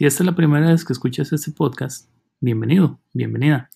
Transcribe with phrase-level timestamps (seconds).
[0.00, 2.10] Si esta es la primera vez que escuchas este podcast,
[2.40, 3.68] bienvenido, bienvenida.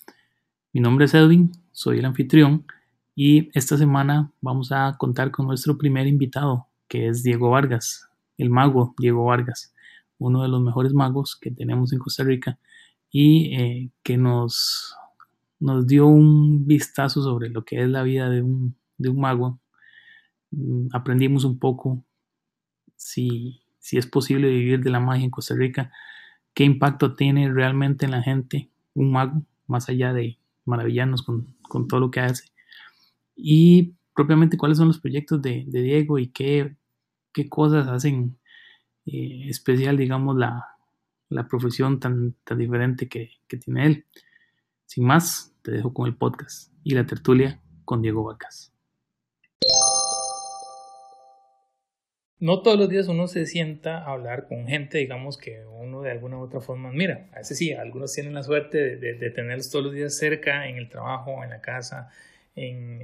[0.73, 2.65] Mi nombre es Edwin, soy el anfitrión
[3.13, 8.09] y esta semana vamos a contar con nuestro primer invitado, que es Diego Vargas,
[8.39, 9.75] el mago Diego Vargas,
[10.17, 12.57] uno de los mejores magos que tenemos en Costa Rica
[13.11, 14.95] y eh, que nos,
[15.59, 19.59] nos dio un vistazo sobre lo que es la vida de un, de un mago.
[20.49, 22.03] Mm, aprendimos un poco
[22.95, 25.91] si si es posible vivir de la magia en Costa Rica,
[26.55, 31.53] qué impacto tiene realmente en la gente un mago, más allá de maravillarnos con,
[31.87, 32.45] todo lo que hace.
[33.35, 36.75] Y propiamente cuáles son los proyectos de, Diego y qué,
[37.49, 38.39] cosas hacen
[39.05, 40.71] eh, especial, digamos, la,
[41.49, 44.05] profesión tan, tan diferente que, que tiene él.
[44.85, 48.74] Sin más, te dejo con el podcast y la tertulia con Diego Vacas.
[52.45, 56.11] No todos los días uno se sienta a hablar con gente, digamos, que uno de
[56.11, 57.25] alguna u otra forma mira.
[57.33, 60.87] A veces sí, algunos tienen la suerte de, tenerlos todos los días cerca, en el
[60.87, 62.11] trabajo, en la casa,
[62.55, 63.01] en,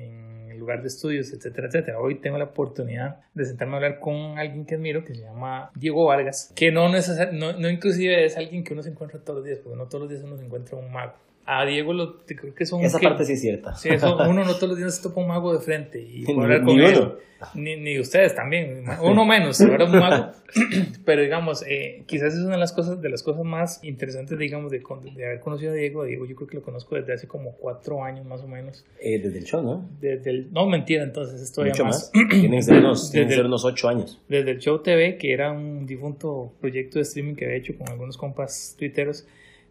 [0.51, 1.99] el lugar de estudios, etcétera, etcétera.
[1.99, 5.71] Hoy tengo la oportunidad de sentarme a hablar con alguien que admiro, que se llama
[5.73, 9.45] Diego Vargas, que no, no, no inclusive es alguien que uno se encuentra todos los
[9.45, 11.13] días, porque no todos los días uno se encuentra un mago
[11.45, 12.81] a Diego lo, creo que son...
[12.81, 13.75] Esa parte sí es cierta.
[13.75, 16.63] Sí, eso, uno no todos los días se topa un mago de frente y hablar
[16.63, 17.11] con él.
[17.55, 20.31] Ni, ni, ustedes también, uno menos, ahora un mago.
[21.05, 24.71] Pero digamos, eh, quizás es una de las cosas, de las cosas más interesantes, digamos,
[24.71, 24.83] de,
[25.15, 26.03] de, haber conocido a Diego.
[26.03, 28.85] Diego yo creo que lo conozco desde hace como cuatro años más o menos.
[28.99, 29.89] Eh, desde el show, ¿no?
[29.99, 32.11] Desde el, no, mentira, entonces esto Mucho más.
[32.13, 32.29] más.
[32.29, 34.21] Tienen que ser unos, desde unos ocho años.
[34.29, 37.89] Desde el show TV, que era un difunto proyecto de streaming que había hecho con
[37.89, 39.25] algunos compas twitteros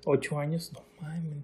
[0.04, 0.82] ocho años, no,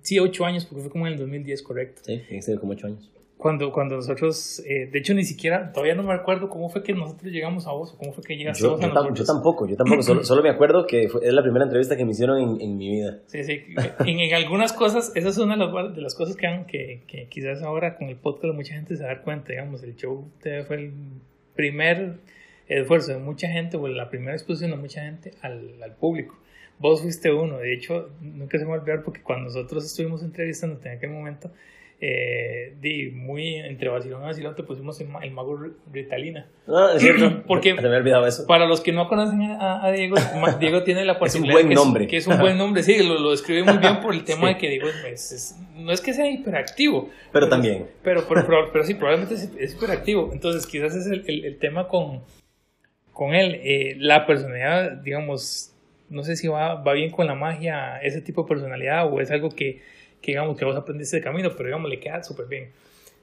[0.03, 2.03] sí, ocho años, porque fue como en el 2010, correcto.
[2.05, 3.11] Sí, tiene que ser como ocho años.
[3.37, 6.95] Cuando, cuando nosotros, eh, de hecho ni siquiera, todavía no me acuerdo cómo fue que
[6.95, 9.69] nosotros llegamos a vos, o cómo fue que llegaste yo, vos a yo, yo tampoco,
[9.69, 12.39] yo tampoco, solo, solo, me acuerdo que fue, es la primera entrevista que me hicieron
[12.39, 13.19] en, en mi vida.
[13.27, 13.63] Sí, sí,
[14.07, 17.03] en, en, algunas cosas, esa es una de las, de las cosas que, han, que,
[17.07, 20.77] que, quizás ahora con el podcast mucha gente se da cuenta, digamos, el show fue
[20.77, 20.93] el
[21.55, 22.15] primer
[22.69, 26.37] esfuerzo de mucha gente, o la primera exposición de mucha gente al, al público
[26.79, 30.23] Vos fuiste uno, de hecho, nunca se me va a olvidar porque cuando nosotros estuvimos
[30.23, 31.51] entrevistando en aquel momento,
[31.99, 35.59] eh, di, muy entre vacilón y vacilón te pusimos el, mago
[35.91, 36.47] Ritalina.
[36.69, 37.43] Ah, es cierto.
[37.47, 38.47] Porque se me olvidado eso.
[38.47, 40.17] Para los que no conocen a, Diego,
[40.61, 41.59] Diego tiene la posibilidad.
[41.59, 42.07] es un buen nombre.
[42.07, 44.59] Que es, un buen nombre, sí, lo, lo describe muy bien por el tema de
[44.59, 47.09] que Diego es, no es que sea hiperactivo.
[47.33, 47.87] Pero, también.
[48.03, 50.31] Pero, pero, pero, sí, probablemente es, hiperactivo.
[50.35, 52.21] Entonces, quizás es el, el, tema con,
[53.15, 53.59] con él.
[53.65, 55.75] Eh, la personalidad, digamos,
[56.09, 59.31] no sé si va, va bien con la magia ese tipo de personalidad o es
[59.31, 59.83] algo que,
[60.21, 62.71] que digamos, que vos aprendiste de camino, pero digamos, le queda súper bien.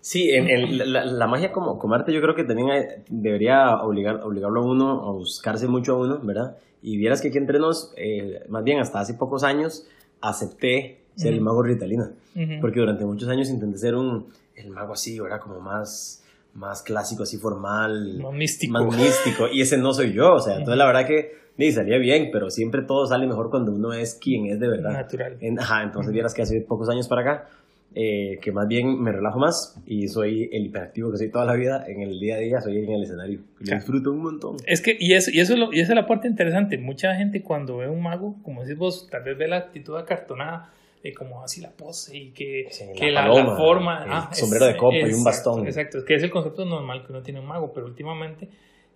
[0.04, 2.68] Sí, en, la, magia como, como arte yo creo que también
[3.08, 6.58] debería obligar, obligarlo a uno a buscarse mucho a uno, ¿verdad?
[6.82, 9.88] Y vieras que aquí entre nos, eh, más bien hasta hace pocos años,
[10.20, 12.12] acepté ser el mago Ritalina,
[12.60, 15.40] porque durante muchos años intenté ser un, el mago así, ¿verdad?
[15.40, 16.22] Como más,
[16.54, 18.20] más clásico, así formal.
[18.22, 18.74] Más místico.
[18.74, 21.97] Más místico, y ese no soy yo, o sea, entonces la verdad que Sí, salía
[21.97, 24.91] bien, pero siempre todo sale mejor cuando uno es quien es de verdad.
[24.91, 25.38] Natural.
[25.59, 27.50] ajá, entonces vieras que hace pocos años para acá,
[27.96, 31.53] eh, que más bien me relajo más y soy el hiperactivo que soy toda la
[31.53, 33.42] vida, en el día a día soy en el escenario.
[33.59, 34.58] Y disfruto un montón.
[34.66, 36.80] Es que, y eso, y, eso y esa es la parte interesante.
[36.80, 40.72] Mucha gente cuando ve un mago, como decís vos, tal vez ve la actitud acartonada,
[41.03, 43.28] de como así la pose y que, que la,
[43.58, 44.06] forma.
[44.08, 45.68] Ah, sombrero de copa y un bastón.
[45.68, 48.50] Exacto, es que es el concepto normal que uno tiene un mago, pero últimamente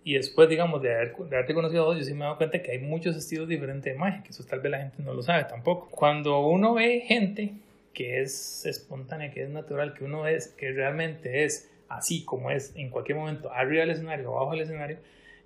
[0.08, 2.38] y después, digamos, de, haber, de haberte conocido a vos, yo sí me he dado
[2.38, 5.12] cuenta que hay muchos estilos diferentes de magia, que eso tal vez la gente no
[5.12, 5.88] lo sabe tampoco.
[5.90, 7.52] Cuando uno ve gente
[7.92, 12.72] que es espontánea, que es natural, que uno es, que realmente es así como es
[12.74, 14.96] en cualquier momento, arriba del escenario abajo del escenario,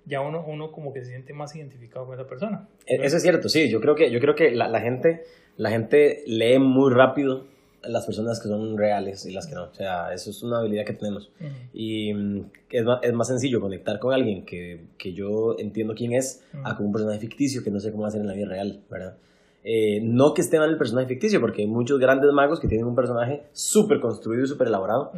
[0.05, 2.69] ya uno, uno como que se siente más identificado con esa persona.
[2.85, 5.25] E, eso es cierto, sí, yo creo que, yo creo que la, la gente,
[5.57, 7.47] la gente lee muy rápido
[7.85, 9.65] las personas que son reales y las que no.
[9.65, 11.31] O sea, eso es una habilidad que tenemos.
[11.73, 16.13] Y mm, es, más, es, más, sencillo conectar con alguien que, que yo entiendo quién
[16.13, 18.81] es a con un personaje ficticio que no sé cómo hacer en la vida real,
[18.89, 19.15] ¿verdad?
[19.63, 22.85] Eh, no que esté mal el personaje ficticio, porque hay muchos grandes magos que tienen
[22.85, 25.11] un personaje súper construido y súper elaborado.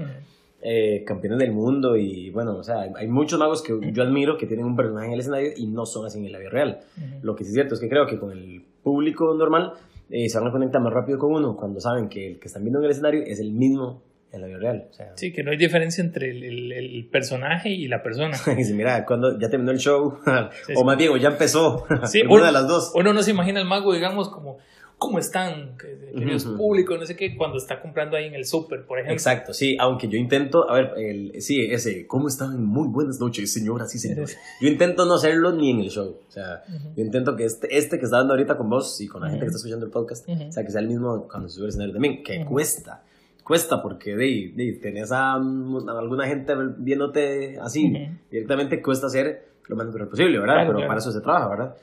[0.67, 4.47] Eh, campeones del mundo y bueno, o sea, hay, muchos magos que yo admiro que
[4.47, 6.79] tienen un personaje en el escenario y no son así en la vida real.
[7.21, 9.73] Lo que sí es cierto es que creo que con el público normal
[10.09, 12.63] eh, se van a conectar más rápido con uno cuando saben que el que están
[12.63, 14.03] viendo en el escenario es el mismo
[14.35, 14.87] en la vida real.
[14.89, 18.37] O sea, sí, que no hay diferencia entre el, el, personaje y la persona.
[18.73, 20.19] mira, cuando ya terminó el show,
[20.75, 22.91] o más bien, o ya empezó, sí, una de las dos.
[22.95, 24.57] Uno no se imagina al mago, digamos, como
[24.97, 25.77] ¿cómo están?
[25.77, 29.13] Queridos públicos, no sé qué, cuando está comprando ahí en el súper, por ejemplo.
[29.13, 32.63] Exacto, sí, aunque yo intento, a ver, el, sí, ese, ¿cómo están?
[32.63, 34.37] Muy buenas noches, señoras y señores.
[34.61, 36.63] Yo intento no hacerlo ni en el show, o sea,
[36.95, 39.45] yo intento que este, este que está dando ahorita con vos y con la gente
[39.45, 41.93] que está escuchando el podcast, o sea, que sea el mismo cuando sube el escenario
[41.93, 43.03] también, que cuesta
[43.45, 49.85] cuesta porque de, de, tenés a, alguna gente viéndote así directamente cuesta hacer lo más
[49.85, 50.65] natural posible, ¿verdad?
[50.65, 51.75] Pero para eso se trabaja, ¿verdad?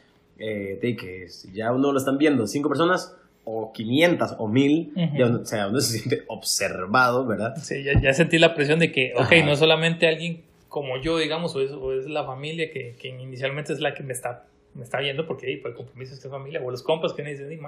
[0.44, 4.92] Eh, de que ya uno lo están viendo cinco personas o 500 o 1000,
[5.22, 7.54] o sea, uno se siente observado, ¿verdad?
[7.62, 11.54] Sí, ya, ya sentí la presión de que, ok, no solamente alguien como yo, digamos,
[11.54, 14.44] o es, o es la familia que, que, inicialmente es la que me está
[14.74, 17.30] me está viendo porque por el compromiso de esta familia o los compas que me
[17.30, 17.60] dicen,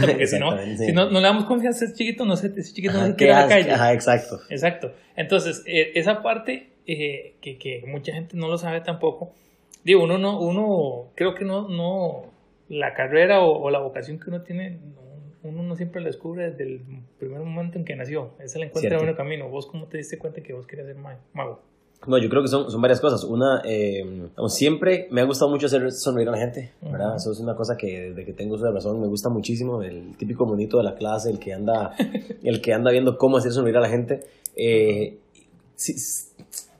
[0.00, 2.72] porque si no, si no, no le damos confianza a ese chiquito, no sé, ese
[2.72, 3.72] chiquito no se queda en la calle.
[3.72, 4.40] Ajá, exacto.
[4.48, 4.92] Exacto.
[5.16, 9.32] Entonces, eh, esa parte eh, que, que, mucha gente no lo sabe tampoco,
[9.84, 12.24] digo, uno no, uno, creo que no, no,
[12.68, 14.78] la carrera o, la vocación que uno tiene,
[15.42, 16.80] uno no siempre la descubre desde el
[17.18, 18.32] primer momento en que nació.
[18.38, 19.48] Es el encuentro de un camino.
[19.48, 21.60] ¿Vos cómo te diste cuenta que vos querías ser mago?
[22.06, 23.24] No, yo creo que son, son varias cosas.
[23.24, 27.16] Una, eh, siempre me ha gustado mucho hacer sonreír a la gente, ¿verdad?
[27.16, 29.82] Eso es una cosa que desde que tengo uso de razón me gusta muchísimo.
[29.82, 31.94] El típico monito de la clase, el que anda,
[32.44, 34.20] el que anda viendo cómo hacer sonreír a la gente.
[34.54, 35.18] Eh,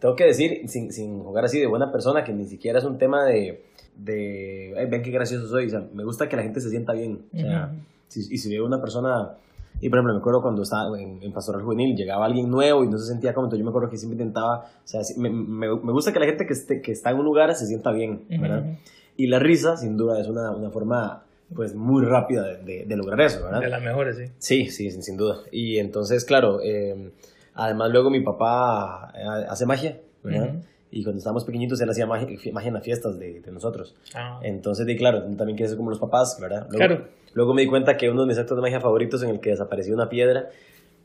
[0.01, 2.99] tengo que decir, sin, sin jugar así de buena persona, que ni siquiera es un
[2.99, 3.65] tema de,
[3.97, 5.67] de ven qué gracioso soy.
[5.67, 7.27] O sea, me gusta que la gente se sienta bien.
[7.33, 7.73] O sea,
[8.15, 9.37] y si veo una persona
[9.81, 12.99] y por ejemplo, me acuerdo cuando estaba en, Pastoral Juvenil, llegaba alguien nuevo y no
[12.99, 13.57] se sentía cómodo.
[13.57, 16.53] Yo me acuerdo que siempre intentaba, o sea, me, me, gusta que la gente que,
[16.53, 18.79] esté, que está en un lugar se sienta bien, ¿verdad?
[19.17, 21.25] Y la risa, sin duda, es una, una forma
[21.55, 23.61] pues muy rápida de, de, lograr eso, ¿verdad?
[23.61, 24.25] De las mejores, sí.
[24.39, 25.39] Sí, sí, sin, duda.
[25.51, 27.13] Y entonces, claro, eh,
[27.59, 30.55] además luego mi papá eh, hace magia, ¿verdad?
[30.91, 33.95] Y cuando estábamos pequeñitos, él hacía magia, magia en las fiestas de, de nosotros.
[34.15, 34.41] Ah.
[34.43, 36.67] Entonces, de, claro, también quiere ser como los papás, ¿verdad?
[36.69, 37.07] claro.
[37.35, 39.51] Luego me di cuenta que uno de mis actos de magia favoritos en el que
[39.51, 40.49] desapareció una piedra,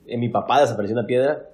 [0.08, 1.50] en mi papá desapareció una piedra,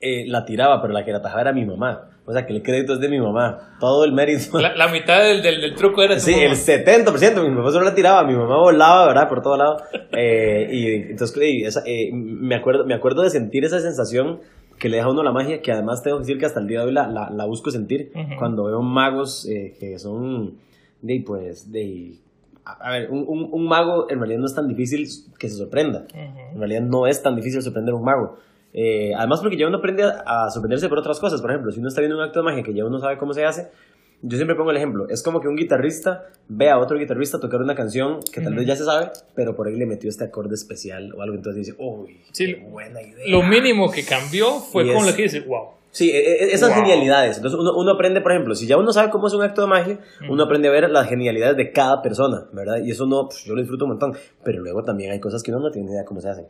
[0.00, 2.09] eh, la tiraba, pero la que la atajaba era mi mamá.
[2.26, 3.76] O sea, que el crédito es de mi mamá.
[3.80, 4.60] Todo el mérito.
[4.60, 7.48] La, mitad del, del, truco era Sí, el 70%.
[7.48, 8.24] Mi papá solo la tiraba.
[8.24, 9.28] Mi mamá volaba, ¿verdad?
[9.28, 9.78] Por todo lado.
[10.12, 14.40] Eh, y entonces, eh, me, acuerdo, me acuerdo de sentir esa sensación
[14.78, 16.66] que le deja a uno la magia, que además tengo que decir que hasta el
[16.66, 19.46] día de hoy la, la, busco sentir cuando veo magos
[19.78, 20.58] que son,
[21.02, 22.14] de, pues, de
[22.64, 25.06] a ver, un, un, mago en realidad no es tan difícil
[25.38, 26.06] que se sorprenda.
[26.14, 28.38] En realidad no es tan difícil sorprender a un mago.
[28.72, 31.40] Eh, además porque ya uno aprende a, sorprenderse por otras cosas.
[31.40, 33.34] Por ejemplo, si uno está viendo un acto de magia que ya uno sabe cómo
[33.34, 33.68] se hace,
[34.22, 35.08] yo siempre pongo el ejemplo.
[35.08, 38.66] Es como que un guitarrista ve a otro guitarrista tocar una canción que tal vez
[38.66, 41.34] ya se sabe, pero por ahí le metió este acorde especial o algo.
[41.34, 43.24] Entonces dice, uy, qué buena idea.
[43.28, 45.80] Lo mínimo que cambió fue con lo que dice, wow.
[45.92, 47.38] Sí, e, e, esas genialidades.
[47.38, 49.66] Entonces uno, uno, aprende, por ejemplo, si ya uno sabe cómo es un acto de
[49.66, 52.78] magia, uno aprende a ver las genialidades de cada persona, ¿verdad?
[52.84, 54.14] Y eso no, pues, yo lo disfruto un montón.
[54.44, 56.46] Pero luego también hay cosas que uno no tiene idea cómo se hacen.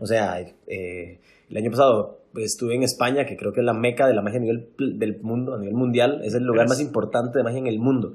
[0.00, 1.18] O sea, eh,
[1.50, 4.38] el año pasado estuve en España, que creo que es la meca de la magia
[4.38, 7.66] a nivel del mundo, a nivel mundial, es el lugar más importante de magia en
[7.66, 8.14] el mundo.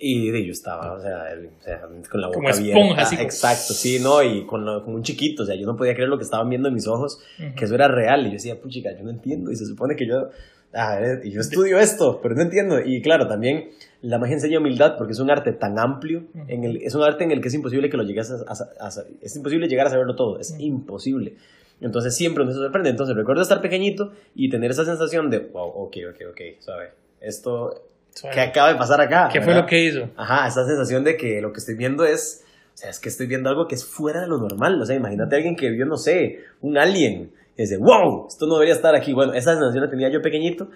[0.00, 1.24] Y de, yo estaba, o sea,
[2.08, 4.22] con la boca Como esponja, Así Exacto, sí, ¿no?
[4.22, 6.74] Y con, un chiquito, o sea, yo no podía creer lo que estaban viendo en
[6.74, 7.20] mis ojos,
[7.56, 8.22] que eso era real.
[8.22, 9.50] Y yo decía, puchica, yo no entiendo.
[9.50, 10.28] Y se supone que yo,
[10.72, 12.78] a ver, y yo estudio esto, pero no entiendo.
[12.78, 13.70] Y claro, también
[14.00, 17.24] la magia enseña humildad porque es un arte tan amplio, en el, es un arte
[17.24, 20.14] en el que es imposible que lo llegues a, a, es imposible llegar a saberlo
[20.14, 21.34] todo, es imposible.
[21.80, 22.90] Entonces siempre uno se sorprende.
[22.90, 26.90] Entonces recuerdo estar pequeñito y tener esa sensación de, wow, ok, ok, ok, ¿sabe?
[27.20, 27.88] Esto
[28.32, 29.28] ¿Qué acaba de pasar acá?
[29.32, 30.08] ¿Qué fue lo que hizo?
[30.16, 32.44] Ajá, esa sensación de que lo que estoy viendo es,
[32.74, 34.80] o sea, es que estoy viendo algo que es fuera de lo normal.
[34.80, 37.32] O sea, imagínate a alguien que vio, no sé, un alien.
[37.56, 39.12] Y dice, wow, esto no debería estar aquí.
[39.12, 40.68] Bueno, esa sensación la tenía yo pequeñito.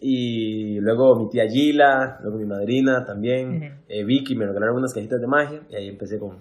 [0.00, 5.20] Y luego mi tía Gila, luego mi madrina también, eh, Vicky, me regalaron unas cajitas
[5.20, 5.60] de magia.
[5.70, 6.38] Y ahí empecé con,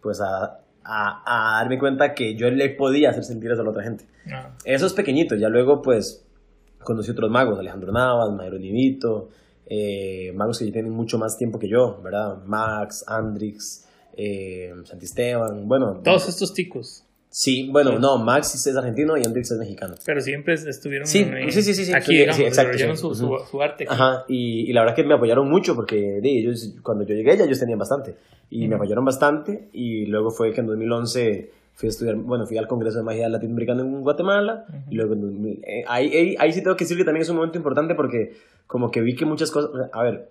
[0.00, 3.82] pues a, a, darme cuenta que yo le podía hacer sentir eso a la otra
[3.82, 4.04] gente.
[4.32, 4.50] Ah.
[4.64, 5.36] Eso es pequeñito.
[5.36, 6.26] Ya luego, pues,
[6.82, 9.28] conocí otros magos, Alejandro Navas, Mayro Nivito,
[9.66, 12.42] eh, magos que tienen mucho más tiempo que yo, ¿verdad?
[12.44, 13.86] Max, Andrix,
[14.16, 16.00] eh, Santisteban, bueno.
[16.02, 17.04] Todos estos ticos.
[17.34, 19.94] Sí, bueno, no, Max es argentino y Andrix es mexicano.
[20.04, 23.86] Pero siempre estuvieron sí, sí, sí, sí, aquí, digamos, exacto, su, su, arte.
[23.88, 27.34] Ajá, y, y, la verdad que me apoyaron mucho porque de, ellos, cuando yo llegué
[27.38, 28.16] ya ellos tenían bastante.
[28.50, 32.58] Y me apoyaron bastante y luego fue que en 2011 fui a estudiar, bueno, fui
[32.58, 36.84] al Congreso de Magia Latinoamericana en Guatemala y luego eh, ahí, ahí, sí tengo que
[36.84, 38.34] decir que también es un momento importante porque
[38.66, 40.28] como que vi que muchas cosas, a ver,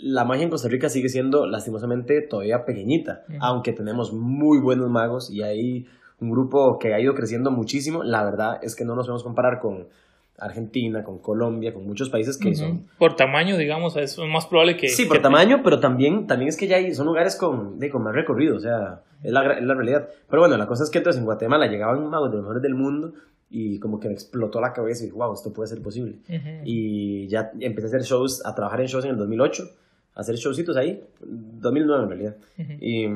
[0.00, 5.30] la magia en Costa Rica sigue siendo lastimosamente todavía pequeñita, aunque tenemos muy buenos magos
[5.30, 5.88] y hay
[6.24, 9.60] un grupo que ha ido creciendo muchísimo, la verdad es que no nos podemos comparar
[9.60, 9.88] con
[10.38, 12.86] Argentina, con Colombia, con muchos países que son...
[12.98, 14.88] Por tamaño, digamos, es más probable que...
[14.88, 18.02] Sí, por tamaño, pero también, también es que ya hay, son lugares con, de, con
[18.02, 20.08] más recorrido, o sea, es la, es la realidad.
[20.28, 22.74] Pero bueno, la cosa es que entonces en Guatemala llegaban magos de los mejores del
[22.74, 23.14] mundo
[23.48, 26.16] y como que me explotó la cabeza y dije, wow, esto puede ser posible.
[26.64, 29.62] Y ya empecé a hacer shows, a trabajar en shows en el 2008,
[30.14, 32.36] a hacer showcitos ahí, 2009 en realidad.
[32.80, 33.06] Y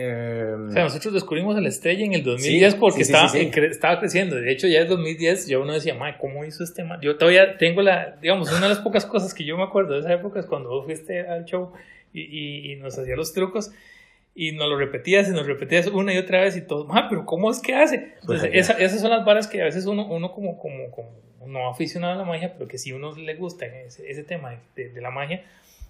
[0.00, 4.36] eh, o sea, nosotros descubrimos la estrella en el 2010 porque estaba, estaba creciendo.
[4.36, 7.00] De hecho, ya en 2010 yo uno decía, ¿cómo hizo este man?
[7.02, 10.00] Yo todavía tengo la, digamos, una de las pocas cosas que yo me acuerdo de
[10.00, 11.72] esa época es cuando vos fuiste al show
[12.12, 13.72] y, y, nos hacía los trucos
[14.36, 17.26] y nos lo repetías y nos repetías una y otra vez y todo, ah, pero
[17.26, 18.14] ¿cómo es que hace?
[18.24, 21.10] Pues Entonces, esas son las varas que a veces uno, uno como, como, como
[21.44, 24.90] no aficionado a la magia, pero que si uno le gusta ese, ese tema de,
[24.90, 25.44] de, la magia,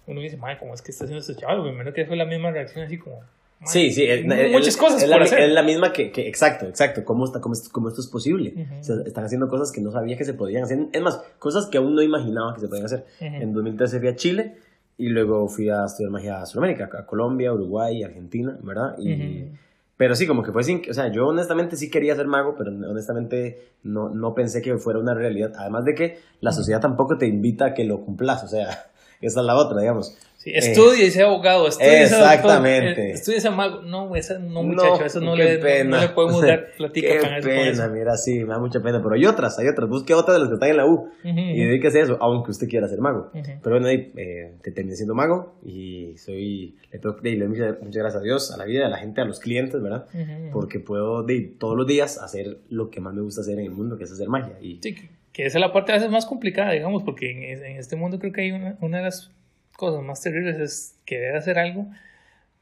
[0.07, 1.61] uno dice, ¿cómo es que está haciendo este chaval?
[1.61, 3.21] Primero que fue la misma reacción así como
[3.65, 4.07] Sí, sí,
[4.51, 5.03] muchas cosas.
[5.03, 7.03] Es la, es la, misma que, que, exacto, exacto.
[7.03, 8.53] ¿Cómo, está, cómo, cómo esto es posible?
[8.79, 10.87] están haciendo cosas que no sabía que se podían hacer.
[10.93, 13.05] Es más, cosas que aún no imaginaba que se podían hacer.
[13.19, 14.55] En 2013 fui a Chile
[14.97, 18.97] y luego fui a estudiar magia a Sudamérica, a Colombia, Uruguay, Argentina, ¿verdad?
[18.97, 19.49] Y,
[19.97, 20.81] Pero sí, como que fue sin.
[20.89, 24.99] O sea, yo honestamente sí quería ser mago, pero honestamente no, no pensé que fuera
[24.99, 25.51] una realidad.
[25.57, 28.43] Además de que la sociedad tampoco te invita a que lo cumplas.
[28.43, 28.87] O sea,
[29.21, 30.17] esa es la otra, digamos.
[30.39, 33.11] Sí, estudia y sea abogado, estudia Exactamente.
[33.11, 33.81] Estudia ese mago.
[33.81, 38.15] No, esa no, muchacho, eso no le, no, le podemos dar platica qué pena, mira,
[38.15, 39.01] sí, me da mucha pena.
[39.03, 39.89] Pero hay otras, hay otras.
[39.89, 42.69] Busque otras de las que están en la U y dedíquese a eso, aunque usted
[42.69, 43.31] quiera ser mago.
[43.33, 46.77] Pero bueno, ahí eh, te terminé siendo mago y soy.
[46.89, 49.25] Le, tengo, le doy muchas, gracias a Dios, a la vida, a la gente, a
[49.25, 50.05] los clientes, ¿verdad?
[50.53, 53.71] Porque puedo de, todos los días hacer lo que más me gusta hacer en el
[53.71, 54.57] mundo, que es hacer magia.
[54.61, 54.95] Y, sí,
[55.33, 58.19] que esa es la parte a veces más complicada, digamos, porque en, en este mundo
[58.19, 59.33] creo que hay una, una de las
[59.79, 61.87] cosas más terribles es querer hacer algo,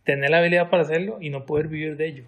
[0.03, 2.23] tener la habilidad para hacerlo y no poder vivir de ello.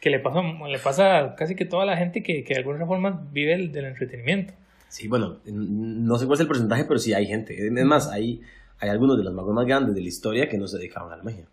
[0.00, 2.86] Que le pasa, le pasa a casi que toda la gente que, que de alguna
[2.86, 4.54] forma vive del entretenimiento.
[4.88, 7.54] Sí, bueno, no sé cuál es el porcentaje, pero sí hay gente.
[7.66, 8.40] Es más, hay,
[8.78, 11.16] hay algunos de los magos más grandes de la historia que no se dedicaban a
[11.16, 11.44] la magia.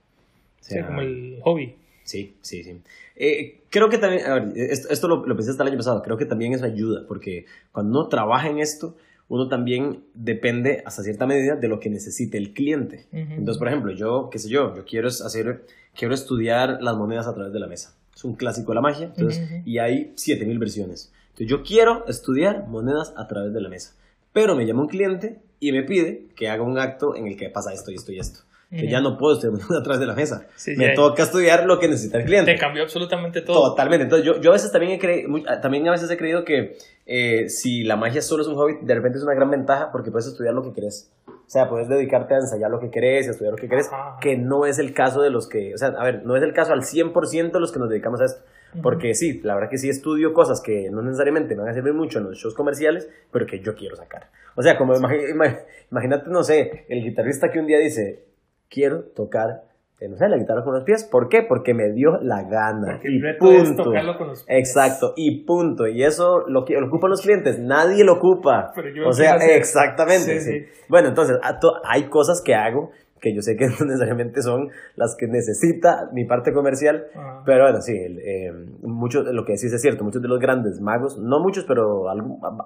[0.61, 1.75] sí, como el hobby.
[2.03, 2.81] Sí, sí, sí.
[3.17, 6.01] Eh, creo que también, a ver, esto, esto lo, lo, pensé hasta el año pasado,
[6.01, 8.95] creo que también eso ayuda, porque cuando uno trabaja en esto,
[9.29, 13.07] uno también depende hasta cierta medida de lo que necesite el cliente.
[13.11, 15.65] Entonces, por ejemplo, yo, qué sé yo, yo quiero hacer,
[15.95, 17.95] quiero estudiar las monedas a través de la mesa.
[18.15, 21.11] Es un clásico de la magia, entonces, y hay 7000 versiones.
[21.29, 23.95] Entonces, yo quiero estudiar monedas a través de la mesa.
[24.31, 27.49] Pero me llama un cliente y me pide que haga un acto en el que
[27.49, 30.47] pasa esto y esto y esto que ya no puedo estudiar atrás de la mesa.
[30.75, 32.53] me toca estudiar lo que necesita el cliente.
[32.53, 33.69] Te cambió absolutamente todo.
[33.69, 34.03] Totalmente.
[34.03, 35.29] Entonces, yo, yo a veces también he, creído,
[35.61, 36.77] también a veces he creído que
[37.07, 40.11] eh, si la magia solo es un hobby, de repente es una gran ventaja porque
[40.11, 41.09] puedes estudiar lo que querés.
[41.25, 43.89] O sea, puedes dedicarte a ensayar lo que querés y a estudiar lo que querés,
[44.19, 46.53] que no es el caso de los que, o sea, a ver, no es el
[46.53, 48.41] caso al 100% de los que nos dedicamos a esto.
[48.83, 51.93] Porque sí, la verdad que sí estudio cosas que no necesariamente me van a servir
[51.93, 54.29] mucho en los shows comerciales, pero que yo quiero sacar.
[54.55, 58.25] O sea, como imagínate, no sé, el guitarrista que un día dice,
[58.69, 59.63] quiero tocar,
[59.99, 61.07] no sé, la guitarra con los pies.
[61.09, 61.41] ¿Por qué?
[61.41, 62.99] Porque me dio la gana.
[63.03, 63.83] y punto.
[63.83, 64.59] tocarlo con los pies.
[64.59, 65.87] Exacto, y punto.
[65.87, 68.73] Y eso lo, lo ocupan los clientes, nadie lo ocupa.
[69.05, 70.39] o sea, exactamente.
[70.39, 71.37] Sí, Bueno, entonces,
[71.83, 76.25] hay cosas que hago que yo sé que no necesariamente son las que necesita mi
[76.25, 77.07] parte comercial,
[77.45, 78.51] pero bueno, sí, eh,
[78.81, 82.09] mucho, lo que decís es cierto, muchos de los grandes magos, no muchos, pero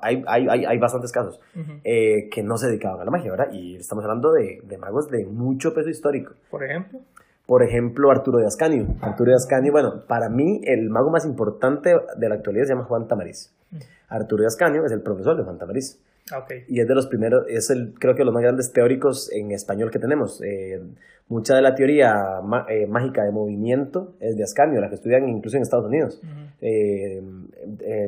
[0.02, 1.40] hay, hay, hay, hay, bastantes casos,
[1.84, 3.52] eh, que no se dedicaban a la magia, ¿verdad?
[3.52, 6.34] Y estamos hablando de, de, magos de mucho peso histórico.
[6.50, 7.00] Por ejemplo.
[7.46, 8.88] Por ejemplo, Arturo de Ascanio.
[9.02, 12.86] Arturo de Ascanio, bueno, para mí el mago más importante de la actualidad se llama
[12.86, 13.52] Juan Tamariz.
[14.08, 16.00] Arturo de Ascanio es el profesor de Juan Tamariz.
[16.44, 16.64] Okay.
[16.68, 19.92] Y es de los primeros, es el, creo que los más grandes teóricos en español
[19.92, 20.42] que tenemos.
[20.42, 20.82] Eh,
[21.28, 25.58] mucha de la teoría eh, mágica de movimiento es de Ascanio, la que estudian incluso
[25.58, 26.22] en Estados Unidos.
[26.62, 27.22] Eh,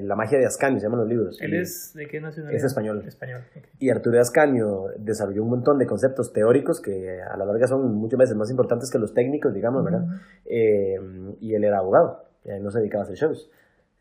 [0.03, 1.41] la magia de Ascanio se llaman los libros.
[1.41, 2.57] ¿Él es de qué nacionalidad?
[2.57, 3.03] Es español.
[3.07, 3.41] español
[3.79, 7.93] Y Arturo de Ascanio desarrolló un montón de conceptos teóricos que a la larga son
[7.95, 10.05] muchas veces más importantes que los técnicos, digamos, ¿verdad?
[10.45, 12.25] y él era abogado,
[12.61, 13.49] no se dedicaba a hacer shows.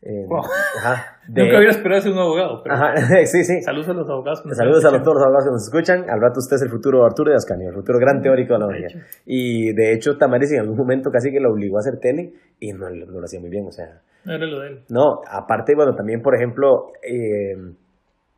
[0.05, 2.61] Eh, ajá, Nunca hubiera esperado ser un abogado.
[2.69, 2.93] Ajá,
[3.25, 3.61] sí, sí.
[3.61, 4.43] Saludos a los abogados.
[4.51, 6.09] Saludos a los, todos los abogados que nos escuchan.
[6.09, 8.67] Al rato usted es el futuro Arturo de Ascanio, el futuro gran teórico de la
[8.67, 8.87] magia.
[9.25, 12.73] Y de hecho, Tamaris en algún momento casi que lo obligó a hacer tele y
[12.73, 13.65] no, no, lo hacía muy bien.
[13.65, 14.83] O sea, no era lo de él.
[14.89, 17.55] No, aparte, bueno, también, por ejemplo, eh,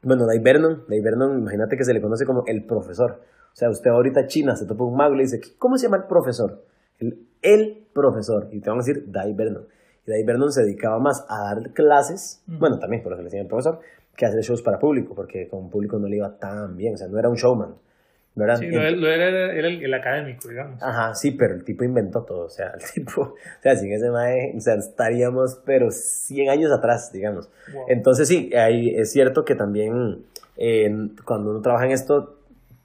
[0.03, 3.21] bueno, Dave Vernon, Dave Vernon, imagínate que se le conoce como el profesor.
[3.21, 5.97] O sea, usted ahorita China se topa un mago y le dice, ¿cómo se llama
[5.97, 6.61] el profesor?
[6.99, 8.49] El, el profesor.
[8.51, 9.65] Y te van a decir Dave Vernon.
[10.05, 13.41] Y Dave Vernon se dedicaba más a dar clases, bueno, también por eso le decía
[13.41, 13.79] el profesor,
[14.15, 16.97] que a hacer shows para público, porque con público no le iba tan bien, o
[16.97, 17.75] sea, no era un showman.
[18.35, 18.57] ¿verdad?
[18.57, 20.83] Sí, lo, lo era, era el, el, académico, digamos.
[20.83, 24.09] Ajá, sí, pero el tipo inventó todo, o sea, el tipo, o sea, sin ese
[24.11, 27.49] mae, o sea, estaríamos, pero 100 años atrás, digamos.
[27.73, 27.85] Wow.
[27.87, 30.25] Entonces sí, ahí es cierto que también
[30.57, 30.93] eh,
[31.23, 32.37] cuando uno trabaja en esto,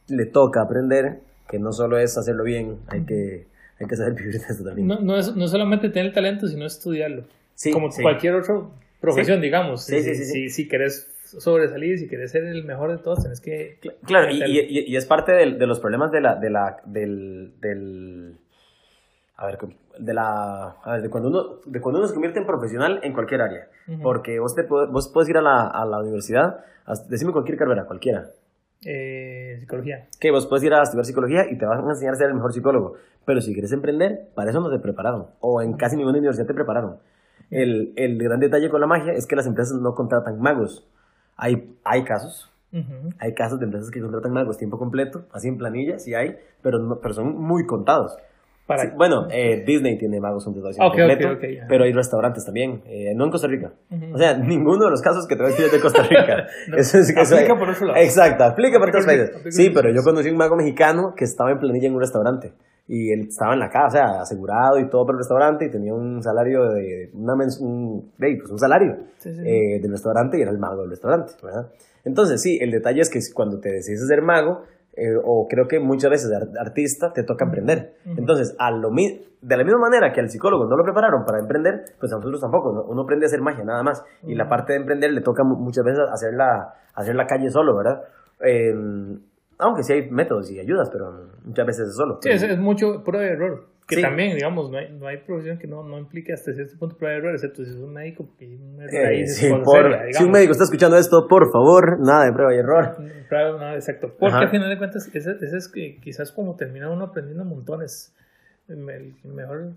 [0.08, 3.46] le toca aprender que no solo es hacerlo bien, hay que,
[3.80, 4.86] hay que saber vivir de eso también.
[4.86, 7.24] No, no, es, no solamente tener el talento, sino estudiarlo.
[7.54, 8.02] Sí, Como sí.
[8.02, 8.60] cualquier otra
[9.00, 9.42] profesión, sí.
[9.42, 9.84] digamos.
[9.84, 13.20] Sí, si, sí, sí, si, si querés sobresalir, si quieres ser el mejor de todos,
[13.20, 13.78] tienes que...
[14.04, 17.52] Claro, y, y, y, es parte de, de, los problemas de la, de la, del,
[17.60, 18.36] del,
[19.36, 19.58] a ver,
[19.98, 23.12] de la, a ver, de cuando uno, de cuando uno se convierte en profesional en
[23.12, 24.02] cualquier área, uh -huh.
[24.02, 27.84] porque vos, te, vos puedes ir a la, a la universidad, a, decime cualquier carrera,
[27.84, 28.30] cualquiera.
[28.84, 30.08] Eh, psicología.
[30.18, 32.34] Que vos puedes ir a estudiar psicología y te van a enseñar a ser el
[32.34, 32.94] mejor psicólogo,
[33.26, 36.54] pero si quieres emprender, para eso no te prepararon, o en casi ninguna universidad te
[36.54, 36.96] prepararon.
[37.50, 40.88] El, el gran detalle con la magia es que las empresas no contratan magos.
[41.36, 43.14] Hay, hay casos, uh -huh.
[43.18, 46.78] hay casos de empresas que contratan magos tiempo completo, así en planilla, sí hay, pero,
[46.78, 48.16] no, pero son muy contados.
[48.70, 48.82] Para...
[48.84, 52.44] Sí, bueno, eh, Disney tiene magos contratados tiempo okay, completo, okay, okay, pero hay restaurantes
[52.44, 53.72] también, eh, no en Costa Rica.
[53.90, 54.14] Uh -huh.
[54.14, 56.46] O sea, ninguno de los casos que te voy a decir es de Costa Rica.
[56.68, 57.98] no, eso es, eso aplica por otro lado.
[57.98, 59.32] Exacto, aplica por otros países.
[59.50, 62.52] Sí, pero yo conocí un mago mexicano que estaba en planilla en un restaurante
[62.86, 65.70] y él estaba en la casa, o sea, asegurado y todo por el restaurante y
[65.70, 69.40] tenía un salario de, una un, de, pues un salario sí, sí.
[69.44, 71.70] Eh, del restaurante y era el mago del restaurante, ¿verdad?
[72.04, 74.62] Entonces, sí, el detalle es que cuando te decides ser mago,
[74.94, 77.94] eh, o creo que muchas veces de artista, te toca emprender.
[78.04, 78.18] Uh -huh.
[78.18, 81.84] Entonces, a lo de la misma manera que al psicólogo no lo prepararon para emprender,
[81.98, 82.82] pues a nosotros tampoco, ¿no?
[82.84, 84.00] uno aprende a hacer magia nada más.
[84.22, 84.32] Uh -huh.
[84.32, 87.76] Y la parte de emprender le toca muchas veces hacer la, hacer la calle solo,
[87.76, 88.02] ¿verdad?
[88.40, 88.74] Eh,
[89.58, 92.18] aunque sí hay métodos y ayudas, pero muchas veces es solo.
[92.22, 93.64] Sí, es, es mucho prueba de error.
[93.90, 94.02] Que sí.
[94.02, 97.14] también, digamos, no hay, no hay profesión que no, no implique hasta cierto punto prueba
[97.14, 100.52] de error, excepto si es un médico que eh, sí, por, seria, Si un médico
[100.52, 102.96] está escuchando esto, por favor, nada de prueba y error.
[103.28, 104.14] Prueba, nada, exacto.
[104.16, 104.44] Porque Ajá.
[104.44, 108.14] al final de cuentas, ese, ese es que quizás como termina uno aprendiendo montones.
[108.68, 108.78] El
[109.24, 109.72] mejor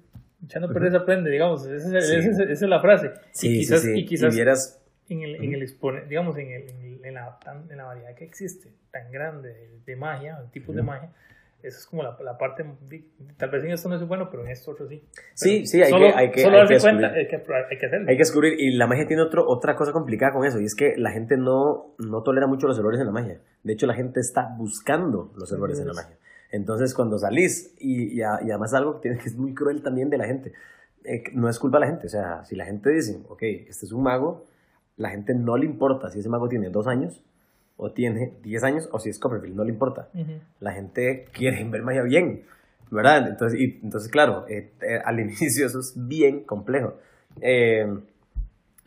[0.45, 1.65] echando perder aprende, digamos.
[1.65, 1.97] Esa, sí.
[1.97, 3.11] esa, esa, esa, es la frase.
[3.31, 4.81] Sí, y quizás, sí, Y quizás y vieras...
[5.09, 5.73] en el, en el
[6.07, 7.39] digamos, en, el, en, el, en, la,
[7.69, 11.09] en la variedad que existe, tan grande de, de magia, tipos de magia,
[11.63, 12.65] eso es como la, la, parte,
[13.37, 15.01] tal vez en esto no es bueno, pero en esto otro sí.
[15.33, 17.85] Sí, sí, hay solo, que, hay que, solo hay que cuenta, hay que, hay que
[17.85, 18.09] hacerlo.
[18.09, 20.75] Hay que descubrir, y la magia tiene otro, otra cosa complicada con eso, y es
[20.75, 23.39] que la gente no, no tolera mucho los errores en la magia.
[23.63, 26.17] De hecho, la gente está buscando los errores en la magia.
[26.51, 30.09] Entonces, cuando salís, y, y, y además algo que, tiene, que es muy cruel también
[30.09, 30.51] de la gente,
[31.05, 33.85] eh, no es culpa de la gente, o sea, si la gente dice, ok, este
[33.85, 34.45] es un mago,
[34.95, 37.23] la gente no le importa si ese mago tiene dos años,
[37.83, 40.09] o tiene 10 años o si es Copperfield, no le importa.
[40.13, 40.39] Uh -huh.
[40.61, 42.43] La gente quiere ver magia bien,
[42.89, 43.27] ¿verdad?
[43.27, 46.95] Entonces, y, entonces claro, eh, eh, al inicio eso es bien complejo.
[47.41, 47.85] Eh,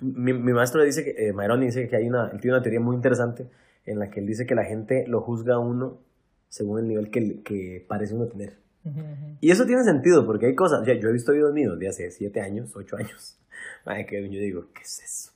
[0.00, 2.80] mi, mi, maestro dice que, eh, Maironi dice que hay una, él tiene una teoría
[2.80, 3.48] muy interesante
[3.84, 6.00] en la que él dice que la gente lo juzga a uno
[6.48, 8.58] según el nivel que, que parece uno tener.
[8.84, 9.36] Uh -huh.
[9.40, 12.10] Y eso tiene sentido porque hay cosas, ya, yo he visto videos míos de hace
[12.10, 13.38] 7 años, 8 años,
[13.84, 15.32] Ay, que yo digo, ¿qué es eso?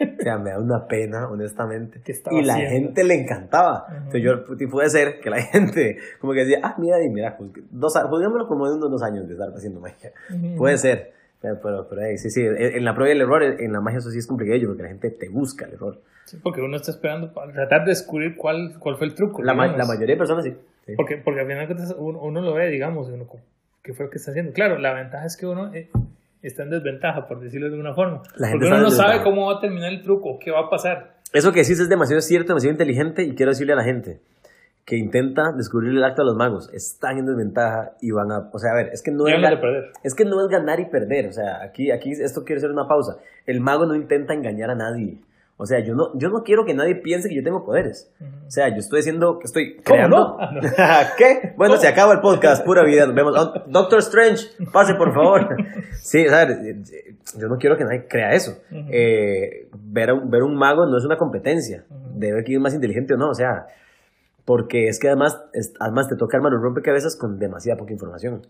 [0.00, 2.00] O sea, me da una pena, honestamente.
[2.30, 2.74] Y la haciendo?
[2.74, 3.86] gente le encantaba.
[3.86, 3.96] Uh -huh.
[3.96, 7.36] Entonces yo, puede ser que la gente como que decía, ah, mira, y mira,
[7.70, 10.12] dos, juzguémoslo como de unos dos años de estar haciendo magia.
[10.30, 10.56] Uh -huh.
[10.56, 11.12] Puede ser.
[11.40, 14.18] Pero, pero, pero sí, sí, en la prueba del error, en la magia eso sí
[14.18, 15.98] es complicado porque la gente te busca el error.
[16.26, 19.42] Sí, porque uno está esperando para tratar de descubrir cuál, cuál fue el truco.
[19.42, 20.54] La, ma la mayoría de personas sí.
[20.84, 20.92] sí.
[20.96, 23.26] Porque, porque al final uno, uno, lo ve, digamos, uno,
[23.82, 24.52] ¿qué fue lo que está haciendo?
[24.52, 25.74] Claro, la ventaja es que uno...
[25.74, 25.88] Eh,
[26.42, 28.22] está en desventaja, por decirlo de alguna forma.
[28.36, 31.16] La Porque uno no sabe cómo va a terminar el truco, qué va a pasar.
[31.32, 34.20] Eso que decís es demasiado cierto, demasiado inteligente y quiero decirle a la gente
[34.84, 38.58] que intenta descubrir el acto de los magos, están en desventaja y van a, o
[38.58, 39.34] sea, a ver, es que no es,
[40.02, 42.88] es que no es ganar y perder, o sea, aquí, aquí esto quiere ser una
[42.88, 43.18] pausa.
[43.46, 45.18] El mago no intenta engañar a nadie.
[45.62, 48.10] O sea, yo no, yo no quiero que nadie piense que yo tengo poderes.
[48.46, 50.16] O sea, yo estoy diciendo que estoy creando.
[50.16, 50.36] No?
[50.40, 50.60] Ah, no.
[51.18, 51.52] ¿Qué?
[51.54, 51.82] Bueno, ¿Cómo?
[51.82, 53.04] se acaba el podcast, pura vida.
[53.04, 53.34] Nos vemos.
[53.36, 55.54] Oh, Doctor Strange, pase por favor.
[56.00, 58.52] sí, o sea, yo no quiero que nadie crea eso.
[58.70, 58.88] Uh -huh.
[58.90, 62.12] eh, ver, a un, ver un mago no es una competencia uh -huh.
[62.14, 63.28] de ver quién es más inteligente o no.
[63.28, 63.66] O sea,
[64.46, 68.46] porque es que además, es, además te toca armar un rompecabezas con demasiada poca información.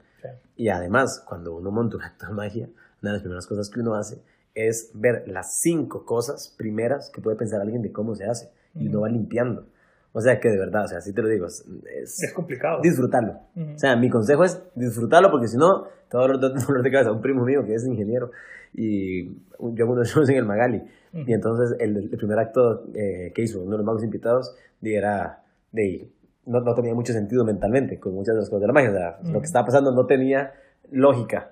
[0.55, 2.68] Y además, cuando uno monta un acto de magia,
[3.03, 4.23] una de las primeras cosas que uno hace
[4.54, 8.88] es ver las cinco cosas primeras que puede pensar alguien de cómo se hace y
[8.88, 9.66] uno va limpiando.
[10.12, 12.80] O sea que de verdad, o sea, así te lo digo, es, es complicado.
[12.82, 13.34] Disfrutarlo.
[13.54, 13.74] Uh -huh.
[13.74, 17.12] O sea, mi consejo es disfrutarlo porque si no, todo dolor de cabeza.
[17.12, 18.30] Un primo mío que es ingeniero
[18.74, 20.78] y yo uno de en el Magali.
[20.78, 21.24] Uh -huh.
[21.28, 25.42] Y entonces el, el primer acto eh, que hizo uno de los magos invitados era
[25.70, 26.10] de
[26.46, 28.90] no, no, tenía mucho sentido mentalmente con muchas de las cosas de la magia.
[28.90, 29.32] O sea, uh -huh.
[29.32, 30.52] lo que estaba pasando no tenía
[30.90, 31.50] lógica.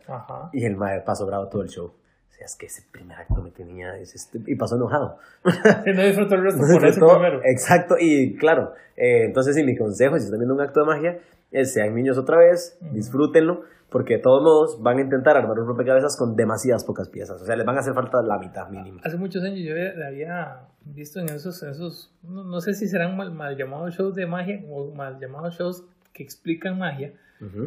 [0.53, 1.93] Y el mago pasó bravo todo el show.
[2.39, 5.19] Sea, es que ese primer acto me tenía, es este, y pasó enojado.
[5.45, 7.41] Sí, no disfrutó el resto por ese primero.
[7.45, 11.19] Exacto, y claro, eh, entonces sí, mi consejo, si están viendo un acto de magia,
[11.51, 15.67] es sean niños otra vez, disfrútenlo, porque de todos modos van a intentar armar un
[15.67, 19.01] rompecabezas con demasiadas pocas piezas, o sea, les van a hacer falta la mitad mínimo.
[19.03, 19.75] Hace muchos años yo
[20.07, 24.27] había visto en esos, esos no, no sé si serán mal, mal llamados shows de
[24.27, 27.15] magia o mal llamados shows que explican magia,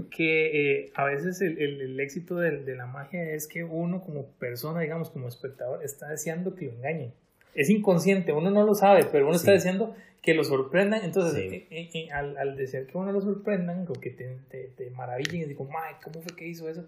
[0.09, 4.27] que eh, a veces el, el, éxito de, de, la magia es que uno como
[4.31, 7.13] persona, digamos, como espectador, está deseando que lo engañen.
[7.53, 11.03] Es inconsciente, uno no lo sabe, pero uno está deseando que lo sorprendan.
[11.03, 14.89] Entonces, eh, eh, al, al, desear que uno lo sorprendan, o que te, te, te
[14.91, 16.85] maravillen y digo, ¿cómo fue que hizo eso?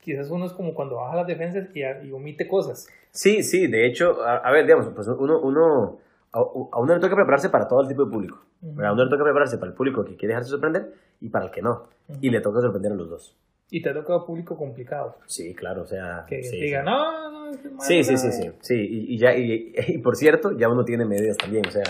[0.00, 2.88] Quizás uno es como cuando baja las defensas y, y omite cosas.
[3.10, 5.98] Sí, sí, de hecho, a, a ver, digamos, pues uno, uno
[6.32, 6.42] a,
[6.78, 8.42] uno le toca prepararse para todo el tipo de público.
[8.62, 11.50] A uno le toca prepararse para el público que quiere dejarse sorprender y para el
[11.50, 11.88] que no.
[12.20, 13.36] Y le toca sorprender a los dos.
[13.70, 15.16] Y te ha tocado público complicado.
[15.26, 16.26] Sí, claro, o sea...
[16.28, 18.74] Que diga, no, no, es Sí, sí, sí, sí, sí.
[18.74, 21.84] Y, ya, y, y, por cierto, ya uno tiene medidas también, o sea,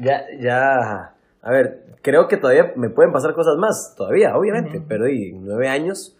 [0.00, 1.14] ya, ya...
[1.42, 5.68] A ver, creo que todavía me pueden pasar cosas más, todavía, obviamente, pero de nueve
[5.68, 6.16] años,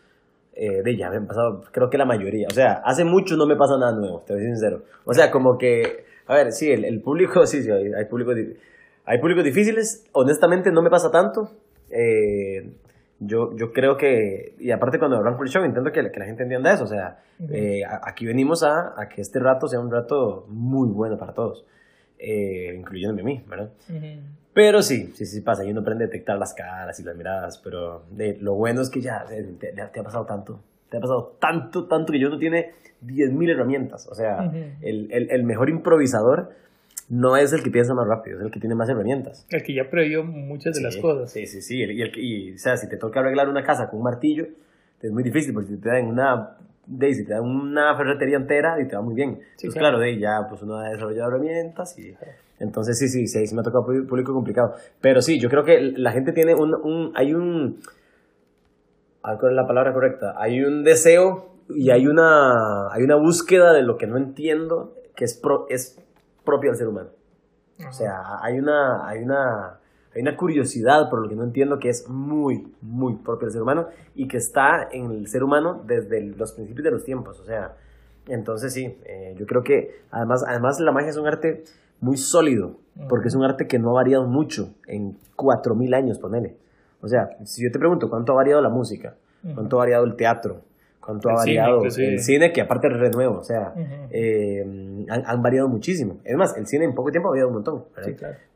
[0.54, 2.48] eh, de ya me han pasado, creo que la mayoría.
[2.50, 4.82] O sea, hace mucho no me pasa nada nuevo, te voy a ser sincero.
[5.04, 8.37] O sea, como que a ver, sí, el, el público, sí, sí, hay, hay públicos
[9.04, 10.04] hay públicos difíciles.
[10.12, 11.50] Honestamente, no me pasa tanto.
[11.90, 12.70] Eh,
[13.20, 16.27] yo, yo creo que, y aparte cuando hablan por el show, intento que, que, la
[16.27, 16.85] gente entienda eso.
[16.85, 17.18] O sea,
[17.51, 21.64] eh, aquí venimos a, a, que este rato sea un rato muy bueno para todos,
[22.18, 23.70] eh, incluyéndome a mí, ¿verdad?
[24.53, 25.64] Pero sí, sí, sí pasa.
[25.64, 27.59] Y uno aprende a detectar las caras y las miradas.
[27.59, 30.61] Pero de, lo bueno es que ya te, te, ha pasado tanto.
[30.88, 32.72] Te ha pasado tanto, tanto que yo no tiene
[33.05, 34.09] 10.000 herramientas.
[34.09, 36.51] O sea, el, el, el, mejor improvisador
[37.09, 39.47] no es el que piensa más rápido, es el que tiene más herramientas.
[39.49, 41.31] El que ya previó muchas de las cosas.
[41.33, 41.79] Sí, sí, sí.
[41.79, 44.47] Y, el, y, o sea, si te toca arreglar una casa con un martillo,
[45.01, 46.57] es muy difícil porque si te dan una
[46.88, 49.40] Daisy te dan una ferretería entera y te va muy bien.
[49.57, 52.14] Sí, claro, de ya pues uno ha desarrollado herramientas y
[52.59, 54.75] entonces sí, sí, sí, sí me ha tocado público complicado.
[55.01, 57.81] Pero sí, yo creo que la gente tiene un, un hay un,
[59.21, 60.35] ¿cuál es la palabra correcta?
[60.38, 65.25] Hay un deseo y hay una, hay una búsqueda de lo que no entiendo que
[65.25, 65.99] es, pro, es
[66.48, 67.11] propio al ser humano.
[67.87, 69.78] O sea, hay una, hay, una,
[70.14, 73.62] hay una curiosidad por lo que no entiendo que es muy, muy propio al ser
[73.62, 77.38] humano y que está en el ser humano desde los principios de los tiempos.
[77.38, 77.76] O sea,
[78.26, 81.64] entonces sí, eh, yo creo que además, además la magia es un arte
[82.00, 86.56] muy sólido, porque es un arte que no ha variado mucho en 4.000 años, ponele.
[87.00, 89.16] O sea, si yo te pregunto cuánto ha variado la música,
[89.54, 90.62] cuánto ha variado el teatro,
[91.09, 93.73] cuánto ha variado el cine, que aparte es renuevo, o sea,
[94.11, 94.62] eh,
[95.09, 96.18] han, variado muchísimo.
[96.23, 97.85] Es más, el cine en poco tiempo ha variado un montón,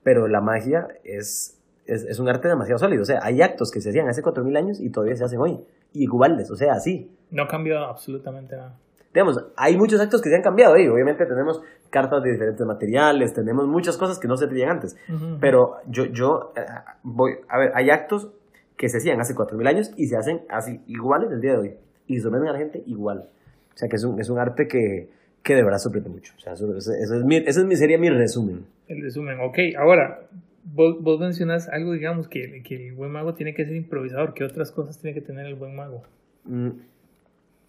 [0.02, 3.80] pero la magia es, es, es, un arte demasiado sólido, o sea, hay actos que
[3.80, 7.10] se hacían hace 4.000 años y todavía se hacen hoy, iguales, o sea, así.
[7.30, 8.76] No ha cambiado absolutamente nada.
[9.14, 13.32] Digamos, hay muchos actos que se han cambiado ahí, obviamente tenemos cartas de diferentes materiales,
[13.32, 14.94] tenemos muchas cosas que no se tenían antes,
[15.40, 16.60] pero yo, yo eh,
[17.02, 18.30] voy, a ver, hay actos
[18.76, 21.78] que se hacían hace 4.000 años y se hacen así iguales el día de hoy
[22.06, 23.28] y sorprenden a la gente igual.
[23.74, 25.08] O sea, que es un, es un arte que,
[25.42, 26.34] que de verdad sorprende mucho.
[26.36, 28.64] O sea, eso, eso, es mi, ese es sería mi resumen.
[28.88, 29.58] El resumen, ok.
[29.78, 30.26] Ahora,
[30.64, 34.34] vos, vos mencionas algo, digamos, que, que, el buen mago tiene que ser improvisador.
[34.34, 36.02] ¿Qué otras cosas tiene que tener el buen mago?
[36.44, 36.70] Mm.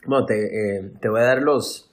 [0.06, 1.90] Bueno, te, eh, te voy a dar los...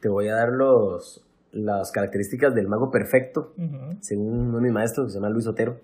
[0.00, 3.54] Te voy a dar los, las características del mago perfecto,
[4.00, 5.80] según uno de mis maestros, que se llama Luis Otero,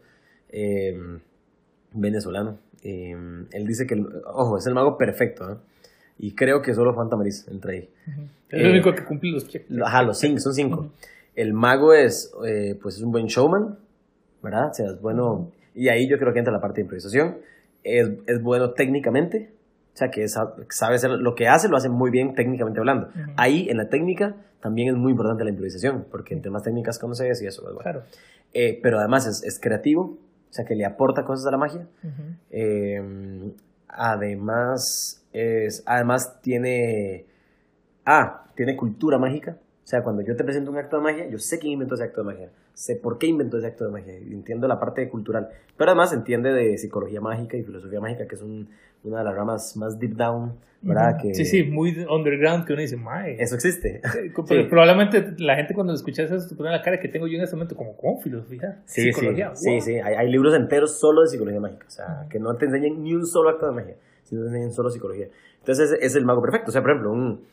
[0.51, 0.95] eh,
[1.95, 2.59] venezolano.
[2.83, 3.17] Eh,
[3.51, 5.57] él dice que, ojo, es el mago perfecto, ¿eh?
[6.23, 7.89] Y creo que solo Juan Tamariz entra ahí.
[8.51, 9.71] Es el eh, único que cumple los cheques.
[9.83, 10.93] Ajá, los cinco, son cinco.
[11.35, 13.79] El mago es, eh, pues es un buen showman,
[14.43, 14.69] ¿verdad?
[14.71, 15.51] O sea, es bueno.
[15.75, 17.39] Y ahí yo creo que entra la parte de improvisación.
[17.83, 19.51] Es, es bueno técnicamente.
[19.95, 23.09] O sea, que sabe hacer lo que hace, lo hace muy bien técnicamente hablando.
[23.37, 27.41] Ahí, en la técnica, también es muy importante la improvisación, porque entre más técnicas conoces
[27.41, 27.65] y eso.
[27.79, 28.03] Claro.
[28.53, 31.87] Eh, pero además es, es, creativo, o sea, que le aporta cosas a la magia.
[33.93, 37.27] Además, es, además tiene,
[38.05, 39.59] ah, tiene cultura mágica.
[39.85, 42.05] O sea, cuando yo te presento un acto de magia, yo sé quién inventó ese
[42.05, 45.49] acto de magia, sé por qué inventó ese acto de magia, entiendo la parte cultural,
[45.77, 48.69] pero además entiende de psicología mágica y filosofía mágica, que es un,
[49.05, 51.19] una de las ramas más deep down, ¿verdad?
[51.21, 53.37] que, sí, sí, muy underground, que uno dice, mae.
[53.39, 54.01] Eso existe.
[54.71, 57.55] Probablemente la gente cuando escucha eso se pone la cara que tengo yo en este
[57.55, 58.21] momento, como, ¿cómo?
[58.21, 59.55] Filosofía, sí, psicología.
[59.55, 62.67] Sí, sí, hay, hay, libros enteros solo de psicología mágica, o sea, que no te
[62.67, 63.97] enseñan ni un solo acto de magia
[64.33, 65.29] en solo psicología.
[65.59, 66.71] Entonces es, el mago perfecto.
[66.71, 67.45] O sea, por ejemplo, un,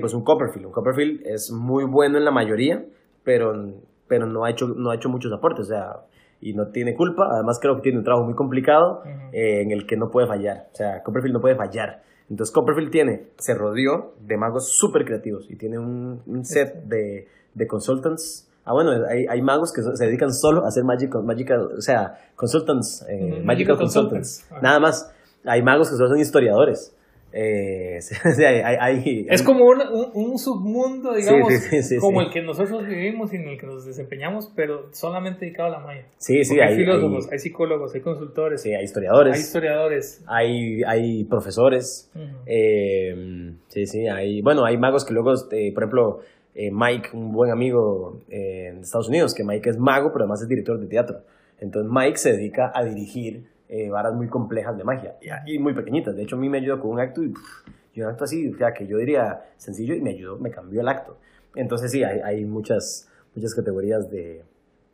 [0.00, 0.66] pues un Copperfield.
[0.66, 2.84] Un Copperfield es muy bueno en la mayoría,
[3.24, 3.74] pero,
[4.08, 5.66] pero no, ha hecho, no ha hecho muchos aportes.
[5.66, 6.00] O sea,
[6.40, 7.28] y no tiene culpa.
[7.30, 10.68] Además, creo que tiene un trabajo muy complicado eh, en el que no puede fallar.
[10.72, 12.02] O sea, Copperfield no puede fallar.
[12.30, 17.26] Entonces Copperfield tiene, se rodeó de magos súper creativos y tiene un, un set de,
[17.54, 18.48] de consultants.
[18.64, 22.18] Ah, bueno, hay, hay magos que se dedican solo a hacer magical, magical o sea,
[22.36, 24.46] consultants, eh, magical, magical consultants, consultants.
[24.50, 24.58] Ah.
[24.62, 25.14] nada más.
[25.44, 26.94] Hay magos que solo son historiadores.
[27.32, 27.98] Eh,
[28.38, 32.40] hay, hay- Es como un, un, un submundo, digamos, sí, sí, sí, como el que
[32.40, 36.06] nosotros vivimos y en el que nos desempeñamos, pero solamente dedicado a la magia.
[36.16, 39.34] Sí, sí, hay, hay, filósofos, hay- psicólogos, hay consultores, hay historiadores.
[39.34, 40.22] hay historiadores.
[40.26, 42.10] hay, hay profesores,
[42.46, 46.20] eh, sí, sí, hay, bueno, hay magos que luego, eh, por ejemplo,
[46.54, 50.42] eh, Mike, un buen amigo eh, en Estados Unidos, que Mike es mago, pero además
[50.42, 51.20] es director de teatro.
[51.60, 55.74] Entonces Mike se dedica a dirigir eh, varas muy complejas de magia y, y muy
[55.74, 56.16] pequeñitas.
[56.16, 58.48] De hecho, a mí me ayudó con un acto y, pff, y un acto así,
[58.52, 61.18] o sea, que yo diría sencillo y me ayudó, me cambió el acto.
[61.54, 64.44] Entonces sí, hay, hay muchas, muchas categorías de,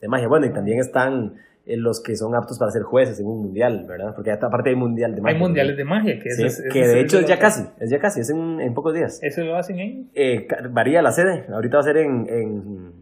[0.01, 0.27] de magia.
[0.29, 1.35] Bueno, y también están
[1.67, 4.15] eh, los que son aptos para ser jueces en un mundial, ¿verdad?
[4.15, 5.37] Porque aparte hay mundial de magia.
[5.37, 7.65] Hay mundiales de magia, que, Sí, eso es- que de es- hecho es ya casi,
[7.81, 9.19] es ya casi, es en, en pocos días.
[9.23, 10.11] Eso lo hacen en...
[10.15, 12.93] Eh, varía la sede, ahorita va a ser en, en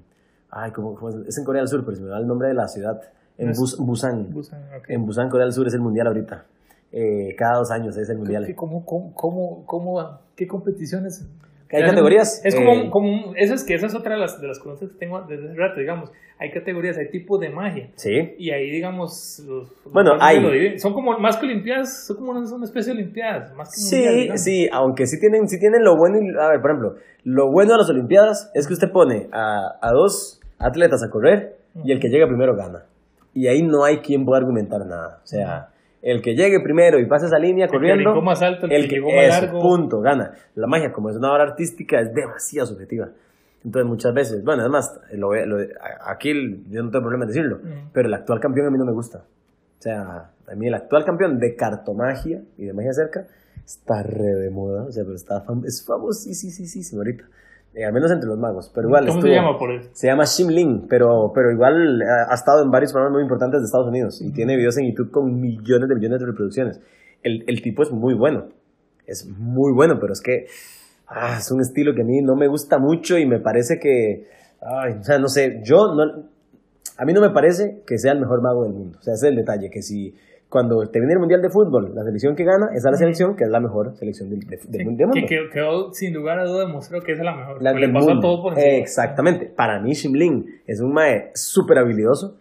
[0.50, 1.14] ay, ¿cómo, es?
[1.28, 3.00] Es en Corea del Sur, pero se me va el nombre de la ciudad,
[3.42, 4.28] en No es- Bus- Busan,
[4.88, 6.44] en Busan, Corea del Sur es el mundial ahorita,
[6.94, 8.44] Eh, cada dos años es el mundial.
[8.46, 11.26] ¿Qué, cómo, cómo, cómo, ¿Qué competiciones?
[11.72, 12.42] Hay categorías.
[12.44, 14.90] Es como, eh, como eso es que esa es otra de las, de las cosas
[14.90, 16.10] que tengo desde hace rato, digamos.
[16.38, 17.88] Hay categorías, hay tipos de magia.
[17.94, 20.78] Sí, Y ahí, digamos, los, Bueno, los- hay.
[20.78, 24.38] Son como más que olimpiadas, son como una, especie de olimpiadas, más que sí, mundial,
[24.38, 27.78] sí, aunque sí tienen, sí tienen lo bueno, a ver, por ejemplo, lo bueno de
[27.78, 32.08] las Olimpiadas es que usted pone a, a dos atletas a correr y el que
[32.08, 32.82] llega primero gana.
[33.34, 35.20] Y ahí no hay quien pueda argumentar nada.
[35.22, 35.68] O sea,
[36.02, 38.96] el que llegue primero y pase esa línea que corriendo, brincó más alto, el que
[38.96, 39.60] llegó más largo.
[39.62, 40.32] punto, gana.
[40.54, 43.08] La magia, como es una obra artística, es demasiado subjetiva.
[43.64, 45.58] Entonces, muchas veces, bueno, además, lo, lo-
[46.06, 47.68] aquí el- yo no tengo problema en decirlo, Ujú.
[47.92, 49.18] pero el actual campeón a mí no me gusta.
[49.18, 53.26] O sea, a mí el actual campeón de cartomagia y de magia cerca
[53.64, 57.24] está re de moda, o sea, pero está fam es famosísimo ahorita.
[57.74, 59.88] Eh, al menos entre los magos, pero igual ¿Cómo estuvo- se llama por eso?
[59.94, 63.64] se llama Shimling, pero, pero igual ha, ha estado en varios programas muy importantes de
[63.64, 66.80] Estados Unidos y tiene videos en YouTube con millones de millones de reproducciones.
[67.22, 68.48] El, el tipo es muy bueno,
[69.06, 70.46] es muy bueno, pero es que
[71.06, 74.26] ah, es un estilo que a mí no me gusta mucho y me parece que,
[74.60, 76.24] ay, o sea, no sé, yo no,
[76.98, 78.98] a mí no me parece que sea el mejor mago del mundo.
[78.98, 80.14] O sea, ese es el detalle, que si
[80.52, 83.44] cuando te viene el Mundial de Fútbol, la selección que gana, es la selección que
[83.44, 85.04] es la mejor selección del, de- del Sí, mundo.
[85.14, 87.62] que quedó, quedó, sin lugar a duda demostró que es la mejor.
[87.62, 88.28] La le del pasó a mundo.
[88.28, 88.58] todo por.
[88.58, 89.46] Exactamente.
[89.46, 92.36] Para mí, Shimling es un mae súper habilidoso,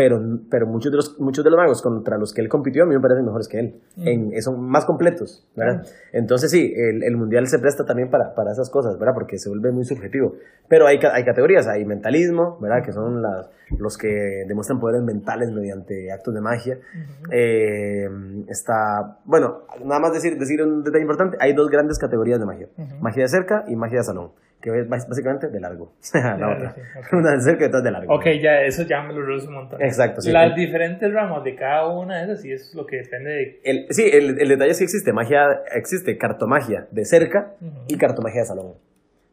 [0.00, 2.86] pero, pero muchos, de los, muchos de los magos contra los que él compitió a
[2.86, 3.82] mí me parecen mejores que él.
[3.96, 4.08] Mm.
[4.08, 5.84] En, son más completos, ¿verdad?
[6.14, 9.12] Entonces, sí, el, el mundial se presta también para, para esas cosas, ¿verdad?
[9.12, 10.36] Porque se vuelve muy subjetivo.
[10.68, 12.82] Pero hay, hay categorías, hay mentalismo, ¿verdad?
[12.82, 16.78] Que son las, los que demuestran poderes mentales mediante actos de magia.
[16.78, 17.30] Ujú.
[17.32, 18.08] Eh,
[18.48, 22.68] está, bueno, nada más decir, decir un detalle importante, hay dos grandes categorías de magia,
[22.78, 22.96] Ujú.
[23.02, 26.74] magia de cerca y magia de salón, que es bás- básicamente de largo, la otra,
[26.74, 26.80] sí,
[27.16, 28.14] una de cerca y otra de largo.
[28.14, 29.80] Ok, ya, eso ya me lo reduce un montón.
[29.82, 30.30] Exacto, sí.
[30.32, 33.60] Las diferentes ramas de cada una de esas, eso es lo que depende de.
[33.64, 37.84] El, sí, el, el detalle es que existe magia, existe cartomagia de cerca Ujú.
[37.88, 38.74] y cartomagia de salón.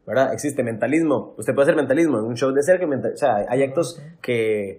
[0.06, 0.32] ¿Verdad?
[0.32, 1.34] Existe mentalismo.
[1.36, 2.86] Usted puede hacer mentalismo en un show de cerca.
[2.86, 4.78] o sea, hay actos que.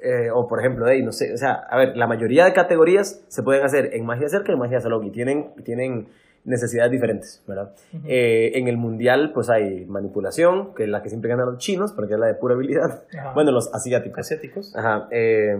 [0.00, 3.24] eh, o por ejemplo, de, no sé, o sea, a ver, la mayoría de categorías
[3.26, 6.06] se pueden hacer en magia de cerca y en magia de salón y tienen, tienen
[6.48, 7.74] necesidades diferentes, ¿verdad?
[8.06, 11.92] Eh, en el mundial, pues hay manipulación, que es la que siempre ganan los chinos,
[11.92, 13.04] porque es la de pura habilidad.
[13.16, 13.32] Ajá.
[13.34, 14.18] Bueno, los asiáticos.
[14.18, 14.74] asiáticos.
[14.76, 15.08] Ajá.
[15.10, 15.56] eh,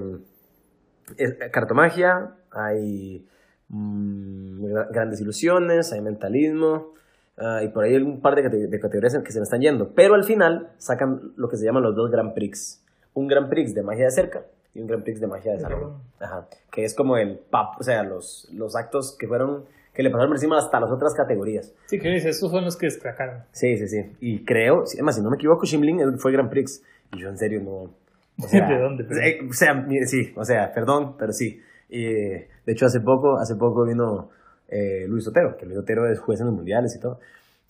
[1.17, 3.27] es- cartomagia, hay
[3.69, 6.95] mm, gra- grandes ilusiones, hay mentalismo,
[7.37, 9.45] ah, y por ahí hay un par de, cate- de categorías en que se me
[9.45, 9.91] están yendo.
[9.95, 12.83] Pero al final sacan lo que se llaman los dos Grand Prix.
[13.15, 14.43] Un Grand Prix de magia de cerca
[14.75, 15.95] y un Grand Prix de magia de salón.
[16.21, 16.47] Ajá.
[16.71, 19.65] Que es como el pap, o sea, los, los actos que fueron,
[19.99, 21.75] que le pasaron por encima hasta las otras categorías.
[21.87, 23.43] Sí, que dice, estos son los que destacaron.
[23.51, 24.13] Sí, sí, sí.
[24.21, 26.85] Y creo, además, si no me equivoco, Shimling fue Grand Prix.
[27.13, 27.71] Y yo en serio no.
[27.71, 27.93] O
[28.49, 29.05] sea, ¿De dónde?
[29.21, 31.61] eh, O sea, mire, sí, o sea, perdón, pero sí.
[31.91, 34.31] Eh, de hecho, hace poco, hace poco vino
[34.69, 37.19] eh, Luis Otero, que Luis Otero es juez en los mundiales y todo.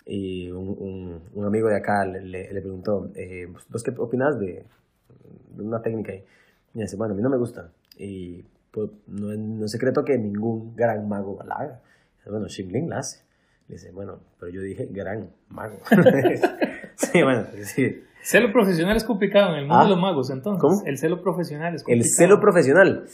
[0.04, 4.38] Y un, un, un amigo de acá le, le, le preguntó, eh, ¿vos qué opinas
[4.38, 4.64] de,
[5.56, 6.22] de una técnica ahí?
[6.74, 7.70] Y dice, bueno, a mí no me gusta.
[7.96, 11.80] Y pues, no, es- no es secreto que ningún gran mago la haga.
[12.30, 13.24] Bueno, Shimling la hace.
[13.68, 15.76] Le dice, bueno, pero yo dije gran mago.
[16.96, 18.02] sí, bueno, sí.
[18.22, 19.84] Celo profesional es complicado en el mundo Ah.
[19.84, 20.60] de los magos, entonces.
[20.60, 20.82] ¿Cómo?
[20.86, 22.14] El celo profesional es El complicado.
[22.16, 23.04] celo profesional.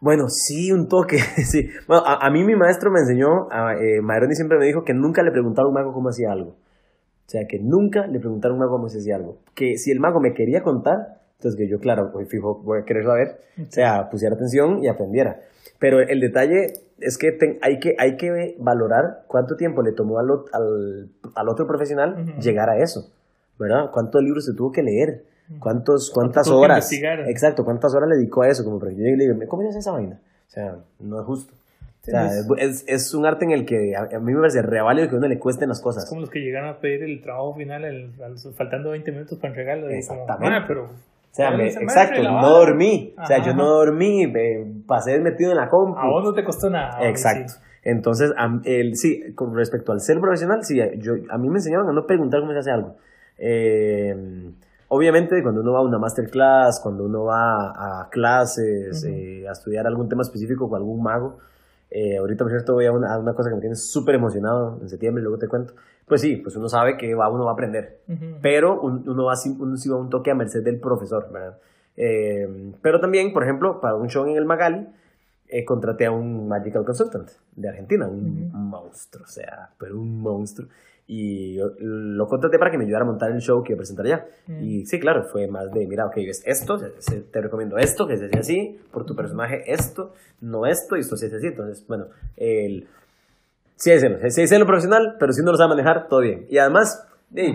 [0.00, 1.68] Bueno, sí, un toque, sí.
[1.88, 4.00] Bueno, a, a mí mi maestro me enseñó, a, eh,
[4.32, 6.50] siempre me dijo que nunca le preguntaba a un mago cómo hacía algo.
[6.50, 9.38] O sea, que nunca le preguntara a un mago cómo se hacía algo.
[9.54, 13.04] Que si el mago me quería contar, Entonces que yo, claro, fijo, voy a querer
[13.04, 15.40] saber, o sea, pusiera atención y aprendiera.
[15.78, 20.30] Pero el detalle es que hay, que hay que valorar cuánto tiempo le tomó al,
[20.52, 23.12] al, al otro profesional llegar a eso,
[23.58, 23.90] ¿verdad?
[23.92, 25.24] ¿Cuántos libros se tuvo que leer?
[25.60, 26.90] ¿Cuántos, ¿Cuántas horas?
[27.28, 28.64] Exacto, ¿cuántas horas le dedicó a eso?
[28.64, 30.18] Como para que yo le diga, ¿cómo es esa vaina?
[30.46, 31.52] O sea, no es justo.
[31.52, 35.14] O sea, es, es, un arte en el que a, mí me parece reválido que
[35.14, 36.04] a uno le cuesten las cosas.
[36.04, 37.82] Es como los que llegan a pedir el trabajo final
[38.56, 39.90] faltando 20 minutos para entregarlo.
[39.90, 40.56] Exactamente.
[40.56, 40.88] Ah, pero
[41.34, 43.12] o sea, exacto, no dormí.
[43.20, 45.98] O sea, yo no dormí, me pasé metido en la compu.
[45.98, 47.04] A vos no te costó nada.
[47.08, 47.54] Exacto.
[47.82, 51.92] Entonces, el, sí, con respecto al ser profesional, sí, yo, a mí me enseñaron a
[51.92, 52.94] no preguntar cómo se hace algo.
[53.36, 54.14] Eh,
[54.86, 59.88] obviamente, cuando uno va a una masterclass, cuando uno va a clases, eh, a estudiar
[59.88, 61.38] algún tema específico con algún mago,
[61.90, 64.78] eh, ahorita, por cierto, voy a una, a una cosa que me tiene súper emocionado
[64.80, 65.74] en septiembre, luego te cuento
[66.06, 68.00] pues sí, pues uno sabe que va, uno va a aprender,
[68.42, 71.58] pero uno, va, uno sí va un toque a merced del profesor, ¿verdad?
[71.96, 74.86] Eh, pero también, por ejemplo, para un show en el Magali,
[75.48, 80.68] eh, contraté a un Magical Consultant de Argentina, un monstruo, o sea, pero un monstruo.
[81.06, 84.06] Y lo contraté para que me ayudara a montar el show que iba a presentar
[84.06, 84.26] allá.
[84.62, 88.26] Y sí, claro, fue más de, mira, ok, ves esto, te recomiendo esto, que se
[88.26, 91.46] hace así, por tu personaje esto, no esto, y esto se hace así.
[91.48, 92.88] Entonces, bueno, el
[93.76, 93.98] sí hay
[94.30, 96.46] sí hay celo profesional, pero si uno lo sabe manejar, todo bien.
[96.48, 97.06] Y además,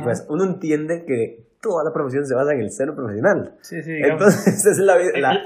[0.04, 3.54] pues uno entiende que toda la profesión se basa en el celo profesional.
[3.62, 4.96] Sí, sí, Entonces, es la,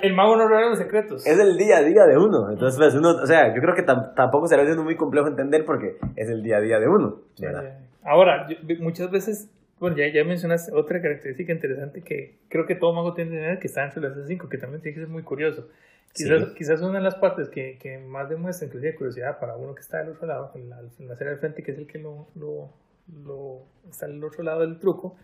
[0.01, 1.25] el, mago no revela los secretos.
[1.25, 2.49] Es el día a día de uno.
[2.51, 5.97] Entonces, pues uno, o sea, yo creo que tampoco será siendo muy complejo entender porque
[6.15, 7.21] es el día a día de uno.
[8.03, 8.47] Ahora,
[8.79, 13.31] muchas veces, bueno, ya, ya mencionaste otra característica interesante que creo que todo mago tiene
[13.31, 15.67] que tener, que está entre las cinco, que también tiene que ser muy curioso.
[16.13, 19.82] Quizás, quizás una de las partes que, que, más demuestra inclusive curiosidad para uno que
[19.82, 22.28] está del otro lado, en la, en la del frente, que es el que lo,
[22.36, 25.15] lo, está al otro lado del truco,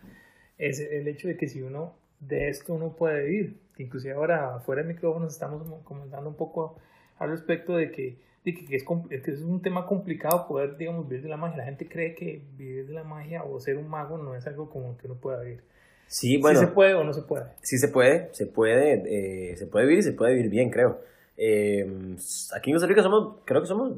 [0.58, 3.60] es el hecho de que si uno de esto uno puede vivir.
[3.78, 6.76] Inclusive ahora fuera de micrófonos estamos comentando un poco
[7.18, 11.22] al respecto de que, de que, es, que es un tema complicado poder, digamos, vivir
[11.22, 11.58] de la magia.
[11.58, 14.68] La gente cree que vivir de la magia o ser un mago no es algo
[14.68, 15.62] como que uno pueda vivir.
[16.10, 16.58] Sí, bueno.
[16.58, 17.44] ¿Sí se puede o no se puede?
[17.62, 20.98] Sí se puede, se puede, eh, se puede vivir y se puede vivir bien, creo.
[21.36, 22.16] Eh,
[22.52, 23.92] aquí en Costa Rica somos, creo que somos,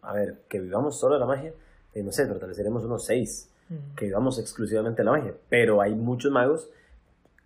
[0.00, 1.52] a ver, que vivamos solo de la magia,
[1.92, 3.50] eh, no sé, pero tal vez seremos unos seis,
[3.96, 6.70] que vivamos exclusivamente de la magia, pero hay muchos magos,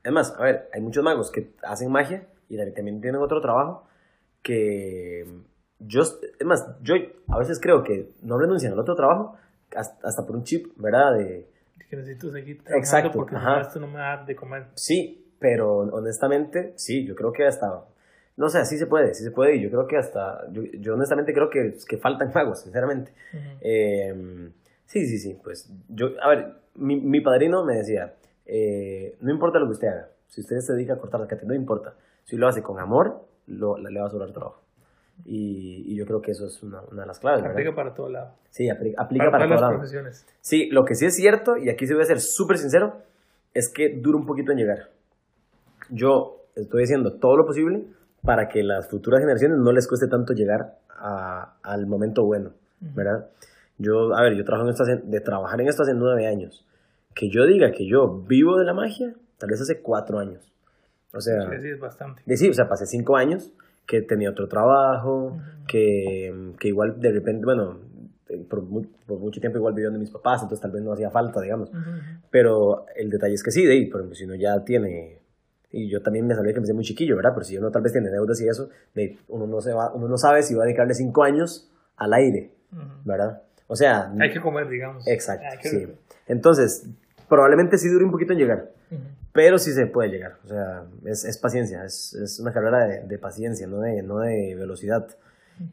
[0.04, 3.86] además, a ver, hay muchos magos que hacen magia y también tienen otro trabajo
[4.42, 5.26] que
[5.78, 6.94] yo, es más, yo
[7.28, 9.36] a veces creo que no renuncian al otro trabajo
[9.74, 11.14] hasta, hasta por un chip, ¿verdad?
[11.14, 11.48] De,
[11.90, 14.66] que necesito seguir trabajando Exacto, porque esto no me da de comer.
[14.74, 17.84] Sí, pero honestamente, sí, yo creo que hasta,
[18.36, 21.34] no sé, sí se puede, sí se puede, y yo creo que hasta, yo, honestamente
[21.34, 23.12] creo que, que faltan magos, sinceramente.
[23.60, 24.52] Em,
[24.86, 28.14] sí, sí, sí, pues yo, a ver, mi, mi padrino me decía,
[28.46, 31.44] eh, no importa lo que usted haga, si usted se dedica a cortar la cate,
[31.44, 34.62] no importa, si lo hace con amor, lo, le va a sobrar trabajo.
[35.24, 37.44] Y, yo creo que eso es una, una de las claves.
[37.44, 38.34] Aplica para todo lado.
[38.50, 40.26] Sí, aplica, para, para todas las profesiones.
[40.40, 43.02] Sí, lo que sí es cierto, y aquí se voy a ser súper sincero,
[43.54, 44.90] es que dura un poquito en llegar.
[45.90, 47.86] Yo estoy haciendo todo lo posible
[48.22, 53.30] para que las futuras generaciones no les cueste tanto llegar a, al momento bueno, ¿verdad?
[53.78, 56.66] Yo, a ver, yo trabajo en esto de trabajar en esto hace nueve años.
[57.14, 60.52] Que yo diga que yo vivo de la magia, tal vez hace cuatro años.
[61.12, 62.36] O sea, sí, es bastante.
[62.36, 63.52] Sí, o sea, pasé cinco años
[63.90, 67.80] que tenía otro trabajo, que, que, igual de repente, bueno,
[68.48, 68.64] por,
[69.04, 71.72] por, mucho tiempo igual viviendo de mis papás, entonces tal vez no hacía falta, digamos.
[72.30, 75.22] Pero el detalle es que sí, de ahí, pero si uno ya tiene,
[75.72, 77.32] y yo también me sabía que empecé muy chiquillo, ¿verdad?
[77.34, 80.06] Pero si uno tal vez tiene deudas y eso, de, uno, no se va, uno
[80.06, 82.52] no sabe si va a dedicarle cinco años al aire,
[83.04, 83.42] ¿verdad?
[83.66, 84.12] O sea...
[84.20, 85.04] Hay que comer, digamos.
[85.08, 85.88] Exacto, sí.
[86.28, 86.86] Entonces,
[87.28, 88.70] probablemente sí dure un poquito en llegar
[89.32, 90.38] pero sí se puede llegar.
[90.44, 94.18] O sea, es, es paciencia, es, es, una carrera de, de, paciencia, no de, no
[94.18, 95.06] de velocidad.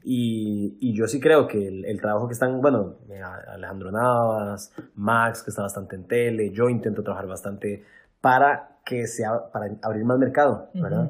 [0.04, 2.96] Y, y, yo sí creo que el, el, trabajo que están, bueno,
[3.48, 7.86] Alejandro Navas, Max, que está bastante en tele, yo intento trabajar bastante
[8.20, 11.10] para que sea, para abrir más mercado, ¿verdad?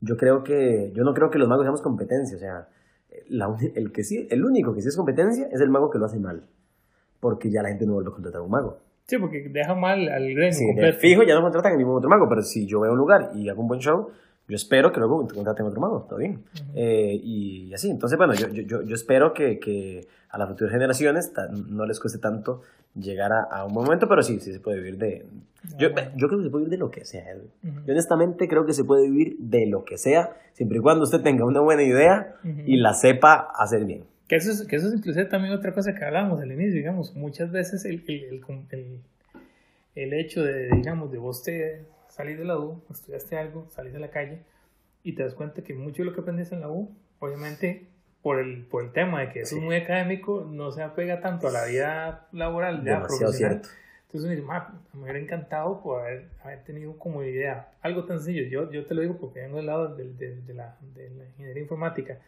[0.00, 2.68] Yo creo que, yo no creo que los magos seamos competencia, o sea,
[3.28, 6.06] la, el que sí, el único que sí es competencia es el mago que lo
[6.06, 6.44] hace mal,
[7.20, 8.78] porque ya la gente no vuelve a contratar a un mago.
[9.08, 10.66] Sí, porque deja mal al gremio sí,
[10.98, 13.48] fijo ya no contratan a ningún otro mago, pero si yo veo un lugar y
[13.48, 14.10] hago un buen show,
[14.46, 16.44] yo espero que luego contraten otro mago, todo bien.
[16.74, 21.32] eh, y así, entonces, bueno, yo, yo, yo espero que, que, a las futuras generaciones
[21.70, 22.60] no les cueste tanto
[22.94, 25.24] llegar a, a, un momento, pero sí, sí se puede vivir de...
[25.78, 27.34] Yo, yo creo que se puede vivir de lo que sea.
[27.62, 31.22] Yo honestamente creo que se puede vivir de lo que sea, siempre y cuando usted
[31.22, 32.34] tenga una buena idea
[32.66, 34.04] y la sepa hacer bien.
[34.28, 37.16] Que eso, es, que eso es inclusive también otra cosa que hablamos al inicio, digamos,
[37.16, 39.00] muchas veces el, el, el,
[39.94, 43.98] el hecho de, digamos, de vos te salís de la U, estudiaste algo, salís a
[43.98, 44.40] la calle
[45.02, 47.86] y te das cuenta que mucho de lo que aprendes en la U, obviamente
[48.20, 51.50] por el, por el tema de que es muy académico, no se apega tanto a
[51.50, 53.34] la vida laboral, ya profesional.
[53.34, 53.68] Cierto.
[54.06, 58.46] Entonces uno dice, me hubiera encantado poder haber, tenido como idea algo tan sencillo.
[58.48, 61.62] Yo, yo te lo digo porque vengo del lado de, de, la, de la ingeniería
[61.62, 62.18] informática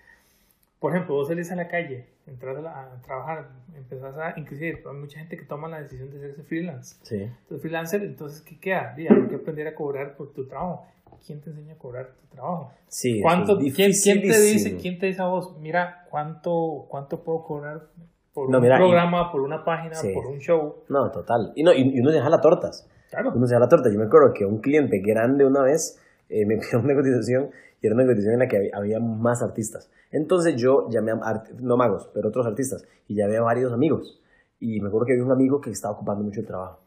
[0.81, 5.18] por ejemplo, vos salís a la calle, entras a, trabajar, empezás a, inclusive hay mucha
[5.18, 6.97] gente que toma la decisión de hacerse freelance.
[7.03, 7.16] Sí.
[7.16, 8.95] Entonces, freelancer, entonces, ¿qué queda?
[8.97, 10.87] Hay que aprender a cobrar por tu trabajo.
[11.26, 12.72] ¿Quién te enseña a cobrar tu trabajo?
[12.89, 17.45] Sí, ¿Cuánto, ¿quién, ¿quién, te dice, ¿Quién te dice a vos, mira, cuánto, cuánto puedo
[17.45, 17.89] cobrar
[18.33, 20.76] por un programa, por una página, por un show?
[20.89, 21.53] No, total.
[21.57, 22.89] Y, no, y, uno se deja las tortas.
[23.11, 23.33] Claro.
[23.35, 23.91] Uno se deja la torta.
[23.93, 26.01] Yo me acuerdo que un cliente grande una vez
[26.31, 27.51] eh, me pidió una cotización
[27.81, 29.91] y era una cotización en la que había más artistas.
[30.11, 34.20] Entonces yo llamé a, no magos, pero otros artistas, y llamé a varios amigos.
[34.59, 36.81] Y me acuerdo que había un amigo que estaba ocupando mucho el trabajo.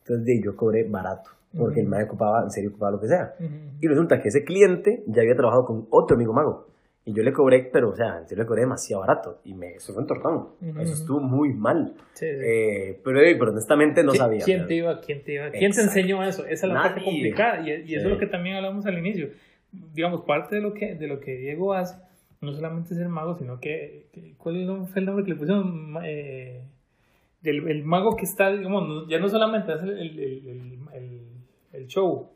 [0.00, 3.34] Entonces yo cobré barato, porque el mago ocupaba, en serio ocupaba lo que sea.
[3.80, 6.66] Y resulta que ese cliente ya había trabajado con otro amigo mago.
[7.04, 9.40] Y yo le cobré, pero, o sea, serio le cobré demasiado barato.
[9.44, 10.48] Y me, eso fue un tortón.
[10.78, 11.94] Eso estuvo muy mal.
[12.20, 14.44] Eh, pero, pero, honestamente no sabía.
[14.44, 15.00] ¿Quién te iba?
[15.00, 15.50] ¿Quién te iba?
[15.50, 16.44] ¿Quién te enseñó eso?
[16.46, 17.60] Esa es la parte complicada.
[17.60, 19.30] Y, y eso es lo que también hablamos al inicio.
[19.72, 21.96] Digamos, parte de lo que, de lo que Diego hace
[22.42, 24.06] no solamente ser mago, sino que,
[24.36, 25.96] ¿cuál fue el nombre que le pusieron?
[26.04, 26.60] Eh,
[27.44, 31.28] el, mago que está, digamos, ya no solamente hace el, el,
[31.72, 32.30] el, show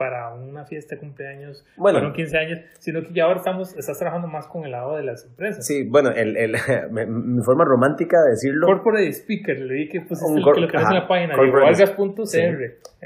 [0.00, 3.98] para una fiesta de cumpleaños, bueno, para 15 años, sino que ya ahora estamos, estás
[3.98, 5.66] trabajando más con el lado de las empresas.
[5.66, 6.52] Sí, bueno, el, el,
[6.90, 8.66] mi forma romántica de decirlo.
[8.66, 12.24] Corporate Speaker, le dije que, pues, es el, que lo que en la página, diegoalgas.cr.
[12.24, 12.32] Sí,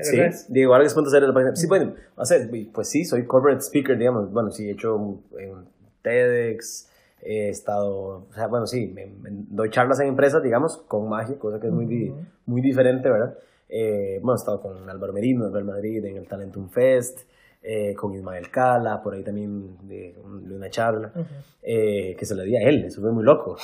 [0.02, 1.56] sí diegoalgas.cr la página.
[1.56, 2.38] Sí, bueno, o sea,
[2.72, 5.24] pues sí, soy corporate speaker, digamos, bueno, sí, he hecho un,
[6.02, 6.92] TEDx,
[7.22, 9.10] he estado, o sea, bueno, sí, me,
[9.50, 12.14] doy charlas en empresas, digamos, con magia, cosa que es muy,
[12.46, 13.36] muy diferente, ¿verdad?
[13.76, 17.22] Eh, bueno, he estado con Álvaro Merino, en Real Madrid, en el Talentum Fest,
[17.60, 21.12] eh, con Ismael Cala, por ahí también de, una charla,
[21.60, 23.56] eh, que se la di a él, eso fue muy loco.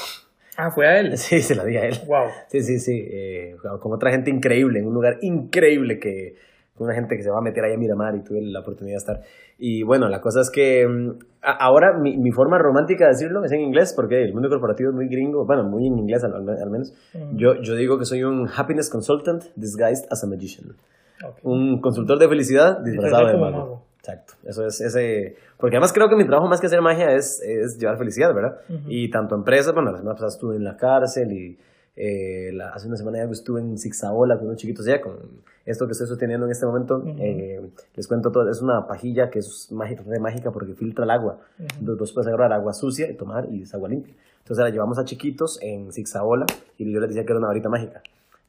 [0.57, 1.13] Ah, fue a él.
[1.17, 1.95] Sí, se la di a él.
[2.09, 2.27] Wow.
[2.49, 3.09] Sí, sí, sí.
[3.79, 6.35] con otra gente increíble, en un lugar increíble que,
[6.85, 8.99] una gente que se va a meter ahí a Miramar y tuve la oportunidad de
[8.99, 9.21] estar.
[9.59, 13.53] Y bueno, la cosa es que mm, ahora mi, mi, forma romántica de decirlo es
[13.53, 16.93] en inglés, porque el mundo corporativo es muy gringo, bueno, muy en inglés al, menos.
[17.15, 17.37] Mm.
[17.37, 20.75] Yo, yo digo que soy un happiness consultant disguised as a magician.
[21.43, 23.83] Un consultor de felicidad disfrazado de mago.
[23.99, 27.43] Exacto, eso es ese, porque además creo que mi trabajo más que hacer magia es,
[27.43, 28.57] es llevar felicidad, ¿verdad?
[28.87, 31.59] Y tanto empresas, bueno, la semana pasada estuve en la cárcel y
[31.97, 35.19] eh, la, hace una semana ya estuve en Zigzagola con unos chiquitos ya, con
[35.67, 37.03] esto que estoy sosteniendo en este momento.
[37.19, 37.61] Eh,
[37.95, 41.41] les cuento todo, es una pajilla que es mágica, mágica porque filtra el agua.
[41.59, 44.15] Entonces vos puedes agarrar agua sucia y tomar y es agua limpia.
[44.39, 46.47] Entonces la llevamos a chiquitos en Zigzagola
[46.79, 48.03] y yo les decía que era una varita mágica.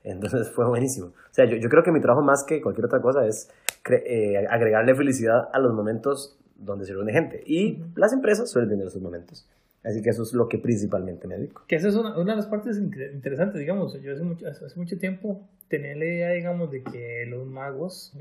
[0.03, 1.07] Entonces fue buenísimo.
[1.07, 3.49] O sea, yo, yo creo que mi trabajo más que cualquier otra cosa es
[3.89, 7.43] eh, agregarle felicidad a los momentos donde se reúne gente.
[7.45, 9.47] Y las empresas suelen tener esos momentos.
[9.83, 11.63] Así que eso es lo que principalmente me dedico.
[11.67, 13.99] Que esa es una, una de las partes interesantes, digamos.
[14.01, 18.13] Yo hace mucho, hace mucho tiempo tenía la idea, digamos, de que los magos,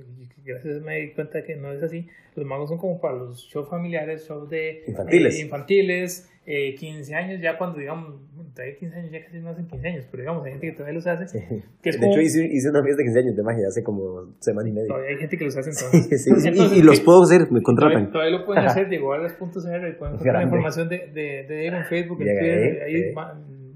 [0.44, 2.06] gracias me di cuenta que no es así,
[2.36, 7.14] los magos son como para los shows familiares, shows de infantiles, eh, infantiles eh, 15
[7.14, 8.14] años, ya cuando, digamos,
[8.54, 10.94] todavía 15 años ya casi no hacen 15 años, pero digamos, hay gente que todavía
[10.94, 11.38] los hace.
[11.38, 14.72] de hecho, hice, hice, una fiesta de 15 años de magia hace como semana y
[14.72, 14.88] media.
[14.88, 16.22] Todavía hay gente que los hace entonces.
[16.24, 18.10] sí, entonces y, los puedo hacer, me contratan.
[18.10, 22.20] Todavía, lo pueden hacer, digo, y pueden encontrar la información de, de, de en Facebook,
[22.22, 23.14] en Twitter, ahí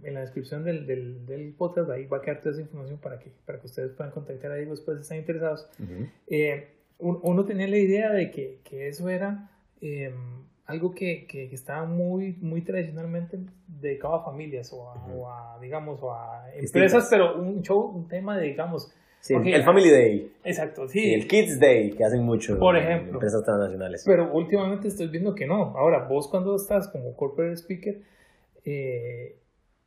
[0.04, 3.18] en la descripción del, del, del, podcast, ahí va a quedar toda esa información para
[3.18, 5.68] que, para que ustedes puedan contactar a Diego después si están interesados.
[6.28, 6.68] eh,
[6.98, 9.50] uno tenía la idea de que, que eso era
[9.80, 10.12] eh,
[10.66, 16.46] algo que, que, estaba muy, muy tradicionalmente dedicado a familias o a, digamos, o a
[16.54, 18.92] empresas, pero un show, un tema de, digamos,
[19.24, 20.32] Sí, el Family Day.
[20.44, 21.14] Exacto, sí.
[21.14, 24.02] el Kids Day, que hacen mucho Por ejemplo, en empresas transnacionales.
[24.04, 25.74] Pero últimamente estoy viendo que no.
[25.78, 28.02] Ahora, vos cuando estás como corporate speaker,
[28.66, 29.36] eh,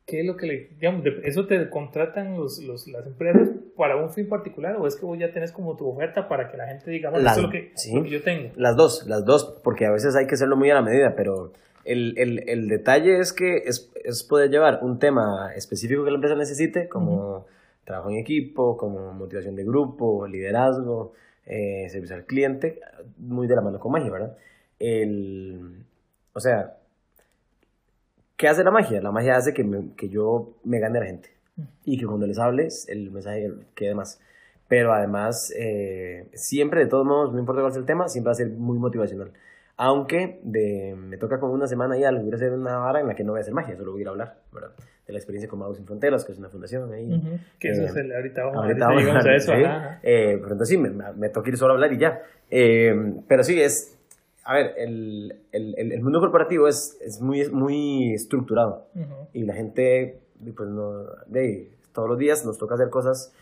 [0.08, 4.10] ¿qué es lo que le, digamos, eso te contratan los, los, las empresas para un
[4.10, 6.90] fin particular o es que vos ya tenés como tu oferta para que la gente
[6.90, 8.50] diga, bueno, eso es lo que, yo tengo?
[8.56, 11.52] Las dos, las dos, porque a veces hay que hacerlo muy a la medida, pero
[11.84, 16.16] el, el, el detalle es que es, es, poder llevar un tema específico que la
[16.16, 17.44] empresa necesite, como
[17.84, 21.12] trabajo en equipo, como motivación de grupo, liderazgo,
[21.44, 22.80] eh, servicio al cliente,
[23.18, 24.38] muy de la mano con magia, ¿verdad?
[24.78, 25.84] El,
[26.32, 26.77] o sea,
[28.38, 29.02] ¿Qué hace la magia?
[29.02, 31.30] La magia hace que, que yo me gane a la gente
[31.84, 34.20] y que cuando les hables el mensaje quede más.
[34.68, 38.32] Pero además, eh, siempre, de todos modos, no importa cuál sea el tema, siempre va
[38.32, 39.32] a ser muy motivacional.
[39.76, 43.16] Aunque de, me toca como una semana ya, voy a hacer una hora en la
[43.16, 44.70] que no voy a hacer magia, solo voy a ir a hablar, ¿verdad?
[45.04, 47.40] De la experiencia con Magos Sin Fronteras, que es una fundación ahí.
[47.58, 49.52] Que eso es el, ahorita vamos, ahorita vamos a eso.
[49.52, 49.62] ¿sí?
[50.02, 52.22] Eh, pero entonces sí, me, me, toca ir solo a hablar y ya.
[52.50, 53.97] Eh, pero sí, es,
[54.48, 58.86] a ver, el, el, el, mundo corporativo es, es muy, muy estructurado
[59.32, 60.20] y la gente,
[60.56, 63.32] pues no, de, todos los días nos toca hacer cosas.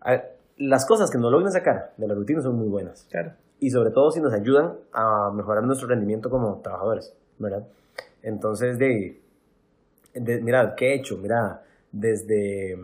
[0.00, 3.06] A ver, las cosas que nos logran sacar de la rutina son muy buenas.
[3.10, 7.66] Claro y sobre todo si nos ayudan a mejorar nuestro rendimiento como trabajadores, ¿verdad?
[8.22, 9.20] Entonces, de,
[10.14, 11.18] de mira, ¿qué he hecho?
[11.18, 11.62] Mira,
[11.92, 12.76] desde,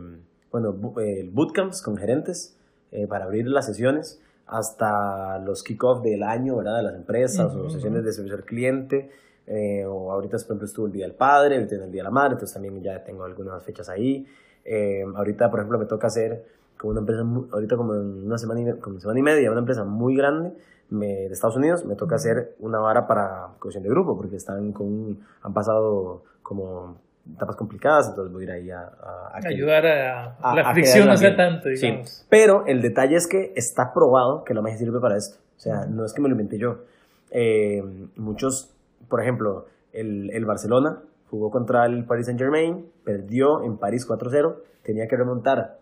[0.53, 2.55] bueno, el bootcamps con gerentes
[2.93, 6.77] eh, para abrir las sesiones hasta los kickoffs del año, ¿verdad?
[6.77, 9.11] De las empresas o sesiones de servicio al cliente.
[9.47, 12.33] Eh, o ahorita, por ejemplo, estuvo el Día del Padre, el Día de la Madre,
[12.33, 14.27] entonces también ya tengo algunas fechas ahí.
[14.65, 16.45] Eh, ahorita, por ejemplo, me toca hacer
[16.79, 17.23] como una empresa,
[17.53, 20.53] ahorita como en una semana y, como semana y media, una empresa muy grande
[20.91, 24.73] me, de Estados Unidos, me toca hacer una vara para cohesión de grupo, porque están
[24.73, 26.97] con, han pasado como
[27.35, 28.81] etapas complicadas, entonces voy a ir ahí a...
[28.81, 32.09] a, ayudar a, la fricción no sea tanto, digamos.
[32.09, 32.25] Sí.
[32.29, 35.39] Pero el detalle es que está probado que la magia sirve para esto.
[35.57, 36.85] O sea, no es que me lo inventé yo.
[37.31, 37.83] Eh,
[38.17, 38.75] muchos,
[39.09, 41.01] por ejemplo, el, el Barcelona
[41.31, 45.79] jugó contra el Paris Saint Germain, perdió en París 4-0, tenía que remontar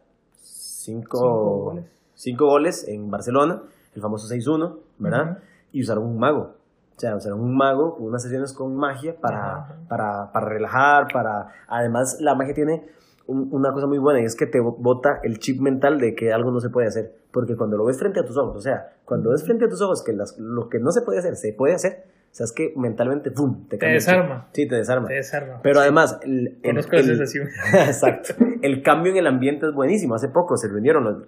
[0.84, 1.84] cinco, goles.
[2.14, 3.62] cinco goles en Barcelona,
[3.94, 5.38] el famoso 6-1, ¿verdad?
[5.72, 6.54] Y usaron un mago.
[6.96, 11.48] O sea, un mago, unas sesiones con magia para, para, para relajar, para...
[11.66, 12.84] Además, la magia tiene
[13.26, 16.50] una cosa muy buena y es que te bota el chip mental de que algo
[16.50, 17.12] no se puede hacer.
[17.32, 19.80] Porque cuando lo ves frente a tus ojos, o sea, cuando ves frente a tus
[19.80, 22.52] ojos que las, lo que no se puede hacer, se puede hacer, o sea, es
[22.52, 23.68] que mentalmente, ¡pum!
[23.68, 24.48] Te, te desarma.
[24.52, 25.06] Sí, te desarma.
[25.06, 25.60] Te desarma.
[25.62, 27.22] Pero además, el, el, el
[27.74, 28.34] exacto.
[28.60, 30.14] El cambio en el ambiente es buenísimo.
[30.16, 31.22] Hace poco se reunieron los,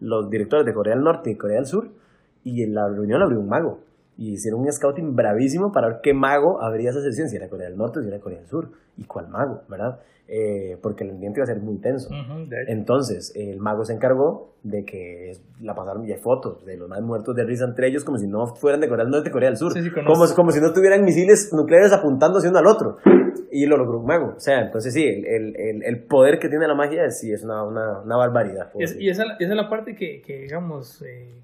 [0.00, 1.90] los directores de Corea del Norte y Corea del Sur
[2.44, 3.80] y en la reunión abrió un mago.
[4.18, 7.68] Y hicieron un scouting bravísimo para ver qué mago habría esa sesión, si era Corea
[7.68, 10.00] del Norte o si era Corea del Sur, y cuál mago, ¿verdad?
[10.28, 12.08] Eh, porque el ambiente iba a ser muy tenso.
[12.66, 17.36] Entonces, el mago se encargó de que la pasaron ya fotos de los más muertos
[17.36, 19.56] de risa entre ellos, como si no fueran de Corea del Norte y Corea del
[19.56, 19.72] Sur.
[20.04, 22.96] como, como si no tuvieran misiles nucleares apuntándose uno al otro.
[23.52, 24.34] Y lo logró un mago.
[24.36, 27.62] O sea, entonces sí, el, el, el poder que tiene la magia sí es una,
[27.62, 28.70] una, una barbaridad.
[28.74, 31.40] y esa, esa, es la parte que, que digamos, eh,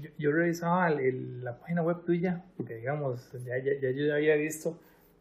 [0.00, 4.36] yo, yo, revisaba el, la página web tuya, porque digamos, ya, ya, ya yo había
[4.36, 4.78] visto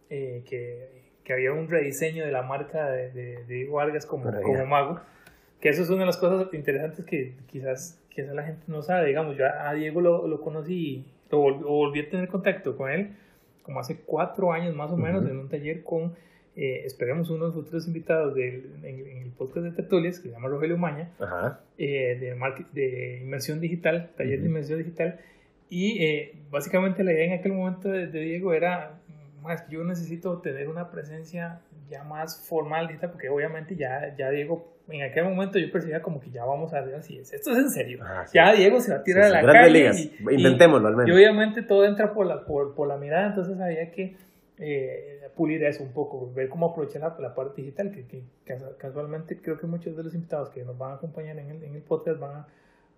[0.10, 4.66] eh, que que había un rediseño de la marca de, de, Diego Vargas como, como
[4.66, 5.00] mago.
[5.60, 9.08] Que eso es una de las cosas interesantes que quizás, quizás la gente no sabe.
[9.08, 13.16] Digamos, yo a Diego lo, lo conocí, lo volví, a tener contacto con él
[13.64, 16.14] como hace cuatro años más o menos en un taller con,
[16.56, 20.34] eh, esperemos, uno de los futuros invitados del, en, el podcast de Tertulias, que se
[20.34, 21.10] llama Rogelio Maña,
[21.78, 25.20] eh, de, de inmersión digital, taller de inmersión digital.
[25.70, 29.00] Y eh, básicamente la idea en aquel momento de, de Diego era
[29.42, 35.04] más yo necesito tener una presencia ya más formal, porque obviamente ya, ya Diego, en
[35.04, 37.70] aquel momento yo percibía como que ya vamos a ver si es, esto es en
[37.70, 38.00] serio.
[38.04, 39.92] Ah, ya Diego se va a tirar a la calle.
[40.32, 41.10] Intentémoslo al menos.
[41.10, 44.16] Y obviamente todo entra por la, por, por la mirada, entonces había que
[44.60, 48.24] eh, pulir eso un poco, ver cómo aprovechar la, la parte digital, que, que,
[48.78, 51.76] casualmente creo que muchos de los invitados que nos van a acompañar en el, en
[51.76, 52.46] el podcast van,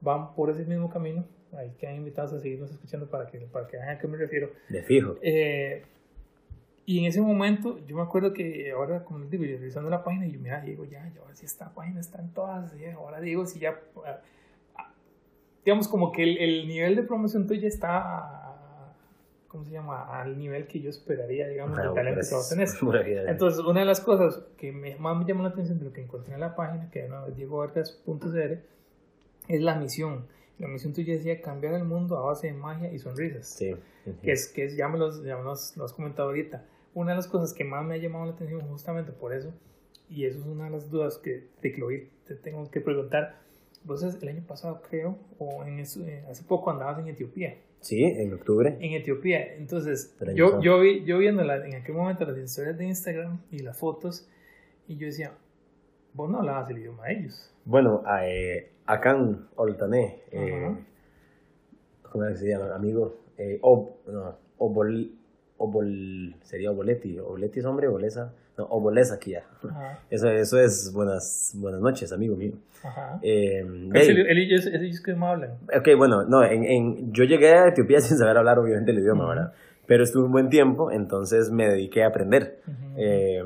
[0.01, 1.25] van por ese mismo camino.
[1.55, 4.51] Hay que invitados a seguirnos escuchando para que, para que vean a qué me refiero.
[4.67, 5.15] De fijo.
[5.21, 5.83] Eh,
[6.85, 10.27] y en ese momento, yo me acuerdo que ahora, como digo, yo revisando la página,
[10.27, 13.59] y yo, mira, digo, ya, ya, si esta página está en todas, ahora digo, si
[13.59, 14.93] ya, ah,
[15.63, 18.44] digamos, como que el, el, nivel de promoción tuya está,
[19.55, 20.03] ¿cómo se llama?
[20.19, 22.67] Al nivel que yo esperaría, digamos, el talento que vas a tener.
[23.29, 26.01] Entonces, una de las cosas que me, más me llamó la atención de lo que
[26.01, 28.59] encontré en la página, que no, es diegovargas.cr,
[29.47, 30.27] es la misión.
[30.59, 33.47] La misión tuya decía cambiar el mundo a base de magia y sonrisas.
[33.47, 33.75] Sí.
[34.21, 37.17] Que es, que es, ya me los, ya me los, los comentado ahorita una de
[37.17, 39.53] las cosas que más me ha llamado la atención justamente por eso,
[40.09, 41.69] y eso es una de las dudas que te,
[42.25, 43.37] te tengo que preguntar.
[43.83, 47.57] Vos el año pasado creo, o en eh, hace poco andabas en Etiopía.
[47.85, 48.77] Sí, en octubre.
[48.79, 49.53] En Etiopía.
[49.57, 53.77] Entonces, yo, yo, vi, yo viendo en aquel momento las historias de Instagram y las
[53.77, 54.27] fotos,
[54.87, 55.33] y yo decía,
[56.15, 57.53] vos no hablabas el idioma de ellos.
[57.63, 60.75] Bueno, eh, Akan Oltané, eh,
[62.11, 62.73] ¿cómo se llama?
[62.73, 65.11] Amigo, eh, Ob, no, Obol,
[65.57, 67.19] Obol, sería Oboletti.
[67.19, 68.33] Oboletti es hombre, Obolesa.
[68.57, 69.43] No, Obolesa aquí ya.
[70.09, 72.53] Eso, eso es buenas, buenas noches, amigo mío.
[72.83, 73.19] Ajá.
[73.21, 75.51] Eh, ellos, ellos que me hablan.
[75.77, 79.27] Ok, bueno, no, en, en, yo llegué a Etiopía sin saber hablar obviamente el idioma,
[79.27, 79.53] ¿verdad?
[79.87, 82.59] pero estuve un buen tiempo, entonces me dediqué a aprender.
[82.97, 83.41] Eh,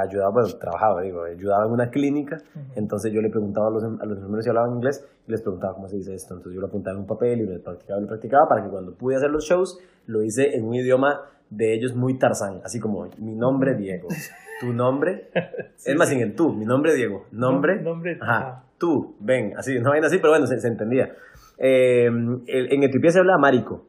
[0.00, 2.40] ayudaba, bueno, trabajaba, digo, ayudaba en una clínica,
[2.74, 5.74] entonces yo le preguntaba a los, a los enfermeros si hablaban inglés y les preguntaba
[5.74, 6.34] cómo se dice esto.
[6.34, 8.68] Entonces yo lo apuntaba en un papel y lo practicaba y lo practicaba para que
[8.68, 12.80] cuando pude hacer los shows lo hice en un idioma de ellos muy tarzán, así
[12.80, 14.08] como mi nombre Diego,
[14.60, 15.30] tu nombre,
[15.84, 19.92] es más sin el tú, mi nombre Diego, nombre, nombre ajá, tú, ven, así, no
[19.92, 21.14] ven así, pero bueno, se, se entendía.
[21.58, 23.86] Eh, en Etiopía se habla amárico,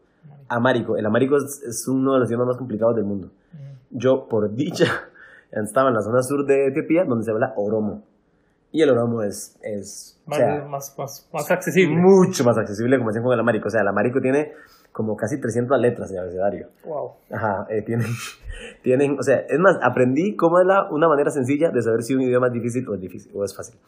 [0.49, 3.31] amárico, el amárico es, uno de los idiomas más complicados del mundo.
[3.89, 4.85] Yo, por dicha,
[5.51, 8.03] estaba en la zona sur de Etiopía, donde se habla oromo.
[8.71, 11.95] Y el oromo es, es más, más, más, accesible.
[11.95, 13.69] Mucho más accesible, como decían con el amárico.
[13.69, 14.51] O sea, el amárico tiene
[14.97, 16.69] como casi 300 letras de abecedario.
[16.83, 17.11] Wow.
[17.29, 18.07] Ajá, eh, tienen,
[18.81, 22.15] tienen, o sea, es más, aprendí cómo es la, una manera sencilla de saber si
[22.15, 23.79] un idioma es difícil o es difícil, o es fácil.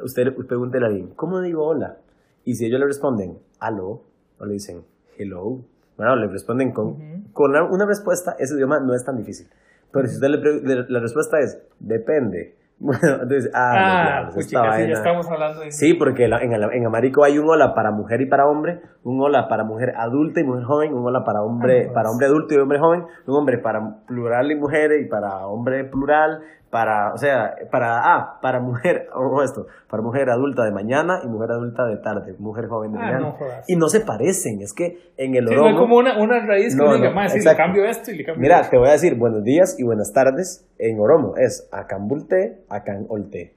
[0.00, 1.96] Usted, pregúntele a alguien, ¿cómo digo hola?
[2.44, 4.04] Y si ellos le responden, aló,
[4.38, 4.84] o le dicen,
[5.18, 5.64] hello,
[5.96, 9.48] bueno, le responden con, con una respuesta, ese idioma no es tan difícil.
[9.90, 14.60] Pero si usted le, la respuesta es, depende, Bueno, entonces, ah, ah pues ya
[14.92, 18.46] estamos hablando de Sí, porque en, en Américo hay un hola para mujer y para
[18.48, 22.26] hombre, un hola para mujer adulta y mujer joven, un hola para hombre, para hombre
[22.26, 26.40] adulto y hombre joven, un hombre para plural y mujer y para hombre plural,
[26.72, 31.26] para, o sea, para, ah, para mujer, o esto, para mujer adulta de mañana y
[31.28, 33.36] mujer adulta de tarde, mujer joven de ah, mañana.
[33.68, 35.70] y no se parecen, es que en el oromo...
[35.70, 38.24] no como una, una raíz que no, diga, más, si le cambio esto y le
[38.24, 42.62] cambio Mira, te voy a decir buenos días y buenas tardes en oromo, es akambulte,
[43.08, 43.52] olte.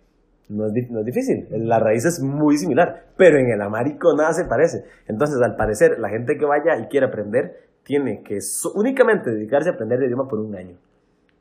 [0.49, 4.33] No es, no es difícil, la raíz es muy similar, pero en el amárico nada
[4.33, 4.83] se parece.
[5.07, 8.39] Entonces, al parecer, la gente que vaya y quiere aprender, tiene que
[8.73, 10.75] únicamente dedicarse a aprender el idioma por un año.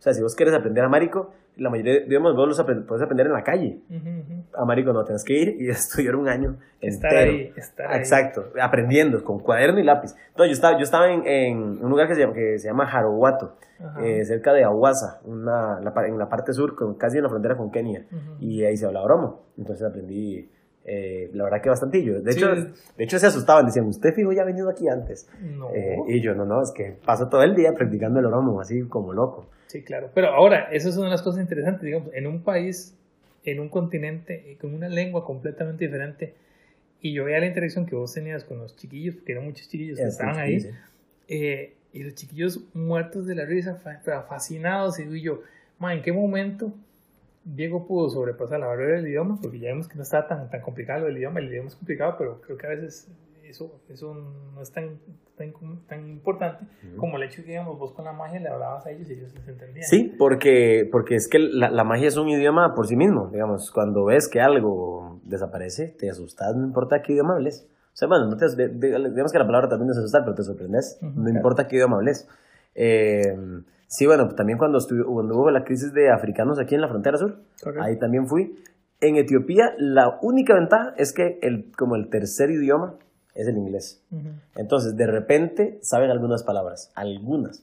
[0.04, 3.26] O sea, si vos quieres aprender amárico, la mayoría de idiomas vos los puedes aprender
[3.26, 3.80] en la calle.
[4.52, 9.38] Amárico no, tienes que ir y estudiar un año estar Ahí, estar Exacto, aprendiendo con
[9.38, 10.14] cuaderno y lápiz.
[10.28, 12.84] Entonces, yo estaba, yo estaba en, en un lugar que se llama, que se llama
[12.84, 13.56] Harowato,
[14.02, 18.04] eh, cerca de Awasa, una, en la parte sur, casi en la frontera con Kenia,
[18.38, 19.46] y ahí se habla oromo.
[19.56, 20.50] Entonces aprendí
[20.84, 22.20] eh, la verdad que bastantillo.
[22.20, 25.28] De hecho, de hecho se asustaban, decían, usted fijo ya ha venido aquí antes.
[25.74, 28.82] Eh, y yo, no, no, es que paso todo el día practicando el oromo, así
[28.82, 29.46] como loco.
[29.66, 30.10] Sí, claro.
[30.14, 32.94] Pero ahora, eso es una de las cosas interesantes, digamos, en un país,
[33.44, 36.34] en un continente, con una lengua completamente diferente,
[37.00, 39.98] y yo veía la interacción que vos tenías con los chiquillos, porque eran muchos chiquillos
[39.98, 40.70] que estaban ahí,
[41.28, 43.76] eh, y los chiquillos muertos de la risa,
[44.28, 45.40] fascinados, y yo,
[45.80, 46.74] ¿en qué momento
[47.44, 50.62] Diego pudo sobrepasar la barrera del idioma, porque ya vemos que no está tan, tan
[50.62, 53.10] complicado el idioma, el idioma es complicado, pero creo que a veces
[53.48, 54.98] eso, eso no es tan,
[55.36, 55.52] tan,
[55.86, 56.64] tan importante
[56.96, 59.14] como el hecho de que, digamos, vos con la magia le hablabas a ellos y
[59.14, 59.86] ellos les entendían.
[59.86, 63.70] Sí, porque, porque es que la, la, magia es un idioma por sí mismo, digamos,
[63.70, 67.68] cuando ves que algo desaparece, te asustas, no importa qué idioma hables.
[67.92, 70.98] O sea, bueno, no te, digamos que la palabra también es asustar, pero te sorprendes,
[71.00, 72.28] no importa qué idioma hables.
[72.74, 73.36] Eh,
[73.94, 77.36] Sí, bueno, también cuando, cuando hubo la crisis de africanos aquí en la frontera sur,
[77.80, 78.58] ahí también fui.
[79.00, 82.96] En Etiopía, la única ventaja es que el, como el tercer idioma
[83.36, 84.02] es el inglés.
[84.56, 87.62] Entonces, de repente, saben algunas palabras, algunas,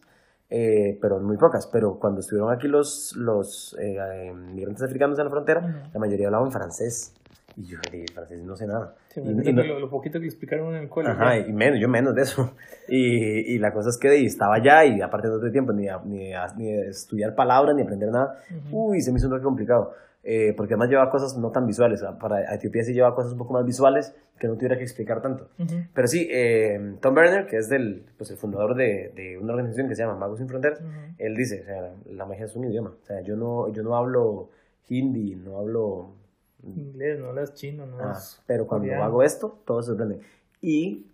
[0.49, 1.67] eh, pero muy pocas.
[1.67, 6.49] Pero cuando estuvieron aquí los, los eh, migrantes africanos en la frontera, la mayoría hablaban
[6.53, 7.13] francés.
[7.57, 8.95] Y yo de francés no sé nada.
[9.15, 11.21] y, lo, poquito que explicaron en el colegio.
[11.21, 12.55] Ajá, y menos, yo menos de eso.
[12.87, 16.31] Y, y la cosa es que estaba allá y aparte no tuve tiempo ni, ni,
[16.57, 18.37] ni estudiar palabras ni aprender nada.
[18.71, 19.93] Uy, se me hizo un poco complicado.
[20.23, 22.03] Eh, porque además llevaba cosas no tan visuales.
[22.19, 25.49] Para Etiopía sí llevaba cosas un poco más visuales que no tuviera que explicar tanto.
[25.93, 29.87] Pero sí, eh, Tom Berner, que es del, pues, el fundador de, de, una organización
[29.87, 30.81] que se llama Magos Sin Fronteras,
[31.17, 32.89] él dice, o sea, la magia es un idioma.
[33.01, 34.49] O sea, yo no, yo no hablo
[34.89, 36.15] hindi, no hablo
[36.63, 40.19] Inglés, no hablas chino, no ah, Pero cuando hago esto, todo se sorprende.
[40.61, 41.07] Y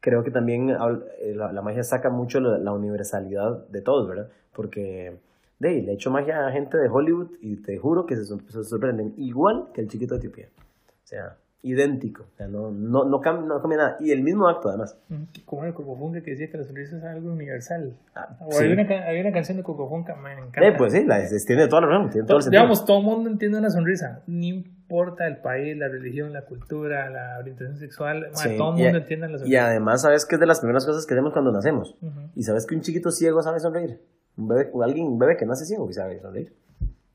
[0.00, 4.28] creo que también eh, la, magia saca mucho la, universalidad de todos, ¿verdad?
[4.52, 5.18] Porque
[5.58, 8.24] de ahí, le he hecho magia a gente de Hollywood y te juro que se,
[8.24, 10.48] se sorprenden igual que el chiquito de Etiopía.
[10.88, 13.96] O sea, idéntico, o sea, no, no, no, cambia, no cambia nada.
[14.00, 14.98] Y el mismo acto, además.
[15.44, 17.96] Como el Cocofunca que decía que la sonrisa es algo universal.
[18.16, 20.66] Ah, o había, una, había, una, canción de Cocofunca, me encanta.
[20.66, 22.62] Eh, pues sí, la, tiene toda la razón, tiene todo el sentido.
[22.62, 27.08] Digamos, todo el mundo entiende una sonrisa, no importa el país, la religión, la cultura,
[27.10, 29.46] la orientación sexual, todo el mundo entiende la sonrisa.
[29.46, 31.96] Y además, ¿sabes qué es de las primeras cosas que hacemos cuando nacemos?
[32.34, 34.00] Y sabes que un chiquito ciego sabe sonreír.
[34.36, 36.52] Un bebé, alguien, un bebé que nace ciego y sabe sonreír.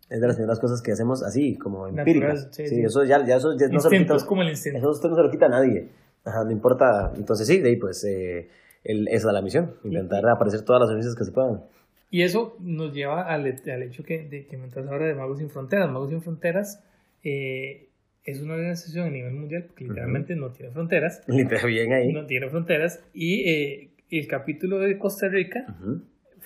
[0.09, 2.47] Es de las primeras cosas que hacemos así, como empíricas.
[2.51, 4.25] Sí, eso ya, ya eso ya no se lo quita.
[4.25, 4.79] como el instinto.
[4.79, 5.89] Eso usted no se lo quita a nadie.
[6.23, 7.11] Ajá, no importa.
[7.15, 8.49] Entonces sí, de ahí pues eh,
[8.83, 11.61] el, esa es la misión, intentar aparecer todas las servicios que se puedan.
[12.09, 15.49] Y eso nos lleva al, al hecho que, de, que mientras ahora de Magos Sin
[15.49, 16.81] Fronteras, Magos Sin Fronteras
[17.23, 17.89] eh,
[18.23, 21.21] es una organización a nivel mundial porque literalmente no tiene fronteras.
[21.27, 22.13] Literalmente bien ahí.
[22.13, 25.65] No tiene fronteras y eh, Y el capítulo de Costa Rica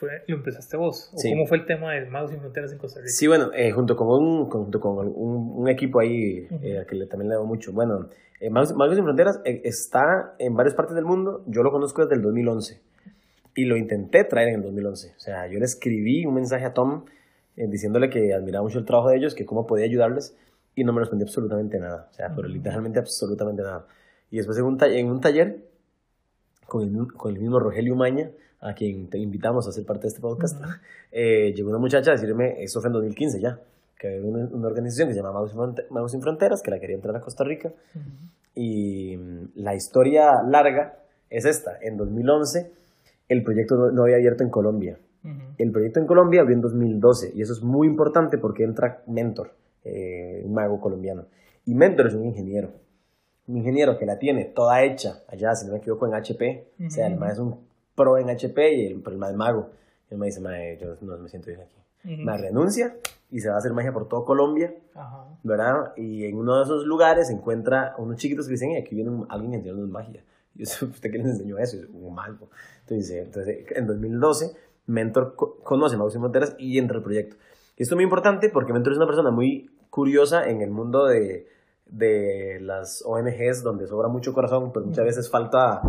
[0.01, 1.11] fue, lo empezaste vos.
[1.13, 3.11] ¿O ¿Cómo fue el tema de Magos Sin Fronteras en Costa Rica?
[3.11, 7.05] Sí, bueno, eh, junto con un, junto con un, un equipo ahí eh, que le,
[7.05, 7.71] también le debo mucho.
[7.71, 11.43] Bueno, eh, Magos, Sin Fronteras está en varias partes del mundo.
[11.45, 12.81] Yo lo conozco desde el 2011
[13.55, 15.13] y lo intenté traer en el 2011.
[15.15, 17.05] O sea, yo le escribí un mensaje a Tom
[17.55, 20.35] diciéndole que admiraba mucho el trabajo de ellos, que cómo podía ayudarles
[20.73, 22.07] y no me respondió absolutamente nada.
[22.09, 23.85] O sea, pero literalmente absolutamente nada.
[24.31, 25.69] Y después en un, en un taller
[26.65, 28.31] con el, con el mismo Rogelio Maña,
[28.61, 30.61] a quien te invitamos a ser parte de este podcast,
[31.11, 33.59] eh, llegó una muchacha a decirme, eso fue en 2015 ya,
[33.99, 35.31] que había una, organización que se llama
[35.89, 37.71] Magos Sin Fronteras, que la quería entrar a Costa Rica.
[38.55, 40.99] Y mm, la historia larga
[41.29, 41.77] es esta.
[41.81, 42.71] En 2011
[43.29, 44.97] el proyecto no, había abierto en Colombia.
[45.57, 49.53] El proyecto en Colombia abrió en 2012 y eso es muy importante porque entra Mentor,
[49.85, 51.25] eh, un mago colombiano.
[51.65, 52.71] Y Mentor es un ingeniero.
[53.47, 56.67] Un ingeniero que la tiene toda hecha allá, si no me equivoco, en HP.
[56.87, 59.69] O sea, mago es un pro en HP y el, el mago.
[60.09, 60.41] Y él me dice,
[60.81, 61.77] yo no me siento bien aquí.
[62.03, 62.95] Me renuncia
[63.29, 64.73] y se va a hacer magia por todo Colombia,
[65.43, 65.93] ¿verdad?
[65.95, 69.53] Y en uno de esos lugares encuentra a unos chiquitos que dicen, aquí viene alguien
[69.53, 70.23] enseñándonos magia.
[70.55, 71.77] Y yo, ¿usted qué les enseñó eso?
[71.77, 72.49] Y un mago.
[72.81, 74.51] Entonces, entonces, en 2012,
[74.87, 77.37] Mentor conoce a Magos Sin Fronteras y entra al proyecto.
[77.77, 81.05] Y esto es muy importante porque Mentor es una persona muy curiosa en el mundo
[81.05, 81.47] de,
[81.85, 85.81] de las ONGs donde sobra mucho corazón, pues muchas veces falta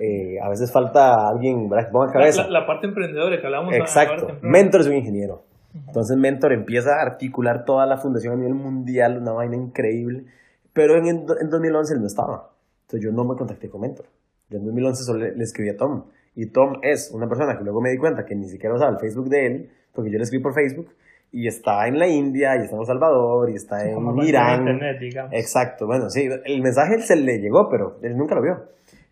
[0.00, 2.48] eh, a veces falta alguien que ponga cabeza.
[2.48, 3.74] La, parte emprendedora que hablamos.
[3.74, 4.36] Exacto.
[4.42, 5.42] Mentor es un ingeniero.
[5.86, 10.24] Entonces Mentor empieza a articular toda la fundación a nivel mundial, una vaina increíble.
[10.72, 12.50] Pero en, en 2011 él no estaba.
[12.82, 14.06] Entonces yo no me contacté con Mentor.
[14.48, 16.04] Yo en 2011 solo le, escribí a Tom.
[16.34, 18.98] Y Tom es una persona que luego me di cuenta que ni siquiera usaba el
[18.98, 20.88] Facebook de él, porque yo le escribí por Facebook.
[21.30, 24.80] Y está en la India, y está en El Salvador, y está en Irán.
[25.32, 28.62] Exacto, bueno, sí, el mensaje se le llegó, pero él nunca lo vio.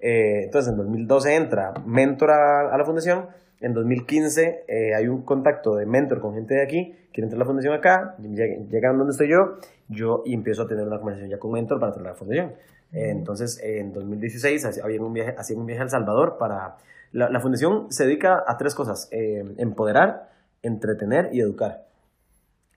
[0.01, 3.27] Eh, entonces, en 2012 entra Mentor a, la fundación.
[3.61, 7.45] En 2015 eh, hay un contacto de Mentor con gente de aquí, quiere entrar a
[7.45, 9.57] la fundación acá, llegan donde estoy yo,
[9.89, 12.53] yo empiezo a tener una conversación ya con Mentor para entrar a la fundación.
[12.93, 16.77] entonces, en 2016 había un viaje, hacía un viaje a El Salvador para...
[17.13, 20.29] La, fundación se dedica a tres cosas, eh, empoderar,
[20.63, 21.87] entretener y educar.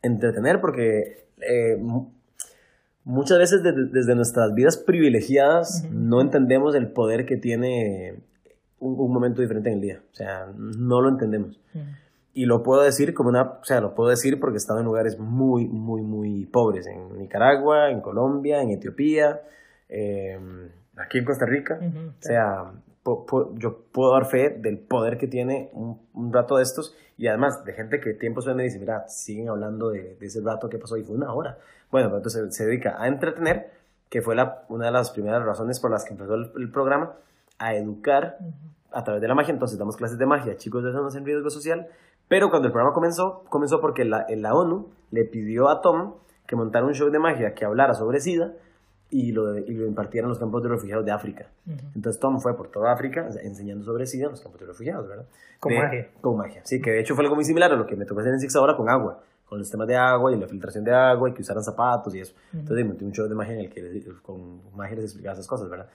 [0.02, 1.26] Entretener porque
[3.04, 8.20] muchas veces desde, nuestras vidas privilegiadas no entendemos el poder que tiene
[8.80, 10.02] un, momento diferente en el día.
[10.12, 11.60] O sea, no lo entendemos.
[12.34, 14.86] Y lo puedo decir como una, o sea, lo puedo decir porque he estado en
[14.86, 19.42] lugares muy, muy, muy pobres, en Nicaragua, en Colombia, en Etiopía,
[19.90, 21.80] em, aquí en Costa Rica.
[21.82, 22.72] O sea,
[23.56, 27.74] yo puedo dar fe del poder que tiene un, rato de estos y además de
[27.74, 31.04] gente que tiempo suena y dice, mira, siguen hablando de, ese rato que pasó y
[31.04, 31.58] fue una hora.
[31.92, 33.72] Bueno, entonces se dedica a entretener,
[34.10, 37.14] que fue la, una de las primeras razones por las que empezó el, programa,
[37.58, 38.38] a educar
[38.92, 39.54] a través de la magia.
[39.54, 41.88] Entonces damos clases de magia chicos de zonas en riesgo social,
[42.28, 46.16] pero cuando el programa comenzó, comenzó porque la, la ONU le pidió a Tom
[46.48, 48.54] que montara un show de magia que hablara sobre SIDA,
[49.12, 51.48] y lo, y lo impartieron en los campos de refugiados de África.
[51.96, 55.26] Entonces Tom fue por toda África enseñando sobre SIDA en los campos de refugiados, ¿verdad?
[55.60, 56.10] Con magia.
[56.22, 58.22] Con magia, sí, que de hecho fue algo muy similar a lo que me tocó
[58.22, 60.94] hacer en Six ahora con agua, con los temas de agua y la filtración de
[60.94, 62.34] agua y que usaran zapatos y eso.
[62.54, 65.70] Entonces monté un show de magia en el que con magia les explicaba esas cosas,
[65.70, 65.90] ¿verdad?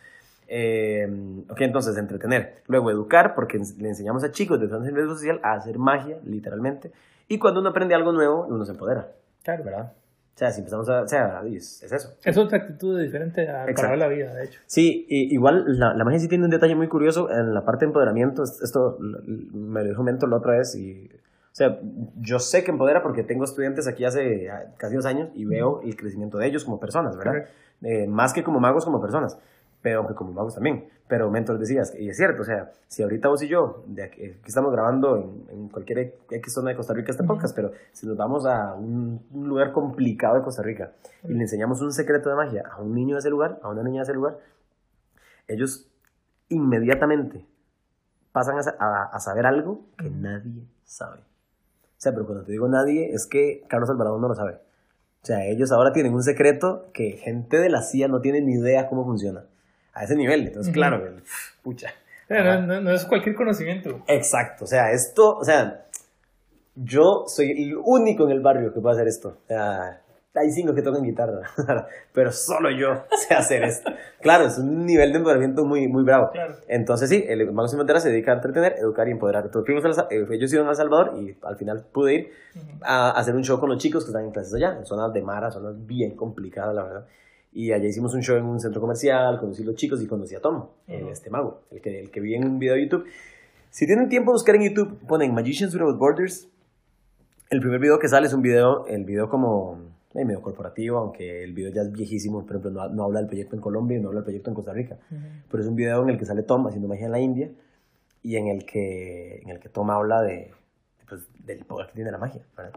[0.48, 1.08] Eh,
[1.48, 2.62] ok, entonces entretener.
[2.66, 6.92] Luego educar, porque le enseñamos a chicos de en riesgo social a hacer magia, literalmente.
[7.28, 9.12] Y cuando uno aprende algo nuevo, uno se empodera.
[9.42, 9.64] Claro.
[9.64, 9.92] ¿Verdad?
[10.34, 11.02] O sea, si empezamos a...
[11.02, 12.14] O sea, es, eso.
[12.24, 14.60] Es otra actitud diferente a para la vida, de hecho.
[14.66, 17.84] Sí, y, igual la, la, magia sí tiene un detalle muy curioso en la parte
[17.84, 18.42] de empoderamiento.
[18.42, 21.08] Esto me lo dijo Mentor la otra vez y...
[21.52, 21.78] O sea,
[22.16, 25.94] yo sé que empodera porque tengo estudiantes aquí hace casi dos años y veo el
[25.94, 27.44] crecimiento de ellos como personas, ¿verdad?
[27.82, 29.38] Eh, más que como magos, como personas
[29.84, 30.88] pero aunque como magos también.
[31.06, 34.22] Pero Mentor decías, y es cierto, o sea, si ahorita vos y yo, de aquí,
[34.46, 38.46] estamos grabando en, cualquier X zona de Costa Rica este podcast, pero si nos vamos
[38.46, 42.80] a un, lugar complicado de Costa Rica y le enseñamos un secreto de magia a
[42.80, 44.38] un niño de ese lugar, a una niña de ese lugar,
[45.48, 45.86] ellos
[46.48, 47.44] inmediatamente
[48.32, 51.18] pasan a, a, saber algo que nadie sabe.
[51.18, 54.54] O sea, pero cuando te digo nadie, es que Carlos Alvarado no lo sabe.
[55.22, 58.54] O sea, ellos ahora tienen un secreto que gente de la CIA no tiene ni
[58.54, 59.44] idea cómo funciona
[59.94, 60.48] a ese nivel.
[60.48, 61.02] Entonces, claro,
[61.62, 61.90] pucha.
[62.28, 64.02] no, es cualquier conocimiento.
[64.06, 65.86] Exacto, o sea, esto, o sea,
[66.74, 69.28] yo soy el único en el barrio que puede hacer esto.
[69.44, 70.00] O sea,
[70.36, 71.42] hay cinco que tocan guitarra,
[72.12, 73.92] pero solo yo sé hacer esto.
[74.20, 76.30] Claro, es un nivel de empoderamiento muy, muy bravo.
[76.66, 79.44] Entonces, sí, el Mago Sin se dedica a entretener, educar y empoderar.
[79.44, 82.30] Entonces, fuimos a, eh, ellos iban a El Salvador y al final pude ir
[82.82, 85.22] a hacer un show con los chicos que están en clases allá, en zonas de
[85.22, 87.06] Mara, zonas bien complicadas, la verdad.
[87.54, 90.34] Y allá hicimos un show en un centro comercial, conocí a los chicos y conocí
[90.34, 93.06] a Tom, este mago, el que, el que vi en un video de YouTube.
[93.70, 96.48] Si tienen tiempo, buscar en YouTube, ponen Magicians Without Borders.
[97.50, 99.78] El primer video que sale es un video, el video como
[100.14, 103.28] eh, medio corporativo, aunque el video ya es viejísimo, por ejemplo, no, no habla del
[103.28, 104.98] proyecto en Colombia y no habla del proyecto en Costa Rica.
[105.48, 107.50] Pero es un video en el que sale Tom haciendo magia en la India
[108.22, 110.50] y en el que, en el que Tom habla de,
[111.08, 112.42] pues, del poder que tiene la magia.
[112.56, 112.72] ¿verdad?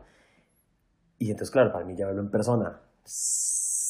[1.17, 2.79] Y entonces, claro, para mí ya verlo en persona,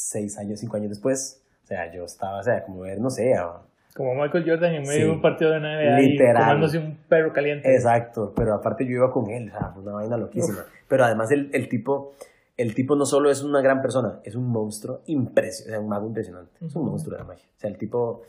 [0.10, 3.34] seis años, cinco años después, o sea, yo estaba, o sea, como ver, no sé,
[3.36, 3.62] a-
[3.96, 5.02] Como Michael Jordan en medio Sí.
[5.04, 6.36] de un partido de NBA y Literal.
[6.44, 7.74] comándose un perro caliente.
[7.74, 10.66] Exacto, pero aparte yo iba con él, o sea, fue una vaina loquísima.
[10.88, 12.14] Pero además el, el tipo,
[12.58, 15.90] el tipo no solo es una gran persona, es un monstruo impresionante, o sea, un
[15.90, 16.52] mago impresionante.
[16.66, 17.46] Es un monstruo de la magia.
[17.58, 18.22] O sea, el tipo,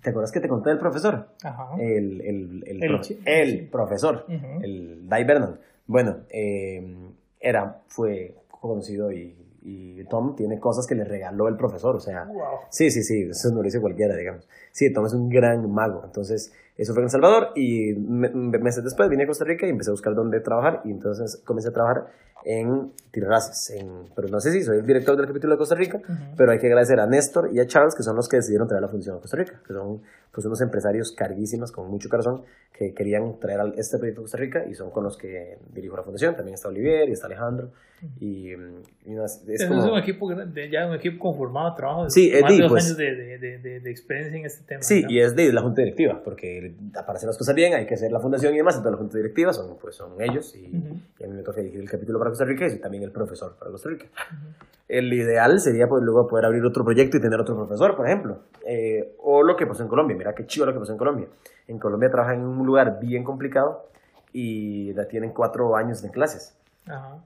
[0.00, 1.26] ¿te acuerdas que te conté del profesor?
[1.42, 1.70] Ajá.
[1.78, 3.56] El, el, el, El profe- chi- el sí.
[3.70, 4.26] profesor,
[4.62, 5.58] el Dai Vernon.
[5.88, 6.86] Bueno, eh,
[7.40, 9.36] era, fue conocido y,
[9.68, 12.60] y Tom tiene cosas que le regaló el profesor, o sea, Wow.
[12.70, 14.46] Sí, sí, sí, eso no lo dice cualquiera, digamos.
[14.70, 16.02] Sí, Tom es un gran mago.
[16.04, 19.66] Entonces, eso fue en El Salvador y me- me- meses después vine a Costa Rica
[19.66, 22.06] y empecé a buscar dónde trabajar y entonces comencé a trabajar
[22.44, 23.70] en Tirraces.
[23.76, 26.12] En, pero no sé si soy el director del capítulo de Costa Rica, Ujú.
[26.36, 28.82] pero hay que agradecer a Néstor y a Charles, que son los que decidieron traer
[28.82, 30.00] la función a Costa Rica, que son
[30.32, 32.42] pues unos empresarios carguísimos con mucho corazón
[32.76, 36.02] que querían traer este proyecto a Costa Rica y son con los que dirijo la
[36.02, 36.36] fundación.
[36.36, 37.70] También está Olivier y está Alejandro.
[38.20, 41.76] Y, y no, es, es como- es un equipo grande, ya un equipo conformado de
[41.76, 42.10] trabajo.
[42.10, 42.84] Sí, más Eddie, de dos pues.
[42.84, 44.82] años de, de, de, de- de experiencia en este tema.
[44.82, 45.10] Sí, ¿no?
[45.10, 48.10] y es de la junta directiva, porque para hacer las cosas bien hay que hacer
[48.12, 50.96] la fundación y demás, entonces la junta directiva son, pues, son ellos y, Ujú.
[51.18, 53.56] y a mí me toca dirigir el capítulo para Costa Rica y también el profesor
[53.58, 54.06] para Costa Rica.
[54.88, 58.40] El ideal sería pues, luego poder abrir otro proyecto y tener otro profesor, por ejemplo.
[58.66, 61.26] Eh, o lo que pasó en Colombia, mira qué chido lo que pasó en Colombia.
[61.66, 63.88] En Colombia trabajan en un lugar bien complicado
[64.32, 66.56] y la tienen cuatro años de clases.
[66.86, 67.18] Ajá.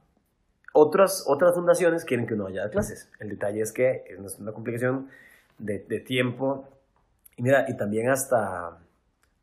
[0.73, 3.11] Otras, otras fundaciones quieren que uno vaya a clases.
[3.19, 5.09] El detalle es que es una complicación
[5.59, 6.67] de, de tiempo
[7.37, 8.79] y mira, y también hasta,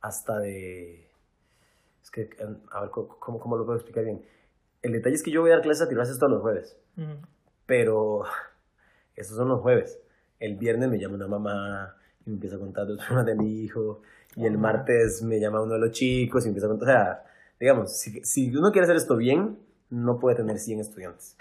[0.02, 1.08] hasta de...
[2.04, 2.30] Es que,
[2.72, 4.22] a ver, ¿cómo, cómo lo puedo explicar bien?
[4.82, 7.14] El detalle es que yo voy a dar clases a tirarse todos los jueves, Ujú.
[7.66, 8.24] pero
[9.16, 10.00] esos son los jueves.
[10.40, 11.96] El viernes me llama una mamá
[12.26, 14.02] y me empieza a contar los problemas de mi hijo,
[14.36, 17.24] y el martes me llama uno de los chicos y empieza a contar, o sea,
[17.60, 19.58] digamos, si, si uno quiere hacer esto bien,
[19.90, 21.36] no puede tener 100 estudiantes.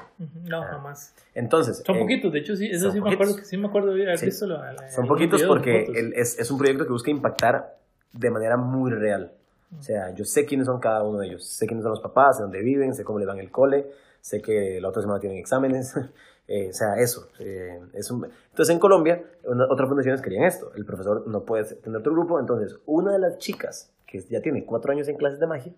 [0.44, 0.68] No, Ah.
[0.70, 1.14] jamás.
[1.34, 4.02] Entonces, Son eh, poquitos, de hecho, sí, eso sí me acuerdo sí me acuerdo de
[4.04, 4.26] haber Sí.
[4.26, 7.76] visto la- la- Son poquitos porque el- es, es un proyecto que busca impactar
[8.16, 9.32] de manera muy real.
[9.78, 11.44] O sea, yo sé quiénes son cada uno de ellos.
[11.46, 13.90] Sé quiénes son los papás, sé dónde viven, sé cómo le van el cole,
[14.20, 15.94] sé que la otra semana tienen exámenes.
[16.48, 17.28] Eh, o sea, eso.
[17.40, 20.70] eh, es un- Entonces, en Colombia, una- otras fundaciones querían esto.
[20.76, 22.38] El profesor no puede tener otro grupo.
[22.38, 25.72] Entonces, una de las chicas, que ya tiene cuatro años en clases de magia,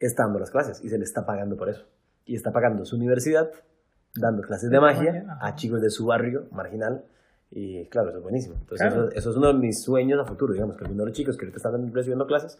[0.00, 1.84] está dando las clases y se le está pagando por eso.
[2.26, 3.52] Y está pagando su universidad,
[4.16, 7.04] dando clases de De magia a chicos de su barrio marginal.
[7.50, 8.56] Y claro, eso es buenísimo.
[8.60, 9.08] Entonces, Claro.
[9.08, 11.36] eso, eso es uno de mis sueños a futuro, digamos, que algunos de los chicos
[11.36, 12.58] que ahorita están recibiendo clases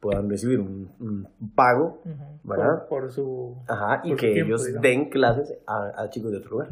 [0.00, 2.14] puedan recibir un, un pago, Ujú.
[2.44, 2.86] ¿verdad?
[2.88, 3.56] Por, por su.
[3.66, 4.82] ajá, y Por su que tiempo, ellos digamos.
[4.82, 6.68] den clases a, a chicos de otro lugar.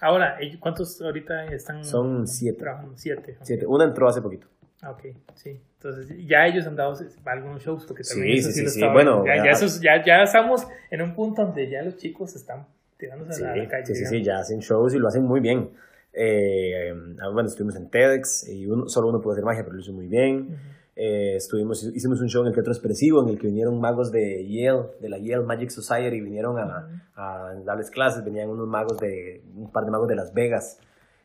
[0.00, 2.58] Ahora, ¿y ¿cuántos ahorita están Son siete.
[2.58, 2.96] trabajando?
[2.96, 3.32] Siete.
[3.38, 3.44] ok.
[3.44, 3.66] Siete.
[3.66, 4.46] Una entró hace poquito.
[4.82, 5.04] Ah, Ok,
[5.34, 5.58] sí.
[5.78, 8.80] Entonces, ya ellos han dado algunos shows porque también Sí, eso sí, lo sí, sí.
[8.80, 12.34] estaba Bueno, ya, ya- esos- ya, ya estamos en un punto donde ya los chicos
[12.34, 12.66] están
[12.98, 13.86] tirándose Sí, a la calle.
[13.86, 15.70] sí, sí, sí, ya hacen shows y lo hacen muy bien.
[16.18, 16.94] Eh,
[17.32, 20.08] bueno, estuvimos en TEDx y uno, solo uno puede hacer magia, pero lo hizo muy
[20.08, 20.56] bien.
[20.96, 24.48] Eh, estuvimos, hicimos un show en el Teatro Expresivo en el que vinieron magos de
[24.48, 29.42] Yale, de la Yale Magic Society, vinieron a, a darles clases, venían unos magos de,
[29.54, 30.78] un par de magos de Las Vegas.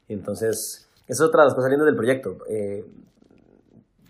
[0.09, 2.39] Y entonces, esa es otra de las cosas lindas del proyecto.
[2.49, 2.85] Eh,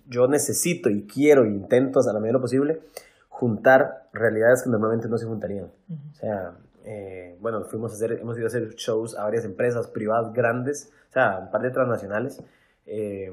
[0.07, 2.81] yo necesito y quiero e intento, a la medida de lo posible,
[3.29, 5.65] juntar realidades que normalmente no se juntarían.
[5.65, 6.53] O sea,
[6.85, 10.91] eh, bueno, fuimos a hacer, hemos ido a hacer shows a varias empresas privadas grandes,
[11.09, 12.43] o sea, un par de transnacionales.
[12.85, 13.31] eh,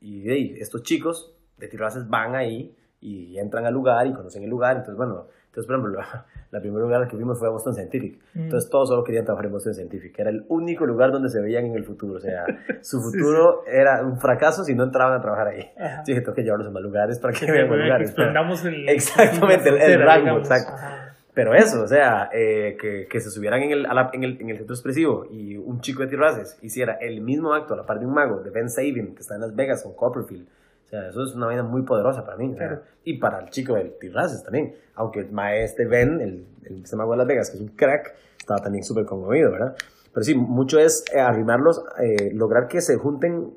[0.00, 4.42] y de ahí, estos chicos de Tirraces van ahí y entran al lugar y conocen
[4.44, 4.72] el lugar.
[4.76, 8.18] Entonces, bueno, entonces, por ejemplo, la, la primer lugar que fuimos fue a Boston Scientific.
[8.34, 8.42] Mm.
[8.42, 10.18] Entonces, todos solo querían trabajar en Boston Scientific.
[10.18, 12.16] Era el único lugar donde se veían en el futuro.
[12.18, 12.44] O sea,
[12.82, 15.62] su futuro era un fracaso si no entraban a trabajar ahí.
[15.78, 15.98] Ajá.
[16.06, 18.08] Yo dije, tengo que llevarlos a más lugares para que Que vean más lugares.
[18.10, 20.50] expandamos el, Exactamente, el- el frontera, rango, digamos.
[20.50, 20.72] exacto.
[20.74, 21.05] Ajá.
[21.36, 24.40] Pero eso, o sea, eh, que, que se subieran en el, a la- en, el,
[24.40, 27.84] en el centro expresivo y un chico de Tirraces hiciera el mismo acto a la
[27.84, 30.46] par de un mago, de Ben Sabin, que está en Las Vegas con Copperfield.
[30.86, 32.54] O sea, eso es una vaina muy poderosa para mí.
[32.54, 32.80] Claro.
[33.04, 34.74] y para el chico de Tirraces también.
[34.94, 38.60] Aunque el maestro Ben, el, el mago de Las Vegas, que es un crack, estaba
[38.60, 39.76] también súper conmovido, ¿verdad?
[40.14, 43.50] Pero sí, mucho es eh, arrimarlos, eh, lograr que se junten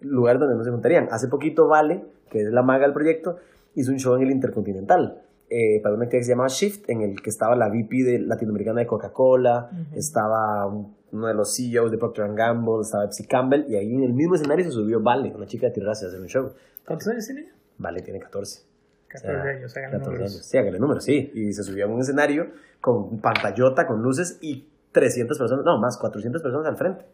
[0.00, 1.08] lugares donde no se juntarían.
[1.10, 3.36] Hace poquito Vale, que es la maga del proyecto,
[3.74, 5.20] hizo un show en el Intercontinental
[5.50, 8.80] eh, para una que se llamaba Shift, en el que estaba la VP de Latinoamericana
[8.80, 9.98] de Coca-Cola, Ujú.
[9.98, 14.02] estaba un- uno de los CEOs de Procter Gamble, estaba Epsi Campbell, y ahí en
[14.02, 16.52] el mismo escenario se subió Vale, una chica de Tirrace, a hacer un show.
[16.86, 17.48] ¿Cuántos años tiene?
[17.78, 18.62] Vale tiene 14.
[19.08, 20.32] 14 años, háganle 14 números.
[20.34, 20.44] años.
[20.46, 21.30] Sí, háganle números, sí.
[21.34, 22.48] Y se subía a un escenario
[22.82, 27.06] con pantallota, con luces y 300 personas, no, más, 400 personas al frente.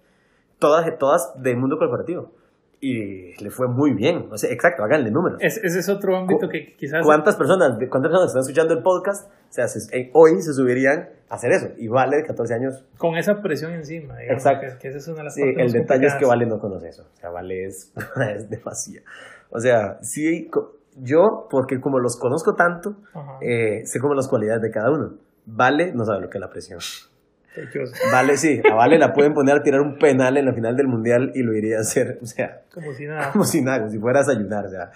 [0.59, 2.33] Todas, todas del mundo corporativo.
[2.87, 4.27] Y le fue muy bien.
[4.31, 5.39] O sea, exacto, háganle números.
[5.41, 7.03] Es- ese es otro ámbito que quizás...
[7.05, 9.31] ¿Cuántas personas, cuántas personas están escuchando el podcast?
[9.31, 11.69] O sea, se- eh, hoy se subirían a hacer eso.
[11.79, 12.85] Y vale de 14 años.
[12.99, 14.67] Con esa presión encima, digamos, Exacto.
[14.75, 16.27] Que, que esa es una de las Sí, el detalle es que.
[16.27, 17.05] Vale no conoce eso.
[17.15, 17.93] O sea, Vale es,
[18.37, 19.07] es demasiado.
[19.51, 20.51] O sea, sí,
[21.01, 22.97] yo, porque como los conozco tanto,
[23.41, 25.15] eh, sé como las cualidades de cada uno.
[25.47, 26.81] Vale no sabe lo que es la presión.
[28.13, 30.89] Vale, sí, a Vale la pueden poner a tirar un penal en la final del
[30.89, 32.19] mundial y lo iría a hacer.
[32.23, 33.31] O sea, Como si nada.
[33.33, 34.67] como si nada, como si fuera a desayunar.
[34.67, 34.91] O sea,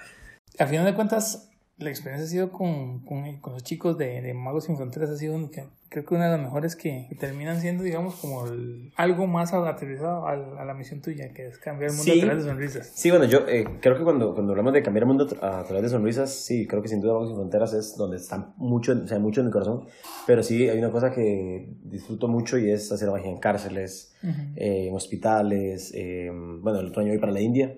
[0.58, 1.48] A final de cuentas,
[1.78, 5.16] la experiencia ha sido con, con, con los chicos de, de Magos Sin Fronteras, ha
[5.16, 5.66] sido única.
[5.90, 9.54] Creo que una de las mejores que, que terminan siendo, digamos, como el- algo más
[9.54, 12.20] aterrizado al- a, la misión tuya, que es cambiar el mundo Sí.
[12.20, 12.92] a través de sonrisas.
[12.94, 15.82] Sí, bueno, yo eh, creo que cuando, cuando hablamos de cambiar el mundo a través
[15.84, 19.06] de sonrisas, sí, creo que sin duda Vamos Sin Fronteras es donde está mucho, o
[19.06, 19.86] sea, mucho en mi corazón.
[20.26, 24.14] Pero sí, hay una cosa que disfruto mucho y es hacer magia en cárceles,
[24.56, 25.92] eh, en hospitales.
[25.94, 26.28] eh,
[26.60, 27.74] bueno, el otro año voy para la India.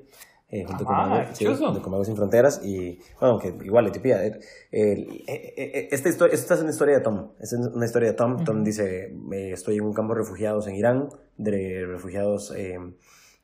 [0.52, 3.86] Eh, junto, con Ah, Magos, sí, junto con Magos Sin Fronteras y bueno que igual
[3.86, 4.40] Etiopía eh,
[4.72, 4.92] eh,
[5.28, 8.44] eh, eh, esta historia esta es una historia de Tom es una historia de Tom.
[8.44, 9.14] Tom dice
[9.52, 12.78] estoy en un campo de refugiados en Irán de refugiados eh,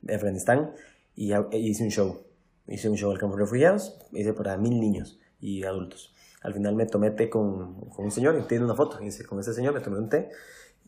[0.02, 0.72] de Afganistán
[1.14, 2.22] y e hice un show
[2.66, 6.12] hice un show al campo de refugiados hice para mil niños y adultos.
[6.42, 9.24] Al final me tomé té con, con un señor y tiene una foto y dice
[9.24, 10.30] con ese señor me tomé un té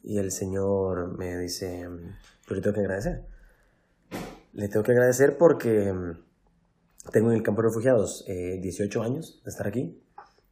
[0.02, 1.88] y el señor me dice
[2.48, 3.24] yo le tengo que agradecer
[4.58, 9.40] le tengo que agradecer porque mm, tengo en el campo de refugiados eh, 18 años
[9.44, 10.02] de estar aquí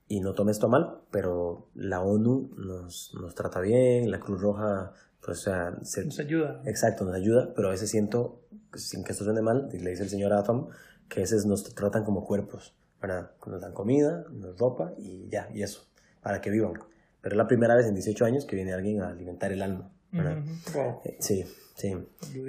[0.08, 4.92] y no tome esto mal, pero la ONU nos, nos trata bien, la Cruz Roja,
[5.20, 6.62] pues, o sea, se- Nos ayuda.
[6.64, 8.42] exacto, nos ayuda, pero a veces siento,
[8.74, 10.68] sin que esto suene mal, le dice el señor a Tom,
[11.08, 13.32] que a veces nos tratan como cuerpos, ¿verdad?
[13.46, 15.88] Nos dan comida, nos ropa y ya, y eso,
[16.22, 16.74] para que vivan.
[17.20, 19.90] Pero es la primera vez en 18 años que viene alguien a alimentar el alma,
[20.12, 20.38] ¿verdad?
[20.38, 20.78] Ujú.
[20.78, 21.00] Wow.
[21.04, 21.44] Eh, Sí,
[21.74, 21.96] sí.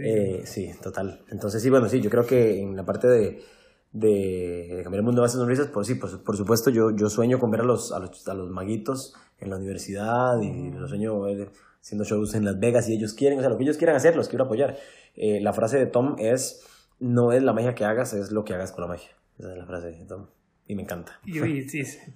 [0.03, 1.22] Eh, sí, total.
[1.30, 3.41] Entonces, sí, bueno, sí, yo creo que en la parte de,
[3.91, 7.39] de cambiar el mundo base de sonrisas, pues sí, por, por supuesto, yo, yo sueño
[7.39, 11.22] con ver a los, a los, a los maguitos en la universidad y los sueño
[11.22, 11.51] ver
[11.82, 14.16] haciendo shows en Las Vegas y ellos quieren, o sea, lo que ellos quieran hacer,
[14.16, 14.78] los quiero apoyar.
[15.16, 16.66] Eh, la frase de Tom es,
[16.99, 19.10] no es la magia que hagas, es lo que hagas con la magia.
[19.39, 20.28] Esa es la frase de Tom.
[20.68, 21.20] Y me encanta.
[21.26, 21.39] Y,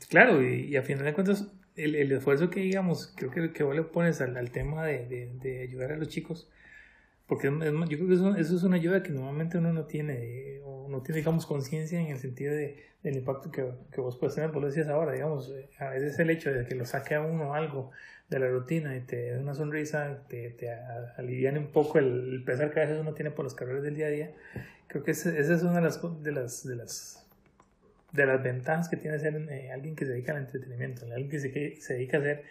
[0.10, 3.64] claro, y, y a final de cuentas, el, el esfuerzo que digamos, creo que, que
[3.64, 6.50] vos le pones al, al tema de, de, de ayudar a los chicos,
[7.28, 10.16] porque es- yo creo que eso, eso es una ayuda que normalmente uno no tiene,
[10.58, 14.18] eh, o no tiene, digamos, conciencia en el sentido de, del impacto que, que vos
[14.18, 16.86] puedes tener, vos lo decías ahora, digamos, eh, a veces el hecho de que lo
[16.86, 17.92] saque a uno algo
[18.30, 22.34] de la rutina y te dé una sonrisa, te, te a- aliviane un poco el,
[22.34, 24.32] el pesar que a veces uno tiene por los carreras del día a día,
[24.88, 27.21] creo que esa es una de las, de las, de las
[28.12, 31.40] de las ventajas que tiene ser eh, alguien que se dedica al entretenimiento, alguien que
[31.40, 32.44] se, que se dedica a hacer...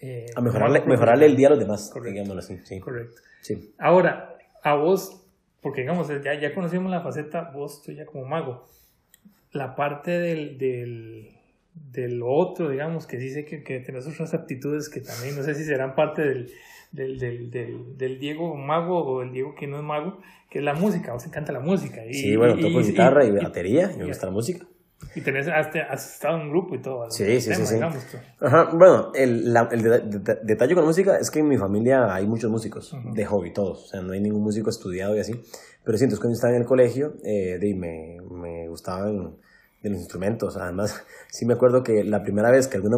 [0.00, 2.12] eh, A mejorarle, el día a los demás, Correcto.
[2.12, 2.58] digámoslo así.
[2.64, 2.80] Sí.
[2.80, 3.16] Correcto.
[3.40, 3.72] sí.
[3.78, 5.24] Ahora, a vos,
[5.60, 8.68] porque digamos, ya, ya conocimos la faceta vos tuya como mago,
[9.52, 11.30] la parte del, del,
[11.74, 15.64] del otro, digamos, que dice que, que tenés otras aptitudes que también, no sé si
[15.64, 16.50] serán parte del,
[16.92, 20.64] del, del, del, del Diego mago o el Diego que no es mago, que es
[20.64, 22.04] la música, a vos te encanta la música.
[22.06, 24.66] Y, Sí, bueno, toco y- guitarra y, y- batería, y me gusta la música.
[25.14, 27.10] Y tenés, has, has estado en un grupo y todo.
[27.10, 28.16] Sí, sí, tema, sí, sí.
[28.40, 31.58] Ajá, bueno, el, la- el de- de- detalle con la música es que en mi
[31.58, 33.12] familia hay muchos músicos, Ujú.
[33.14, 35.32] de hobby todos, o sea, no hay ningún músico estudiado y así.
[35.84, 39.36] Pero sí, entonces cuando estaba en el colegio, eh, de, me, me gustaban
[39.82, 40.56] de los instrumentos.
[40.56, 42.96] Además, sí me acuerdo que la primera vez que alguna,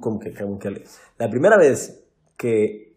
[0.00, 0.84] como que, como que-
[1.18, 2.02] la primera vez
[2.36, 2.91] que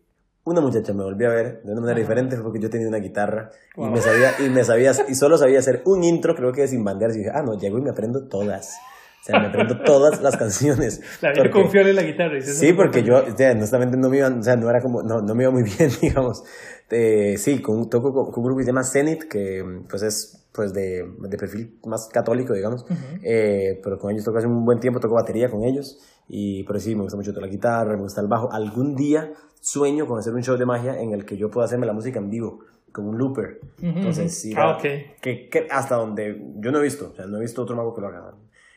[0.46, 3.50] una muchacha me volvió a ver de una manera diferente porque yo tenía una guitarra
[3.76, 6.84] y me sabía, y me sabía, y solo sabía hacer un intro, creo que sin
[6.84, 8.76] banderas, y dije, ah, no, llego y me aprendo todas.
[9.22, 11.02] O sea, me aprendo todas las canciones.
[11.22, 12.38] La Porque- confiable en la guitarra.
[12.38, 15.02] y Sí, porque yo, o sea, honestamente no me iba, o sea, no era como,
[15.02, 16.44] no, no me iba muy bien, digamos.
[16.92, 20.46] Eh, sí, con, toco con, con un grupo que se llama Zenith, que pues es
[20.54, 22.86] pues de, de perfil más católico, digamos.
[23.24, 25.98] Eh, pero con ellos toco hace un buen tiempo, toco batería con ellos.
[26.30, 28.52] Y, pero sí, me gusta mucho la guitarra, me gusta el bajo.
[28.54, 29.32] Algún día
[29.66, 32.20] sueño con hacer un show de magia en el que yo pueda hacerme la música
[32.20, 32.60] en vivo,
[32.92, 33.60] con un looper.
[33.82, 34.54] Entonces, sí.
[34.56, 34.84] Ah, la- ok.
[35.22, 37.94] que, que hasta donde yo no he visto, o sea, no he visto otro mago
[37.94, 38.34] que lo haga.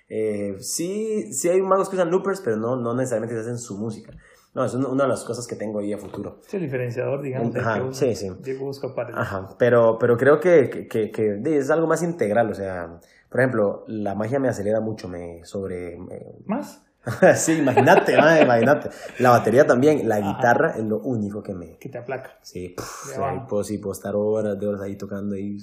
[0.08, 3.76] Eh, sí, sí hay magos que usan loopers, pero no, no necesariamente se hacen su
[3.76, 4.12] música.
[4.54, 6.40] No, es una de las cosas que tengo ahí a futuro.
[6.46, 8.30] Es el diferenciador, digamos, Ajá, que uno- sí, sí.
[8.58, 12.98] Busca para Ajá, pero, pero creo que, que, que- es algo más integral, o sea,
[13.28, 15.98] por ejemplo, la magia me acelera mucho, me sobre...
[15.98, 16.82] me- ¿Más?
[17.36, 18.90] sí, imagínate, imagínate.
[19.18, 20.28] La batería también, la Ajá.
[20.28, 21.78] guitarra es lo único que me...
[21.78, 22.38] Que te aplaca.
[22.42, 25.58] Sí, pff, ahí puedo, sí, puedo estar horas de horas ahí tocando ahí,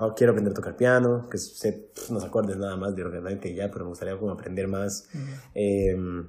[0.00, 3.70] oh, quiero aprender a tocar piano, que sé unos acordes nada más de que ya,
[3.70, 5.08] pero me gustaría como aprender más.
[5.54, 6.28] Em,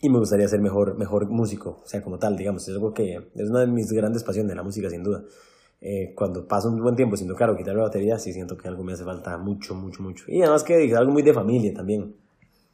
[0.00, 2.68] y me gustaría ser mejor, mejor músico, o sea, como tal, digamos.
[2.68, 5.24] Es algo que es una de mis grandes pasiones, la música, sin duda.
[5.80, 8.66] Eh, cuando paso un buen tiempo sin tocar o quitar la batería, sí siento que
[8.66, 10.24] algo me hace falta mucho, mucho, mucho.
[10.28, 12.14] Y además que es algo muy de familia también.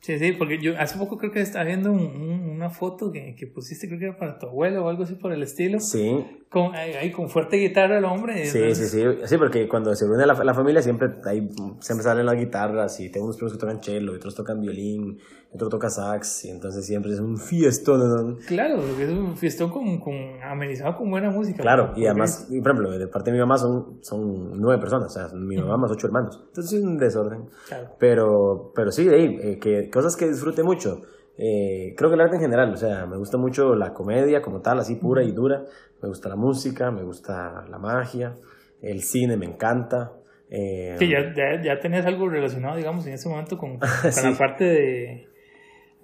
[0.01, 3.87] Sí, sí, porque yo hace poco creo que estaba viendo una foto que, que, pusiste,
[3.89, 5.81] creo que era para tu abuelo o algo así por el estilo.
[5.81, 6.25] Sí.
[6.55, 8.47] Con, ahí, con fuerte guitarra el hombre.
[8.47, 9.03] Sí, sí, sí.
[9.25, 11.49] Sí, porque cuando se reúne la, la familia siempre, ahí,
[11.81, 15.19] siempre salen las guitarras y tengo unos primos que tocan cello, y otros tocan violín,
[15.53, 18.39] otro toca sax, y entonces siempre es un fiestón.
[18.47, 21.61] Claro, es un fiestón con, con, amenizado con buena música.
[21.61, 25.19] Claro, y además, por ejemplo, de parte de mi mamá son, son nueve personas, o
[25.19, 26.41] sea, mi mamá más ocho hermanos.
[26.47, 27.47] Entonces es un desorden.
[27.67, 27.89] Claro.
[27.99, 31.03] Pero, pero sí, eh, que cosas que disfrute mucho.
[31.37, 34.61] Eh, creo que el arte en general, o sea, me gusta mucho la comedia como
[34.61, 35.65] tal, así pura y dura.
[36.03, 38.35] Me gusta la música, me gusta la magia,
[38.83, 40.13] el cine me encanta.
[40.51, 44.39] Eh, sí, ya, ya, ya, tenés algo relacionado, digamos, en ese momento con, con la
[44.39, 45.35] parte de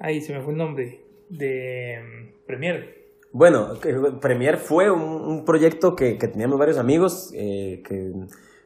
[0.00, 1.04] Ahí se me fue el nombre.
[1.28, 3.12] De um, Premiere.
[3.32, 3.74] Bueno,
[4.20, 7.30] Premiere fue un, proyecto que, que, teníamos varios amigos.
[7.34, 8.10] Eh, que,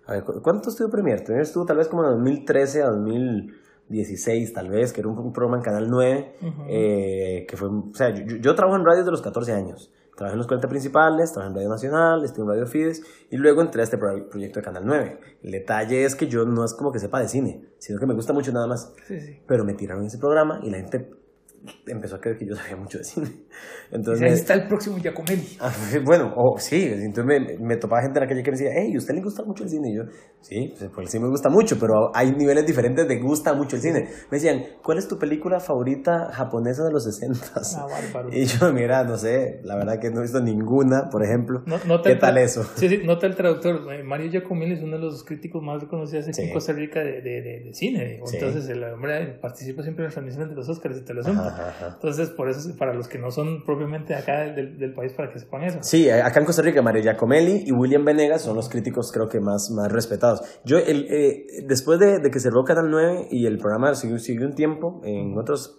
[0.06, 1.22] a ver, ¿Cuánto estuvo Premiere?
[1.22, 2.86] Premiere estuvo tal vez como en 2013 a
[3.88, 6.34] 2016, tal vez, que era un, programa en Canal 9.
[6.68, 9.92] eh, que fue, o sea, yo, yo, trabajo en radio desde los 14 años.
[10.16, 13.62] Trabajé en los 40 principales, trabajé en Radio Nacional, estuve en Radio Fides y luego
[13.62, 15.18] entré a este proyecto de Canal 9.
[15.42, 18.14] El detalle es que yo no es como que sepa de cine, sino que me
[18.14, 18.92] gusta mucho nada más.
[19.08, 19.40] Sí, sí.
[19.46, 21.10] Pero me tiraron ese programa y la gente
[21.86, 23.28] empezó a creer que yo sabía mucho de cine.
[23.90, 25.56] Entonces, ahí está el próximo Giacomelli.
[25.60, 25.72] Ah,
[26.04, 28.96] bueno, oh, sí, entonces me, me, topaba gente en la calle que me decía, hey,
[28.96, 29.90] ¿usted le gusta mucho el cine?
[29.90, 30.02] Y yo,
[30.40, 33.82] sí, pues, pues sí me gusta mucho, pero hay niveles diferentes de gusta mucho el
[33.82, 34.08] cine.
[34.30, 37.38] Me decían, ¿cuál es tu película favorita japonesa de los 60?
[37.54, 38.30] Ah, bárbaro.
[38.34, 41.62] Y yo, mira, no sé, la verdad que no he visto ninguna, por ejemplo.
[41.66, 42.64] No, ¿Qué tal eso?
[42.74, 43.92] Sí, sí, nota el traductor.
[43.92, 47.42] Eh, Mario Giacomelli es uno de los críticos más reconocidos en Costa Rica de, de,
[47.42, 48.20] de, cine.
[48.32, 51.22] Entonces, el hombre participa siempre en las transmisiones de los Oscars y te lo
[51.86, 55.38] Entonces, por eso, para los que no son propiamente acá del, del, país, para que
[55.38, 55.78] sepan eso.
[55.82, 59.40] Sí, acá en Costa Rica, Mario Giacomelli y William Venegas son los críticos, creo que
[59.40, 60.42] más, más respetados.
[60.64, 64.46] Yo, el, eh, después de, de, que cerró Canal 9 y el programa siguió, siguió
[64.46, 65.78] un tiempo en otras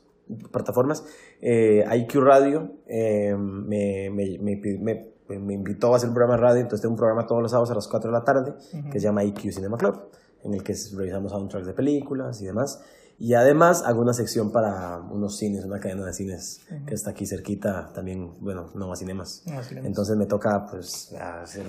[0.52, 1.06] plataformas,
[1.42, 6.62] eh, IQ Radio eh, me, me, me, me, invitó a hacer un programa de radio,
[6.62, 8.54] entonces tengo un programa todos los sábados a las 4 de la tarde
[8.92, 10.10] que se llama IQ Cinema Club,
[10.44, 12.84] en el que revisamos soundtracks de películas y demás.
[13.18, 17.26] Y además hago una sección para unos cines, una cadena de cines que está aquí
[17.26, 19.44] cerquita, también, bueno, Nova Cinemas.
[19.46, 19.88] Cinemas.
[19.88, 21.66] Entonces me toca, pues, hacer,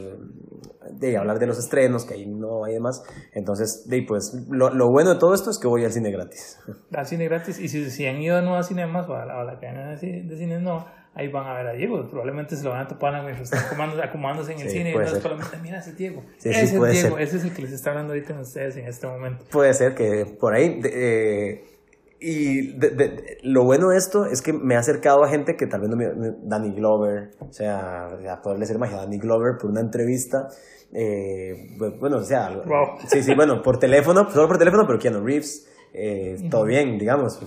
[0.93, 3.03] de hablar de los estrenos, que ahí no hay demás.
[3.33, 6.59] Entonces, de, pues, lo, lo, bueno de todo esto es que voy al cine gratis.
[6.93, 9.59] Al cine gratis, y si, si han ido a Cinemas o a la, a la
[9.61, 10.85] cadena de, cines, no
[11.17, 12.07] ahí van a ver a Diego.
[12.09, 14.91] Probablemente se lo van a topar mientras están acomodándose en el cine.
[14.91, 16.23] Y entonces solamente, mira ese Diego.
[16.39, 16.87] ese es Diego.
[16.87, 17.21] Ser.
[17.21, 19.45] Ese es el que les está hablando ahorita a ustedes en este momento.
[19.51, 20.81] Puede ser que por ahí.
[20.85, 21.65] Eh,
[22.19, 25.67] y de, de, lo bueno de esto es que me ha acercado a gente que
[25.67, 26.07] tal vez no me.
[26.43, 30.49] Danny Glover, o sea, a poderle ser magia, Danny Glover por una entrevista.
[30.93, 32.99] Eh, bueno, o sea, wow.
[33.09, 35.67] sí, sí, bueno, por teléfono, solo por teléfono, pero Keanu Reeves
[35.99, 37.41] eh, todo bien, digamos.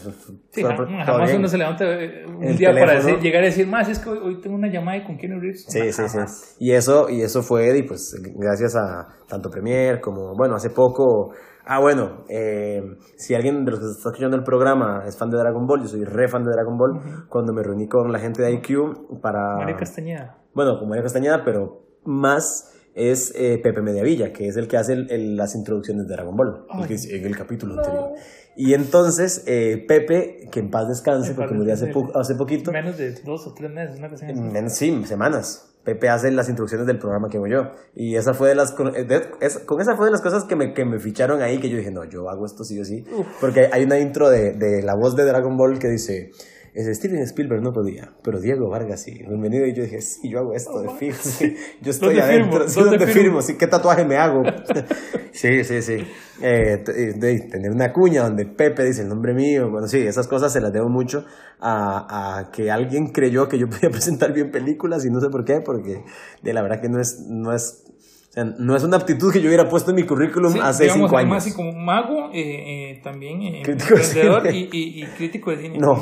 [0.49, 3.87] Sí, todo, jamás uno se levanta eh, un día para decir, llegar a decir, más
[3.87, 5.65] es que hoy, tengo una llamada con Keanu Reeves.
[5.67, 6.19] Sí, sí, sí.
[6.59, 11.31] Y eso, y eso fue, y pues gracias a tanto Premier como, bueno, hace poco...
[11.63, 12.81] Ah, bueno, eh,
[13.15, 15.87] si alguien de los que está escuchando el programa es fan de Dragon Ball, yo
[15.87, 19.57] soy re fan de Dragon Ball, cuando me reuní con la gente de IQ para...
[19.57, 20.37] María Castañeda.
[20.55, 24.93] Bueno, con María Castañeda, pero más es eh, Pepe Mediavilla, que es el que hace
[24.93, 28.13] el, las introducciones de Dragon Ball, en el capítulo anterior.
[28.55, 32.71] Y entonces, eh, Pepe, que en paz descanse, porque murió hace, hace poquito.
[32.71, 34.69] Menos de dos o tres meses, una cosa así.
[34.69, 35.65] sí, semanas.
[35.83, 37.71] Pepe hace las introducciones del programa que hago yo.
[37.95, 40.99] Y esa fue de las, con, esa fue de las cosas que me, que me
[40.99, 43.05] ficharon ahí, que yo dije, no, yo hago esto sí o sí.
[43.39, 46.31] Porque hay una intro de, de la voz de Dragon Ball que dice
[46.73, 49.23] es Steven Spielberg no podía, pero Diego Vargas sí.
[49.27, 49.65] Bienvenido.
[49.65, 51.17] Y yo dije, sí, yo hago esto de fijo.
[51.81, 52.65] Yo estoy adentro.
[52.65, 53.39] ¿Dónde, firmo?
[53.57, 54.43] ¿Qué tatuaje me hago?
[55.31, 55.97] sí, sí, sí.
[56.41, 59.69] Eh, de, tener una cuña donde Pepe dice el nombre mío.
[59.69, 61.25] Bueno, sí, esas cosas se las debo mucho
[61.59, 65.45] a, a que alguien creyó que yo podía presentar bien películas y no sé por
[65.45, 66.03] qué, porque
[66.43, 67.85] de la verdad que no es, no es
[68.29, 71.17] o sea, no es una aptitud que yo hubiera puesto en mi currículum hace cinco
[71.17, 71.35] años.
[71.35, 75.79] Así como mago, eh, eh, también eh, emprendedor y, y, y, crítico de cine.
[75.79, 75.97] No,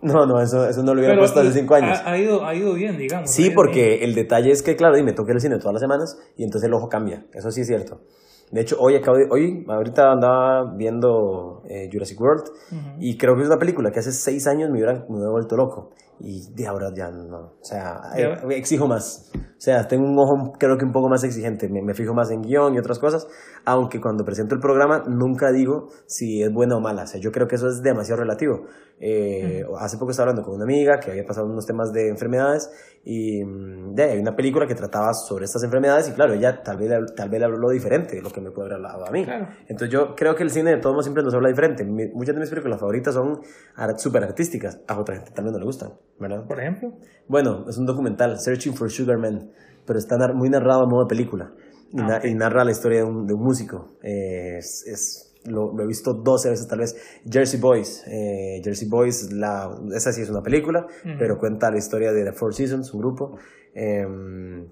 [0.00, 2.00] no, no, eso, eso no lo hubiera puesto hace cinco años.
[2.02, 3.30] Ha, ido, ha ido bien, digamos.
[3.30, 6.18] Sí, porque el detalle es que, claro, y me toqué el cine todas las semanas
[6.38, 7.26] y entonces el ojo cambia.
[7.34, 8.00] Eso sí es cierto.
[8.50, 11.62] De hecho, hoy acabo de, hoy, ahorita andaba viendo
[11.92, 12.44] Jurassic World
[13.00, 15.56] y creo que es una película que hace seis años me hubiera, me hubiera vuelto
[15.56, 15.90] loco.
[16.18, 17.38] Y de ahora ya no.
[17.60, 18.12] O sea,
[18.50, 19.30] exijo más.
[19.34, 22.30] O sea, tengo un ojo creo que un poco más exigente, me, me, fijo más
[22.30, 23.26] en guion y otras cosas,
[23.66, 27.02] aunque cuando presento el programa nunca digo si es buena o mala.
[27.02, 28.66] O sea, yo creo que eso es demasiado relativo.
[29.00, 32.70] Eh, Hace poco estaba hablando con una amiga que había pasado unos temas de enfermedades
[33.04, 36.78] y mm, de, hay una película que trataba sobre estas enfermedades y claro, ella tal
[36.78, 39.26] vez, tal vez le habló diferente de lo que me puede haber hablado a mí.
[39.68, 41.84] Entonces yo creo que el cine de todos siempre nos habla diferente.
[41.84, 43.40] muchas de mis películas favoritas son
[43.96, 45.90] súper artísticas, a otra gente también no le gustan,
[46.20, 46.46] ¿verdad?
[46.46, 46.92] Por ejemplo.
[47.26, 49.50] Bueno, es un documental, Searching for Sugar Man,
[49.84, 51.52] pero está muy narrado a modo de película
[51.92, 53.96] y, ah, narra la historia de un, de un músico.
[54.02, 57.20] es, es lo, he visto 12 veces tal vez.
[57.28, 58.04] Jersey Boys.
[58.06, 60.86] Eh, Jersey Boys, la, esa sí es una película,
[61.18, 63.38] pero cuenta la historia de The Four Seasons, un grupo.
[63.74, 64.68] Em,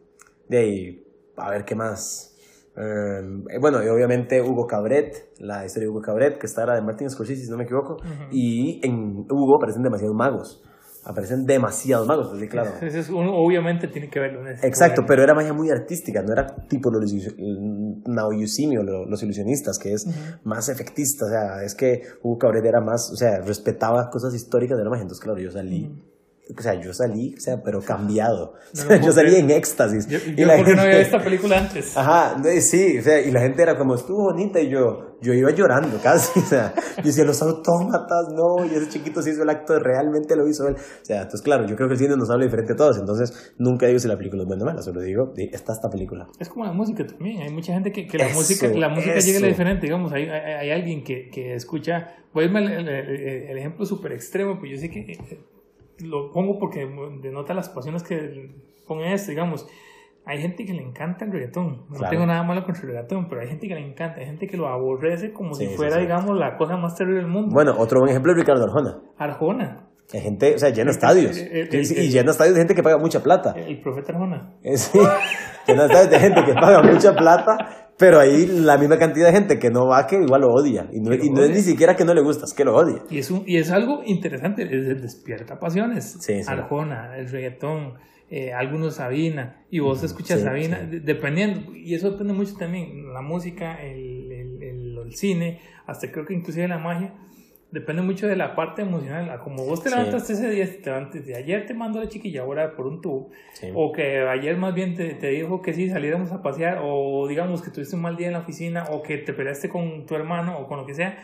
[0.48, 2.36] de ahí, a ver qué más.
[2.76, 6.74] Em, eh, bueno, y obviamente Hugo Cabret, la historia de Hugo Cabret, que está la
[6.74, 7.96] de Martin Scorsese, si no me equivoco.
[8.30, 10.62] Y en Hugo aparecen demasiados magos
[11.04, 12.72] aparecen demasiados magos, pues, claro.
[13.32, 14.48] obviamente tiene que verlo.
[14.48, 17.12] En Exacto, pero era magia muy artística, no era tipo los
[18.06, 20.06] Naoyusimi o los ilusionistas, que es
[20.44, 24.78] más efectista, o sea, es que Hugo Cabrera era más, o sea, respetaba cosas históricas
[24.78, 25.90] de la magia, entonces claro, yo salí
[26.46, 28.54] o sea, yo salí, o sea, pero cambiado.
[29.02, 30.06] yo salí en éxtasis.
[30.06, 31.96] Yo, y la porque no había visto esta película antes.
[31.96, 35.50] Ajá, sí, o sea, y la gente era como, estuvo bonita, y yo, yo iba
[35.52, 39.48] llorando casi, o sea, yo decía, los autómatas, no, y ese chiquito sí hizo el
[39.48, 40.74] acto, realmente lo hizo él.
[40.74, 43.54] O sea, entonces, claro, yo creo que el cine nos habla diferente a todos, entonces
[43.56, 46.26] nunca digo si la película es buena o mala, solo digo, está esta película.
[46.38, 49.38] Es como la música también, hay mucha gente que, que la música, la música llega
[49.38, 53.86] a diferente, digamos, hay, hay, alguien que, que escucha, voy a irme el, el ejemplo
[53.86, 55.16] súper extremo, pues yo sé que
[55.98, 56.88] lo pongo porque
[57.22, 58.50] denota las pasiones que
[58.86, 59.66] ponen esto, digamos.
[60.26, 61.84] Hay gente que le encanta el reggaetón.
[61.90, 64.20] No tengo nada malo contra el reggaetón, pero hay gente que le encanta.
[64.20, 67.52] Hay gente que lo aborrece como si fuera, digamos, la cosa más terrible del mundo.
[67.52, 69.00] Bueno, otro buen ejemplo es Ricardo Arjona.
[69.18, 69.88] Arjona.
[70.12, 71.36] Hay gente, o sea, llena estadios.
[71.36, 73.54] y llena estadios de gente que paga mucha plata.
[73.56, 74.54] El profeta Arjona.
[74.74, 74.98] Sí,
[75.66, 79.58] llena estadios de gente que paga mucha plata pero ahí la misma cantidad de gente
[79.58, 80.88] que no va que igual lo odia.
[80.92, 83.02] Y no, es ni siquiera que no le gusta, es que lo odia.
[83.10, 86.18] Y es, un, y es algo interesante, despierta pasiones.
[86.48, 87.94] Arjona, el reggaetón,
[88.30, 93.80] eh, algunos Sabina, y vos escuchas Sabina, dependiendo, y eso depende mucho también, la música,
[93.80, 97.14] el, el, el cine, hasta creo que inclusive la magia
[97.74, 99.36] depende mucho de la parte emocional.
[99.40, 102.76] Como vos te levantaste ese día, te levantaste de ayer te mandó la chiquilla ahora
[102.76, 103.30] por un tubo,
[103.74, 107.62] o que ayer más bien te, te, dijo que sí, saliéramos a pasear, o digamos
[107.62, 110.56] que tuviste un mal día en la oficina, o que te peleaste con tu hermano,
[110.58, 111.18] o con lo que sea.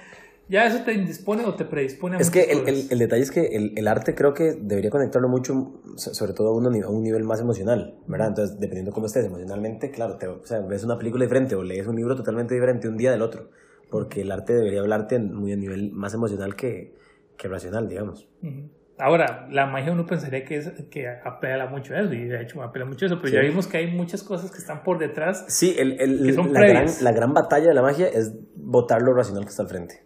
[0.49, 3.31] Ya eso te indispone o te predispone a Es que el, el, el, detalle es
[3.31, 7.05] que el, el, arte creo que debería conectarlo mucho, sobre todo a, uno, a un
[7.05, 8.29] nivel más emocional, ¿verdad?
[8.31, 11.87] Entonces, dependiendo cómo estés emocionalmente, claro, te, o sea, ves una película diferente o lees
[11.87, 13.51] un libro totalmente diferente un día del otro
[13.91, 16.95] porque el arte debería hablarte muy a nivel más emocional que,
[17.37, 18.29] que racional, digamos.
[19.01, 22.63] Ahora, la magia uno pensaría que, es, que apela mucho a eso, y de hecho
[22.63, 25.47] apela mucho a eso, pero ya vimos que hay muchas cosas que están por detrás.
[25.49, 29.45] Sí, el, el, la, gran, la, gran, batalla de la magia es votar lo racional
[29.45, 30.05] que está al frente.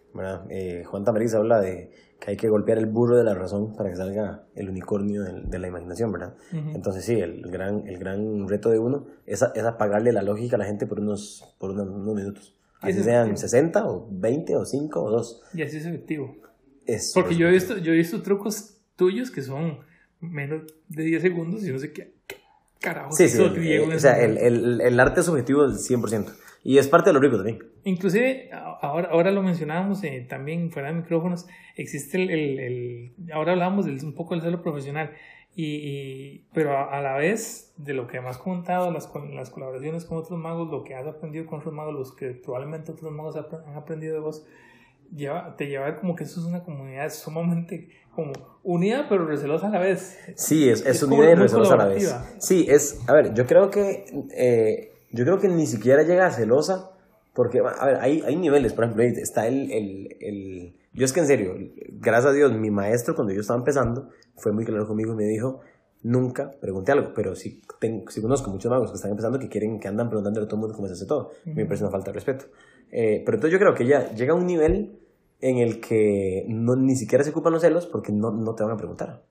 [0.49, 1.91] Eh, Juan Tamariz habla de
[2.21, 5.59] que hay que golpear el burro de la razón para que salga el unicornio de,
[5.59, 6.35] la imaginación, ¿verdad?
[6.53, 10.59] Entonces sí, el gran, el gran reto de uno es, es apagarle la lógica a
[10.59, 12.55] la gente por unos, por unos minutos.
[12.89, 15.43] Así sean 60 o 20 o 5 o 2.
[15.53, 16.35] Y así es efectivo.
[17.13, 19.79] Porque yo he, visto, yo he visto trucos tuyos que son
[20.19, 22.13] menos de 10 segundos y no sé qué,
[22.79, 23.11] carajo.
[23.11, 23.41] Sí, sí.
[23.41, 26.31] Eh, o sea, el, el, el, arte es subjetivo del 100%.
[26.63, 27.59] Y es parte de lo rico también.
[27.83, 31.45] Inclusive, ahora, ahora lo mencionábamos eh, también fuera de micrófonos,
[31.75, 35.11] existe el, el, ahora hablábamos del, un poco del celo profesional.
[35.57, 40.37] Y, pero a, la vez de lo que hemos contado, las, las colaboraciones con otros
[40.37, 44.15] magos, lo que has aprendido con otros magos, los que probablemente otros magos han aprendido
[44.15, 44.45] de vos,
[45.15, 48.33] lleva, te lleva como que eso es una comunidad sumamente como
[48.63, 50.17] unida pero recelosa a la vez.
[50.35, 52.15] Sí, es, es, unida y recelosa a la vez.
[52.39, 54.05] Sí, es, a ver, yo creo que,
[54.35, 56.91] eh, yo creo que ni siquiera llega a celosa,
[57.33, 61.19] porque, a ver, hay, hay niveles, por ejemplo, está el, el, el, yo es que
[61.19, 61.55] en serio,
[61.91, 65.25] gracias a Dios, mi maestro cuando yo estaba empezando, fue muy claro conmigo y me
[65.25, 65.61] dijo,
[66.03, 69.87] nunca pregunté algo, pero sí, tengo, conozco muchos magos que están empezando que quieren, que
[69.87, 71.31] andan preguntando a todo el mundo cómo se hace todo.
[71.45, 72.45] Me parece una falta de respeto.
[72.91, 74.99] Eh, pero entonces yo creo que ya llega a un nivel
[75.41, 78.73] en el que no, ni siquiera se ocupan los celos porque no, no te van
[78.73, 79.23] a preguntar.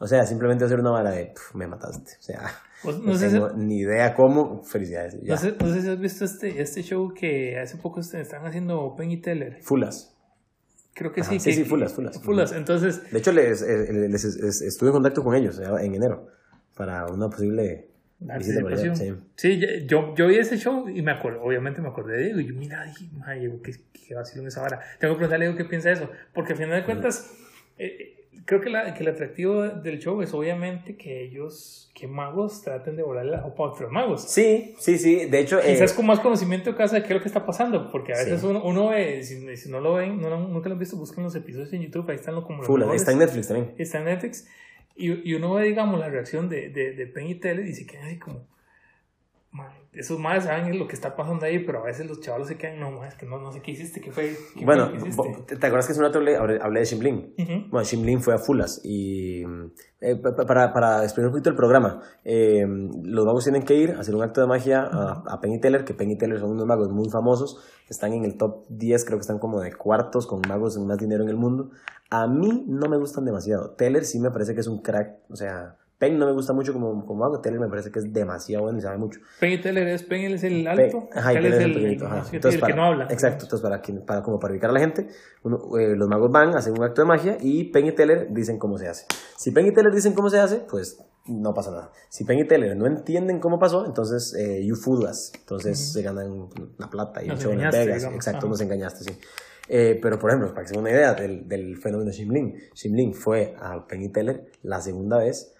[0.00, 2.12] O sea, simplemente hacer una vara de, me mataste.
[2.18, 2.42] O sea,
[2.82, 4.62] pues, no, tengo ni idea cómo.
[4.62, 5.20] Felicidades.
[5.22, 8.80] No, sé, no sé si has visto este, este show que hace poco están haciendo
[8.80, 9.58] Open y Teller.
[9.62, 10.17] Fulas.
[10.98, 11.38] Creo que sí.
[11.38, 12.20] Sí, sí, fulas, fulas.
[12.20, 13.08] Fulas, entonces...
[13.12, 14.24] De hecho, les, les,
[14.62, 16.26] estuve en contacto con ellos en enero
[16.74, 17.88] para una posible
[18.18, 22.24] visita sí, sí yo, yo vi ese show y me acuerdo, obviamente me acordé de
[22.24, 23.08] Diego y yo, mira, dije,
[23.62, 24.80] qué, qué vacilo esa vara.
[24.98, 27.32] Tengo que preguntarle a Diego qué piensa de eso, porque al final de cuentas...
[27.78, 32.62] Eh, creo que, la, que el atractivo del show es obviamente que ellos, que magos,
[32.62, 34.22] traten de volar la ropa a otros magos.
[34.22, 35.26] Sí, sí, sí.
[35.26, 35.60] De hecho.
[35.60, 38.16] Quizás con más conocimiento de casa de qué es lo que está pasando, porque a
[38.16, 41.24] veces uno, uno, ve, si, si, no lo ven, no, nunca lo han visto, busquen
[41.24, 42.62] los episodios en YouTube, ahí están lo como.
[42.62, 43.74] Full, está en Netflix también.
[43.78, 44.48] Está en Netflix.
[44.96, 48.06] Y, y uno ve, digamos, la reacción de, de, de Penny Teller y se queda
[48.06, 48.46] así como
[49.92, 52.78] esos madres saben lo que está pasando ahí, pero a veces los chavales se quedan,
[52.78, 54.36] no, es que no, no sé qué hiciste, qué fue.
[54.64, 54.92] bueno,
[55.46, 57.34] ¿te acuerdas que hace un rato hablé, hablé de Shimlin?
[57.70, 59.42] Bueno, Shimlin fue a Fulas y
[60.00, 62.64] eh, para, para explicar un poquito el programa, eh,
[63.02, 65.84] los magos tienen que ir a hacer un acto de magia a, a Penny Teller,
[65.84, 69.22] que Penny Teller son unos magos muy famosos, están en el top 10, creo que
[69.22, 71.70] están como de cuartos con magos con más dinero en el mundo.
[72.10, 73.70] A mí no me gustan demasiado.
[73.70, 76.72] Teller sí me parece que es un crack, o sea, Penn no me gusta mucho
[76.72, 79.20] como, como hago, Teller me parece que es demasiado bueno y sabe mucho.
[79.40, 82.84] Penn y Teller es, Penn es el alto, ajá, es el, pequeñito, el que no
[82.84, 83.08] habla.
[83.10, 85.08] Exacto, entonces para, para, como para ubicar a la gente,
[85.42, 88.58] uno, eh, los magos van, hacen un acto de magia y Penn y Teller dicen
[88.58, 89.06] cómo se hace.
[89.36, 91.90] Si Penn y Teller dicen cómo se hace, pues no pasa nada.
[92.08, 95.32] Si Penn y Teller no entienden cómo pasó, entonces eh, you us.
[95.34, 96.48] Entonces se ganan
[96.78, 98.04] la plata y nos el en Vegas.
[98.04, 99.18] Exacto, nos engañaste, sí.
[99.68, 103.12] Eh, pero, por ejemplo, para que se den una idea del, del fenómeno Shimlin, Shimlin
[103.12, 105.54] fue a Penn y Teller la segunda vez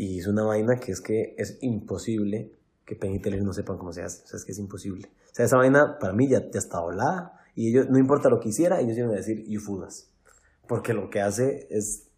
[0.00, 2.52] y es una vaina que es que es imposible
[2.86, 4.24] que Penn y Teller no sepan cómo se hace.
[4.24, 5.10] O sea, es que es imposible.
[5.30, 7.38] O sea, esa vaina para mí ya, ya está volada.
[7.54, 10.10] Y ellos, no importa lo que hiciera, ellos iban a decir Yufudas.
[10.66, 12.08] Porque lo que hace es.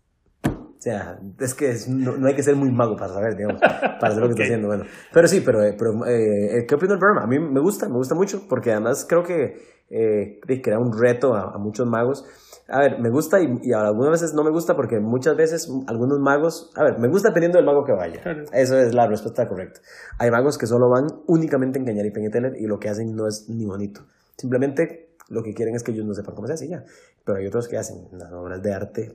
[0.44, 4.20] O sea, es que no, hay que ser muy mago para saber, digamos, para saber
[4.20, 4.68] lo que está haciendo.
[4.68, 7.24] Bueno, pero sí, pero, eh, pero eh, ¿qué opino del programa?
[7.24, 11.35] A mí me gusta, me gusta mucho, porque además creo que eh, crea un reto
[11.35, 12.24] a, a muchos magos
[12.73, 16.19] a ver, me gusta y, y, algunas veces no me gusta porque muchas veces algunos
[16.20, 18.23] magos, a ver, me gusta dependiendo del mago que vaya.
[18.52, 19.81] Eso es la respuesta correcta.
[20.19, 23.27] Hay magos que solo van únicamente a engañar y pengeteler y lo que hacen no
[23.27, 24.06] es ni bonito.
[24.36, 26.85] Simplemente lo que quieren es que ellos no sepan cómo se hace ya.
[27.24, 29.14] Pero hay otros que hacen las obras de arte,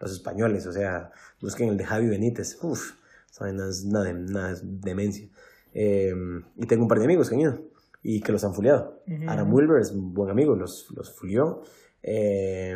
[0.00, 2.92] los españoles, o sea, busquen el de Javi Benítez, uff,
[3.30, 5.28] es nada, nada demencia.
[5.72, 7.75] Em, y tengo un par de amigos que han ido
[8.08, 9.02] y que los han fuliado.
[9.08, 11.62] Uh Ara Mulver es un buen amigo, los, los fulió.
[12.04, 12.72] Eh,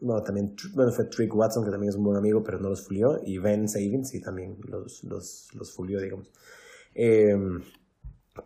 [0.00, 2.84] bueno, también bueno, fue Trick Watson, que también es un buen amigo, pero no los
[2.84, 3.20] fulió.
[3.24, 6.32] Y Ben Savin, sí, también los, los, los fulió, digamos.
[6.96, 7.32] Eh,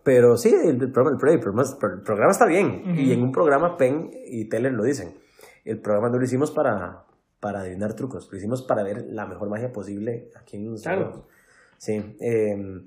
[0.02, 2.82] pero sí, el, programa, el, programa, está bien.
[2.98, 5.14] Y en un programa Penn y Teller lo dicen.
[5.64, 7.06] El programa no lo hicimos para,
[7.40, 11.28] para adivinar trucos, lo hicimos para ver la mejor magia posible aquí en Claro.
[11.78, 12.14] Sí.
[12.20, 12.82] Eh,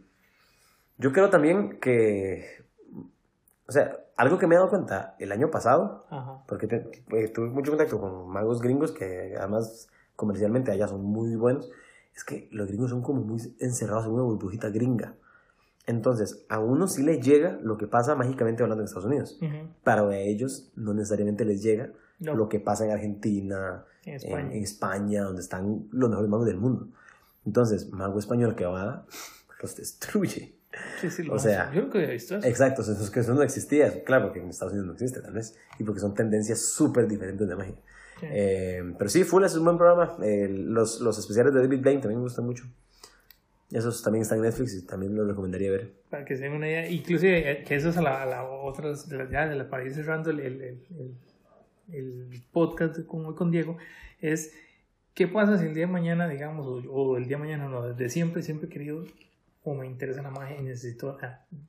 [1.00, 2.67] yo creo también que,
[3.68, 6.06] o sea, algo que me he dado cuenta el año pasado,
[6.48, 6.68] porque
[7.10, 11.70] pues, tuve mucho contacto con magos gringos que además comercialmente allá son muy buenos,
[12.16, 15.16] es que los gringos son como muy encerrados en una burbujita gringa.
[15.86, 19.40] Entonces, a uno sí les llega lo que pasa mágicamente hablando en Estados Unidos,
[19.84, 24.54] pero a ellos no necesariamente les llega lo que pasa en Argentina, en España.
[24.54, 26.88] en España, donde están los mejores magos del mundo.
[27.46, 29.06] Entonces, mago español que va,
[29.62, 30.57] los destruye.
[31.02, 32.48] Sí, sí, o sea, yo que he visto eso.
[32.48, 34.04] Exacto, eso, que eso no existía.
[34.04, 35.56] Claro, que en Estados Unidos no existe, tal vez.
[35.80, 37.76] Y porque son tendencias súper diferentes de magia.
[38.22, 40.18] Eh, pero sí, Full es un buen programa.
[40.24, 42.66] Eh, los, los especiales de David Blaine también me gustan mucho.
[43.72, 45.92] Esos también están en Netflix y también los recomendaría ver.
[46.10, 46.90] Para que se den una idea.
[46.90, 49.70] Inclusive, eh, que eso es a la, a la otra, de la, ya de la,
[49.70, 51.16] para ir cerrando el, el, el,
[51.92, 53.78] el podcast con, con Diego,
[54.22, 54.54] es
[55.14, 57.86] qué pasa si el día de mañana, digamos, o, o el día de mañana, no,
[57.88, 59.04] desde siempre, siempre he querido
[59.68, 61.18] o me interesa la magia y necesito,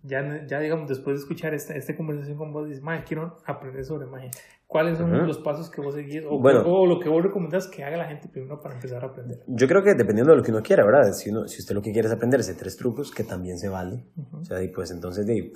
[0.05, 3.85] ya, ya digamos, después de escuchar esta, esta conversación con vos, dices, magia, quiero aprender
[3.85, 4.31] sobre magia.
[4.69, 7.97] ¿Cuáles son los pasos que vos seguís o, o, lo que vos recomendás que haga
[7.97, 9.43] la gente primero para empezar a aprender?
[9.49, 11.11] Yo creo que dependiendo de lo que uno quiera, ¿verdad?
[11.13, 13.69] Si, uno, si usted lo que quiere es aprender ese tres trucos, que también se
[13.69, 14.05] vale.
[14.33, 15.53] O sea, y pues entonces de,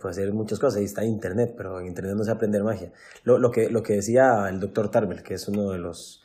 [0.00, 0.80] puede hacer muchas cosas.
[0.80, 2.92] Ahí está Internet, pero en Internet no se aprender magia.
[3.24, 6.24] Lo, lo, que, lo que decía el doctor Tarbell, que es uno de los...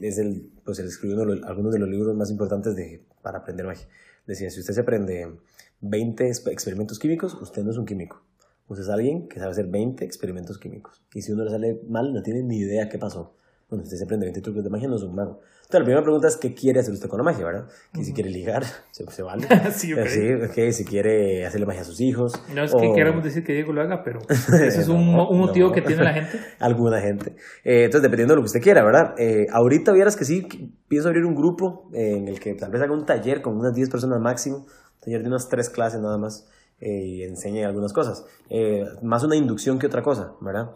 [0.00, 3.86] Es el, pues él escribió algunos de los libros más importantes de, para aprender magia
[4.26, 5.38] decía, si usted se aprende
[5.80, 8.24] 20 experimentos químicos, usted no es un químico.
[8.68, 11.02] Usted es alguien que sabe hacer 20 experimentos químicos.
[11.14, 13.34] Y si uno le sale mal, no tiene ni idea qué pasó.
[13.68, 15.40] Cuando usted se aprende 20 trucos de magia, no es un mago.
[15.72, 17.66] Entonces, la primera pregunta es, ¿qué quiere hacer usted con la magia, verdad?
[17.94, 19.48] Que si quiere ligar, se, se vale.
[19.72, 20.70] sí, okay.
[20.70, 22.34] si quiere hacerle magia a sus hijos.
[22.54, 25.72] No es que queramos decir que Diego lo haga, pero ese es un, un motivo
[25.72, 26.38] que tiene la gente.
[26.60, 27.36] Alguna gente.
[27.64, 29.14] Eh, entonces, dependiendo de lo que usted quiera, ¿verdad?
[29.16, 30.46] Eh, ahorita vieras que sí,
[30.88, 33.88] pienso abrir un grupo en el que tal vez haga un taller con unas 10
[33.88, 34.66] personas máximo,
[35.00, 36.50] taller de unas 3 clases nada más,
[36.80, 38.26] eh, y enseñe algunas cosas.
[39.02, 40.66] más una inducción que otra cosa, ¿verdad?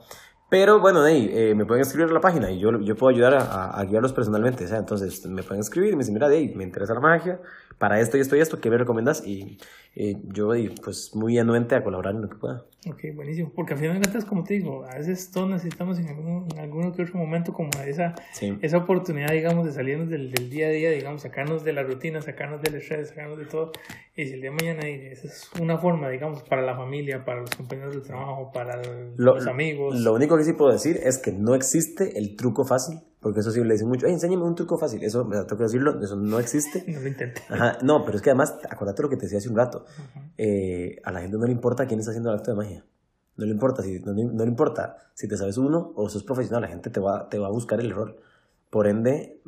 [0.48, 3.34] Pero bueno, ahí eh, me pueden escribir a la página y yo, yo puedo ayudar
[3.34, 4.64] a, guiarlos personalmente.
[4.64, 7.40] O entonces me pueden escribir y me dicen, mira, hey, me interesa la magia,
[7.78, 9.26] para esto y esto y esto, ¿qué me recomiendas?
[9.26, 9.58] Y
[9.94, 10.50] eh, yo
[10.84, 12.64] pues muy anuente a colaborar en lo que pueda.
[12.88, 13.50] Ok, buenísimo.
[13.54, 16.58] Porque al final de cuentas, como te digo, a veces todos necesitamos en algún, en
[16.58, 18.14] algún otro momento como esa,
[18.60, 22.20] esa oportunidad, digamos, de salirnos del, del, día a día, digamos, sacarnos de la rutina,
[22.22, 23.72] sacarnos del estrés, sacarnos de todo.
[24.14, 27.40] Y si el día de mañana esa es una forma, digamos, para la familia, para
[27.40, 28.80] los compañeros de trabajo, para
[29.16, 29.98] los amigos.
[30.00, 33.50] Lo único que sí puedo decir es que no existe el truco fácil porque eso
[33.50, 35.02] sí le dicen mucho, enséñame un truco fácil.
[35.02, 36.84] Eso, me tengo que decirlo, eso no existe.
[36.86, 37.42] No lo intente.
[37.48, 39.84] Ajá, no, pero es que además, acuérdate lo que te decía hace un rato.
[40.36, 42.84] Eh, a la gente no le importa quién está haciendo el acto de magia.
[43.36, 46.62] No le importa si, no, no, le importa si te sabes uno o sos profesional.
[46.62, 48.16] La gente te va, te va a buscar el error.
[48.70, 49.40] Por ende,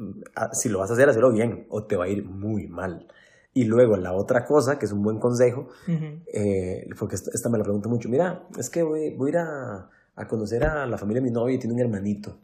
[0.53, 3.07] si lo vas a hacer, hazlo bien o te va a ir muy mal.
[3.53, 7.65] Y luego la otra cosa, que es un buen consejo, eh, porque esta, me la
[7.65, 11.21] pregunto mucho, mira, es que voy, voy a ir a, a conocer a la familia
[11.21, 12.39] de mi novia y tiene un hermanito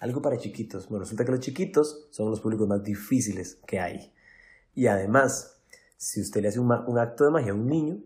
[0.00, 0.88] algo para chiquitos.
[0.88, 4.12] Bueno, resulta que los chiquitos son los públicos más difíciles que hay.
[4.74, 5.60] Y además,
[5.96, 7.98] si usted le hace un, acto de magia a un niño,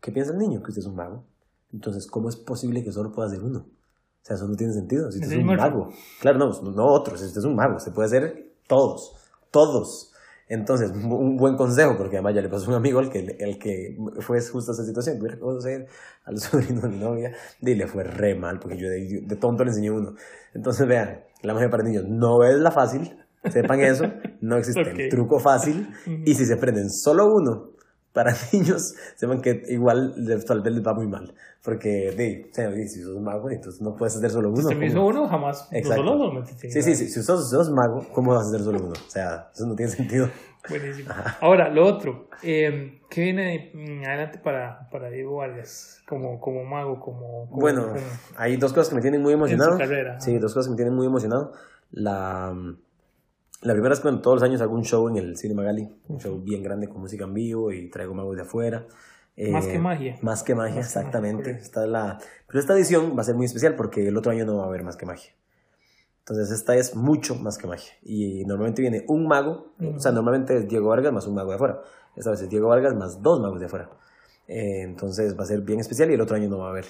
[0.00, 0.62] ¿qué piensa el niño?
[0.62, 1.24] Que usted es un mago.
[1.72, 3.60] Entonces, ¿cómo es posible que solo pueda hacer uno?
[3.60, 5.10] O sea, eso no tiene sentido.
[5.10, 5.90] Si usted es un mago.
[6.20, 7.20] Claro, no, no otros.
[7.20, 9.14] Si usted es un mago, se puede hacer todos.
[9.50, 10.07] Todos.
[10.48, 13.58] Entonces, un buen consejo, porque además ya le pasó a un amigo al que, el
[13.58, 15.86] que fue justo esa situación, voy a conocer
[16.24, 19.64] al sobrino de mi novia, y le fue re mal, porque yo de, de tonto
[19.64, 20.14] le enseñé uno.
[20.54, 23.16] Entonces, vean, la magia para niños no es la fácil,
[23.50, 24.04] sepan eso,
[24.40, 27.77] no existe el truco fácil, y si se prenden solo uno
[28.18, 30.12] para niños, sepan que igual
[30.44, 31.32] tal vez les va muy mal,
[31.62, 34.68] porque de, si sos mago, entonces no puedes hacer solo uno.
[34.68, 36.04] Si mismo uno jamás, Exacto.
[36.04, 38.94] solo Sí, sí, sí, si sos, sos mago, ¿cómo vas a hacer solo uno?
[38.94, 40.28] O sea, eso no tiene sentido.
[40.68, 41.14] Buenísimo.
[41.40, 43.70] Ahora, lo otro, eh, ¿qué viene
[44.04, 46.98] adelante para, para Diego Vargas como, como mago?
[46.98, 47.94] Como, bueno,
[48.36, 49.78] hay dos cosas que me tienen muy emocionado.
[50.18, 51.52] Sí, dos cosas que me tienen muy emocionado.
[51.92, 52.52] La,
[53.62, 56.20] la primera es que todos los años hago un show en el Cine Magali, un
[56.20, 58.86] show bien grande con música en vivo y traigo magos de afuera.
[59.50, 60.18] más que magia.
[60.22, 61.50] Más que magia, exactamente.
[61.50, 62.18] Esta la...
[62.46, 64.66] Pero esta edición va a ser muy especial porque el otro año no va a
[64.66, 65.32] haber más que magia.
[66.20, 67.92] Entonces esta es mucho más que magia.
[68.02, 71.56] Y normalmente viene un mago, o sea, normalmente es Diego Vargas más un mago de
[71.56, 71.80] afuera.
[72.14, 73.90] Esta vez es Diego Vargas más dos magos de afuera.
[74.46, 76.84] Eh, entonces va a ser bien especial y el otro año no va a haber.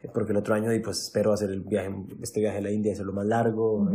[0.00, 2.70] Eh, porque el otro año y pues espero hacer el viaje, este viaje a la
[2.70, 3.88] India, hacerlo más largo,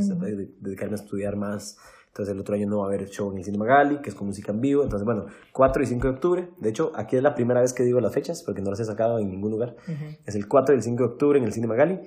[0.59, 1.77] dedicarme a estudiar más.
[2.13, 4.15] Entonces el otro año no va a haber show en el Cine Magali, que es
[4.15, 4.83] con música en vivo.
[4.83, 6.49] Entonces bueno, 4 y 5 de octubre.
[6.59, 8.85] De hecho, aquí es la primera vez que digo las fechas, porque no las he
[8.85, 9.75] sacado en ningún lugar.
[10.23, 12.01] Es el 4 y el 5 de octubre en el Cine Magali.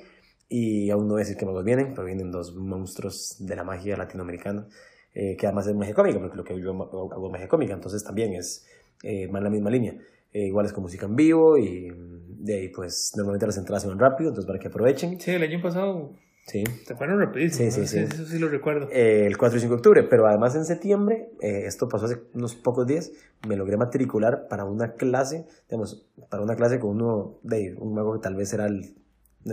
[0.48, 3.64] Y aún no voy a decir que magos vienen, pero vienen dos monstruos de la
[3.64, 4.68] magia latinoamericana,
[5.12, 8.04] eh, que además es magia cómica, porque lo que yo hago es magia cómica, entonces
[8.04, 8.64] también es
[9.02, 9.96] eh, más la misma línea.
[10.32, 13.88] Eh, igual es con música en vivo y de ahí pues normalmente las entradas se
[13.88, 15.18] van rápido, entonces para que aprovechen.
[15.18, 16.14] Sí, el año pasado
[16.46, 16.62] Sí.
[16.86, 17.70] Se fueron rapidísimo.
[17.70, 17.98] Sí, sí, sí.
[17.98, 18.88] Eso sí lo recuerdo.
[18.92, 22.86] el 4 y 5 de octubre, pero además en septiembre, esto pasó hace unos pocos
[22.86, 23.10] días,
[23.48, 28.14] me logré matricular para una clase, digamos, para una clase con uno de un mago
[28.14, 28.94] que tal vez era el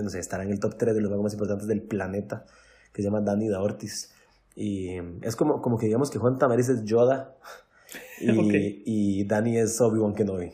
[0.02, 2.46] no sé, estará en el top 3 de los magos más importantes del planeta,
[2.92, 4.12] que se llama Danny da Ortiz.
[4.56, 7.36] Y es como, como que digamos que Juan Tamariz es Yoda
[8.22, 10.52] y, y Danny es Obi-Wan Kenobi.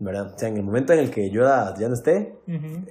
[0.00, 0.34] ¿Verdad?
[0.34, 2.36] O sea, en el momento en el que Yoda ya no esté,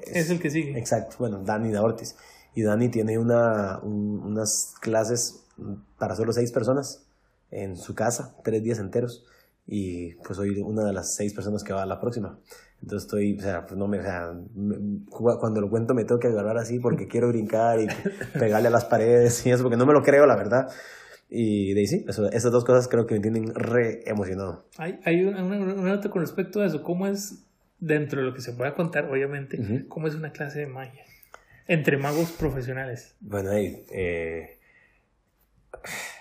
[0.03, 0.77] es, el que sigue.
[0.77, 2.17] Exacto, bueno, Danny da Ortiz.
[2.57, 5.45] Y Danny tiene una, unas clases
[5.99, 7.05] para solo seis personas
[7.51, 9.27] en su casa, tres días enteros.
[9.67, 12.39] Y pues soy una de las seis personas que va a la próxima.
[12.81, 14.33] Entonces estoy, o sea, pues no me, o sea,
[15.39, 17.85] cuando lo cuento me tengo que agarrar así porque quiero brincar y
[18.39, 20.67] pegarle a las paredes y eso, porque no me lo creo, la verdad.
[21.29, 24.65] Y de ahí sí, esas dos cosas creo que me tienen re emocionado.
[24.79, 27.45] Hay, hay una, nota con respecto a eso, ¿cómo es,
[27.77, 31.03] dentro de lo que se pueda contar, obviamente, cómo es una clase de magia
[31.67, 33.15] entre magos profesionales?
[33.19, 34.59] Bueno, ahí, eh,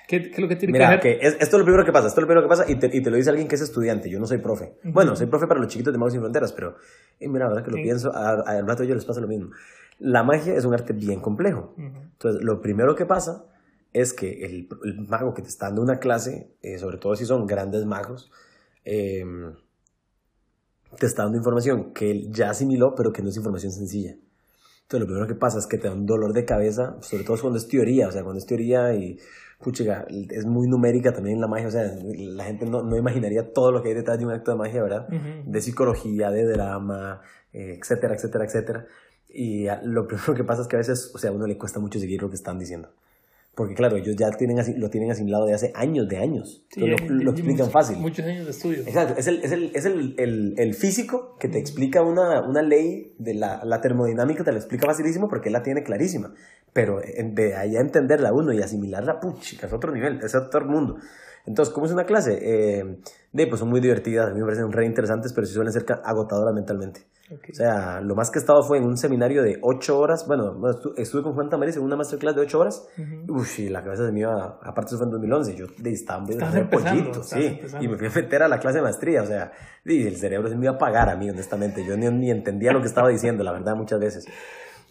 [0.07, 2.23] ¿Qué, es lo que tiene Mira, que esto es lo primero que pasa, esto es
[2.23, 4.21] lo primero que pasa y te, y te lo dice alguien que es estudiante, yo
[4.21, 4.75] no soy profe.
[4.85, 6.77] Bueno, soy profe para los chiquitos de Magos Sin Fronteras, pero
[7.19, 9.51] eh, mira, la verdad que lo pienso, al rato yo les pasa lo mismo.
[9.99, 11.75] La magia es un arte bien complejo.
[11.77, 13.47] Entonces, lo primero que pasa
[13.93, 14.69] es que el,
[15.09, 18.31] mago que te está dando una clase, eh, sobre todo si son grandes magos,
[18.85, 19.55] em,
[20.99, 24.17] te está dando información que él ya asimiló, pero que no es información sencilla.
[24.87, 27.37] Entonces, lo primero que pasa es que te da un dolor de cabeza, sobre todo
[27.41, 29.19] cuando es teoría, o sea, cuando es teoría y
[29.61, 33.73] puchiga, es muy numérica también la magia, o sea, la gente no, no imaginaría todo
[33.73, 35.09] lo que hay detrás de un acto de magia, ¿verdad?
[35.45, 37.21] De psicología, de drama,
[37.53, 38.87] eh, etcétera, etcétera, etcétera.
[39.29, 41.81] Y lo primero que pasa es que a veces, o sea, a uno le cuesta
[41.81, 42.91] mucho seguir lo que están diciendo.
[43.57, 46.63] Porque claro, ellos ya tienen lo tienen asimilado de hace años de años.
[46.77, 47.97] lo, explican fácil.
[47.97, 48.83] Muchos años de estudio.
[48.83, 49.15] Exacto.
[49.17, 53.15] Es el, es el, es el, el, el físico que te explica una, una ley
[53.19, 56.35] de la, la, termodinámica, te la explica facilísimo porque él la tiene clarísima.
[56.75, 60.99] Pero de ahí a entenderla uno y asimilarla, puchica, es otro nivel, es otro mundo.
[61.47, 62.39] Entonces, ¿cómo es una clase?
[62.41, 62.99] Eh,
[63.33, 65.85] de, pues son muy divertidas, a mí me parecen re interesantes, pero sí suelen ser
[66.05, 67.07] agotadoras mentalmente.
[67.29, 70.27] O sea, lo más que he estado fue en un seminario de 8 horas.
[70.29, 70.61] Bueno,
[70.97, 72.89] estuve con Juan Tamariz en una masterclass de 8 horas.
[73.29, 74.61] Uf, y la cabeza se me iba.
[74.63, 75.57] Aparte, eso fue en 2011.
[75.57, 77.61] Yo estaba un pollito, sí.
[77.81, 79.23] Y me fui a meter a la clase de maestría.
[79.23, 79.51] O sea,
[79.85, 81.85] y el cerebro se me iba a apagar a mí, honestamente.
[81.85, 84.25] Yo ni, ni entendía lo que estaba diciendo, la verdad, muchas veces.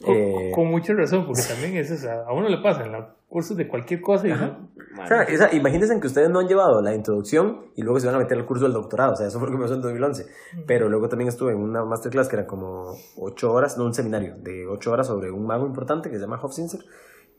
[0.02, 3.68] Eh, con, mucha razón, porque también eso, a uno le pasa en los cursos de
[3.68, 4.28] cualquier cosa.
[4.28, 5.08] Y o
[5.38, 8.38] sea, imagínense que ustedes no han llevado la introducción y luego se van a meter
[8.38, 9.14] al curso del doctorado.
[9.14, 10.26] O sea, eso fue lo que me pasó en 2011.
[10.68, 14.36] Pero luego también estuve en una masterclass que era como 8 horas, no un seminario,
[14.38, 16.82] de 8 horas sobre un mago importante que se llama Hofzinser.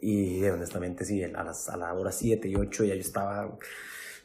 [0.01, 3.57] Y honestamente, sí, a, las, a la hora 7 y 8 ya yo estaba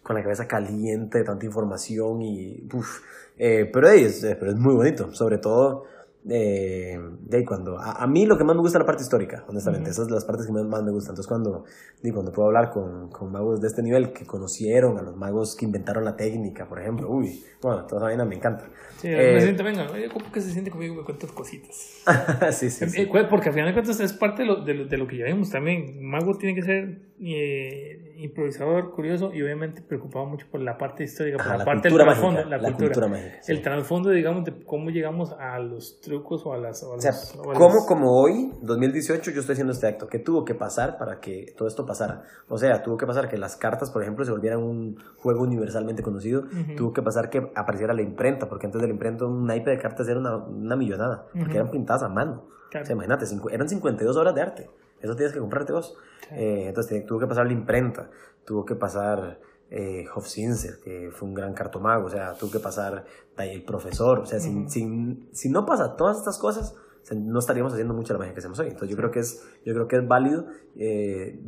[0.03, 2.67] con la cabeza caliente de tanta información y.
[2.73, 3.01] Uf,
[3.37, 5.85] eh, pero, es, pero es muy bonito, sobre todo
[6.23, 9.89] de, de cuando a, mí lo que más me gusta es la parte histórica, honestamente,
[9.89, 11.13] esas son las partes que más, me gustan.
[11.13, 11.65] Entonces cuando,
[12.13, 15.65] cuando puedo hablar con, con, magos de este nivel que conocieron a los magos que
[15.65, 18.65] inventaron la técnica, por ejemplo, uy, bueno, toda esa vaina me encanta.
[18.97, 20.93] Sí, eh, me siento, venga, ¿cómo que se siente conmigo?
[20.95, 22.03] Me cuentas cositas.
[22.51, 24.97] sí, sí, sí, Porque al final de cuentas es parte de lo, de lo, de
[24.97, 26.05] lo que ya vimos también.
[26.05, 31.37] mago tiene que ser eh, improvisador, curioso y obviamente preocupado mucho por la parte histórica,
[31.37, 33.07] por la, parte del trasfondo, la, cultura.
[33.07, 36.83] mágica, El trasfondo, digamos, de cómo llegamos a los trucos o a las...
[36.83, 37.13] O, sea,
[37.53, 40.07] ¿cómo como hoy, 2018, yo estoy haciendo este acto?
[40.07, 42.23] ¿Qué tuvo que pasar para que todo esto pasara?
[42.49, 46.03] O sea, tuvo que pasar que las cartas, por ejemplo, se volvieran un juego universalmente
[46.03, 46.43] conocido.
[46.75, 49.77] Tuvo que pasar que apareciera la imprenta, porque antes de la imprenta un naipe de
[49.77, 52.43] cartas era una, una millonada, porque eran pintadas a mano.
[52.67, 54.69] O sea, imagínate, eran 52 horas de arte.
[54.99, 55.95] Eso tienes que comprarte vos.
[56.31, 58.09] Eh, entonces tuvo que pasar la imprenta,
[58.45, 59.39] tuvo que pasar
[59.71, 63.05] eh, Hofzinser, que fue un gran cartomago, o sea, tuvo que pasar
[63.37, 66.75] el profesor, o sea, sin, si no pasa todas estas cosas,
[67.15, 68.67] no estaríamos haciendo mucho la magia que hacemos hoy.
[68.67, 70.45] Entonces yo creo que es, yo creo que es válido
[70.75, 71.39] eh,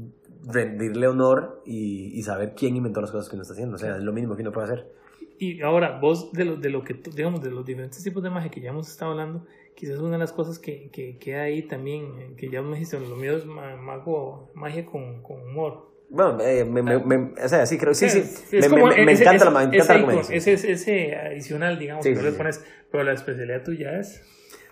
[0.46, 3.98] rendirle honor y, y, saber quién inventó las cosas que uno está haciendo, o sea,
[3.98, 4.92] es lo mínimo que uno puede hacer.
[5.38, 8.50] Y ahora, vos, de lo, de lo que, digamos, de los diferentes tipos de magia
[8.50, 9.46] que ya hemos estado hablando,
[9.76, 13.00] quizás una de las cosas que, que queda ahí también, eh, que ya me dijiste,
[13.00, 15.93] lo mío es mago, magia con, con humor.
[16.14, 18.22] Bueno, eh, me, me, me, o sea, sí, creo, sí, sí.
[18.52, 22.64] me, me, encanta la, me encanta ese, ese, ese, adicional, digamos, que no le pones,
[22.92, 24.22] pero la especialidad tuya es.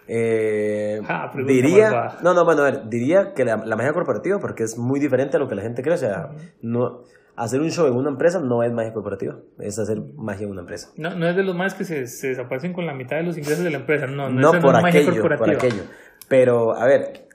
[0.08, 4.62] Eh, ah, diría, no, no, bueno, a ver, diría que la, la, magia corporativa, porque
[4.62, 6.30] es muy diferente a lo que la gente cree, o sea,
[6.62, 7.06] no,
[7.36, 10.62] hacer un show en una empresa no es magia corporativa, es hacer magia en una
[10.62, 10.92] empresa.
[10.98, 13.36] No, no es de los más que se, se, desaparecen con la mitad de los
[13.36, 15.84] ingresos de la empresa, no, no, no es por, aquello, por aquello.
[16.28, 17.28] Pero, a ver,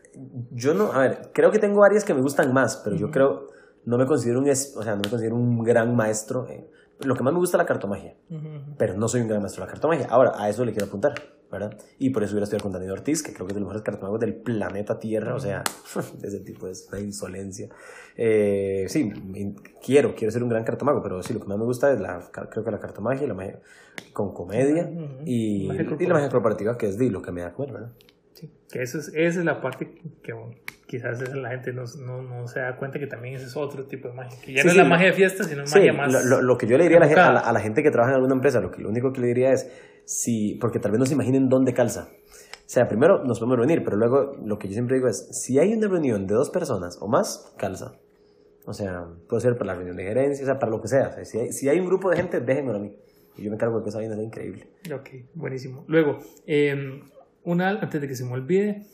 [0.53, 3.49] yo no, a ver, creo que tengo áreas que me gustan más, pero yo creo,
[3.87, 6.47] no me considero un, o sea, no me considero un gran maestro.
[7.01, 8.17] lo que más me gusta es la cartomagia,
[8.77, 10.07] pero no soy un gran maestro de la cartomagia.
[10.11, 11.15] Ahora, a eso le quiero apuntar,
[11.51, 11.79] ¿verdad?
[11.99, 13.69] Y por eso voy a estudiar con Daniel Ortiz, que creo que es de los
[13.69, 15.63] mejores cartomagos del planeta Tierra, o sea,
[16.23, 17.69] ese tipo es una insolencia.
[18.17, 19.13] Eh, sí,
[19.85, 22.29] quiero, quiero ser un gran cartomago, pero sí, lo que más me gusta es la,
[22.51, 23.61] creo que la cartomagia, la magia
[24.13, 24.91] con comedia
[25.25, 27.93] y, y, la magia corporativa, que es de lo que me da cuenta, ¿verdad?
[28.33, 30.35] Sí, que eso es, esa es la parte que
[30.87, 34.09] quizás la gente no, no, no, se da cuenta que también ese es otro tipo
[34.09, 36.25] de magia, que ya no es la magia de fiesta, sino magia más...
[36.25, 38.17] Lo, lo, que yo le diría a la, gente, a la, gente que trabaja en
[38.17, 39.71] alguna empresa, lo, que, lo único que le diría es,
[40.05, 42.09] si, porque tal vez no se imaginen dónde calza.
[42.11, 45.59] O sea, primero nos podemos reunir, pero luego lo que yo siempre digo es, si
[45.59, 47.93] hay una reunión de dos personas o más, calza.
[48.65, 51.25] O sea, puede ser para la reunión de gerencia, o sea, para lo que sea.
[51.25, 52.97] si, hay, si hay un grupo de gente, déjenmelo a mí.
[53.37, 54.67] Y yo me encargo de que esa vaina sea increíble.
[54.93, 55.85] Ok, buenísimo.
[55.87, 57.01] Luego, eh,
[57.45, 58.87] una, antes de que se me olvide,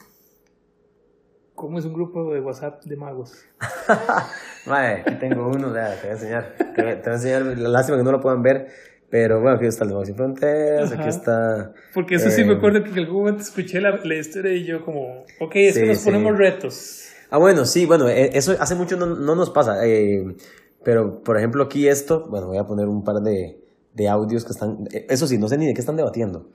[1.62, 3.44] ¿cómo es un grupo de WhatsApp de magos?
[4.66, 6.56] Aquí tengo uno, te voy a enseñar.
[6.74, 8.66] Te voy, a enseñar, lástima que no lo puedan ver.
[9.08, 11.72] Pero bueno, aquí está el de Magos Sin Fronteras, aquí está...
[11.94, 14.64] Porque eso sí me eh, acuerdo que en algún momento escuché la, la historia y
[14.64, 17.10] yo como, ok, es que nos ponemos retos.
[17.30, 19.86] Ah, bueno, sí, bueno, eh, eso hace mucho no, no nos pasa.
[19.86, 20.34] Eh,
[20.82, 23.60] pero, por ejemplo, aquí esto, bueno, voy a poner un par de,
[23.92, 24.88] de audios que están...
[24.90, 26.48] Eso sí, no sé ni de qué están debatiendo.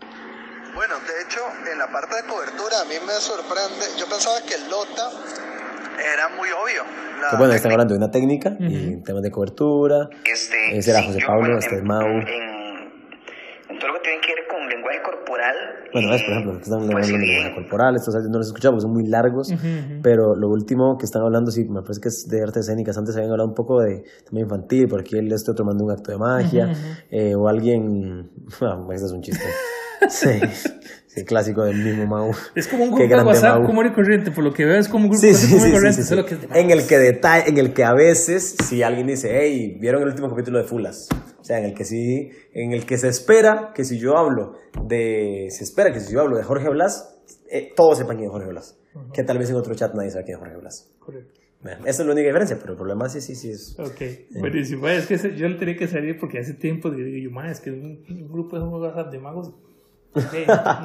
[0.76, 3.86] Bueno, de hecho, en la parte de cobertura a mí me sorprende.
[4.00, 5.12] Yo pensaba que el LOTA
[6.14, 6.84] era muy obvio.
[7.30, 10.10] Que bueno, están hablando de una técnica y temas de cobertura.
[10.24, 12.06] Este, ese era José Pablo, este es Mau.
[12.08, 12.58] En,
[13.80, 15.56] todo lo que tiene que ver con lenguaje corporal.
[15.94, 18.92] Bueno, es, por ejemplo, están pues, hablando de lenguaje corporal, estos no los escuchamos, son
[18.94, 19.54] muy largos,
[20.02, 22.98] pero lo último que están hablando, sí, me parece que es de artes escénicas.
[22.98, 26.12] Antes habían hablado un poco de tema infantil, porque él este otro mandó un acto
[26.12, 26.72] de magia,
[27.12, 28.32] eh, o alguien.
[28.60, 29.46] Bueno, este es un chiste.
[30.10, 30.40] Sí.
[31.18, 32.32] El clásico del mismo Mau.
[32.54, 35.06] Es como un grupo de WhatsApp común y corriente, por lo que veo es como
[35.06, 36.04] un grupo de WhatsApp común y corriente.
[36.04, 39.78] Solo que en, el que detalle, en el que a veces, si alguien dice, hey,
[39.82, 41.10] ¿vieron el último capítulo de Fulas?
[41.40, 44.54] O sea, en el que sí, en el que se espera que si yo hablo
[44.86, 47.20] de, se espera que si yo hablo de Jorge Blas,
[47.50, 48.78] eh, todos sepan quién es Jorge Blas.
[49.12, 50.94] Que tal vez en otro chat nadie sabe quién es Jorge Blas.
[51.00, 51.40] Correcto.
[51.84, 53.76] esa es la única diferencia, pero el problema sí, sí, sí es.
[53.80, 54.88] Ok, buenísimo.
[54.88, 58.04] Es que yo le tenía que salir porque hace tiempo digo yo, es que un,
[58.30, 59.52] grupo de, de magos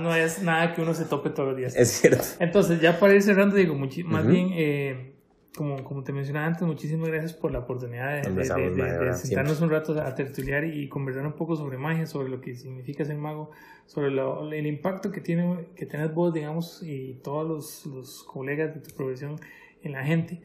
[0.00, 1.76] no es nada que uno se tope todos los días.
[1.76, 2.24] Es cierto.
[2.38, 5.12] Entonces, ya para ir cerrando, digo, más bien, eh,
[5.56, 10.00] como, como te mencionaba antes, muchísimas gracias por la oportunidad de, de, sentarnos un rato
[10.00, 13.50] a tertuliar y conversar un poco sobre magia, sobre lo que significa ser mago,
[13.86, 18.80] sobre el impacto que, tiene, que tenés vos, digamos, y todos los, los colegas de
[18.80, 19.38] tu profesión
[19.82, 20.40] en la gente.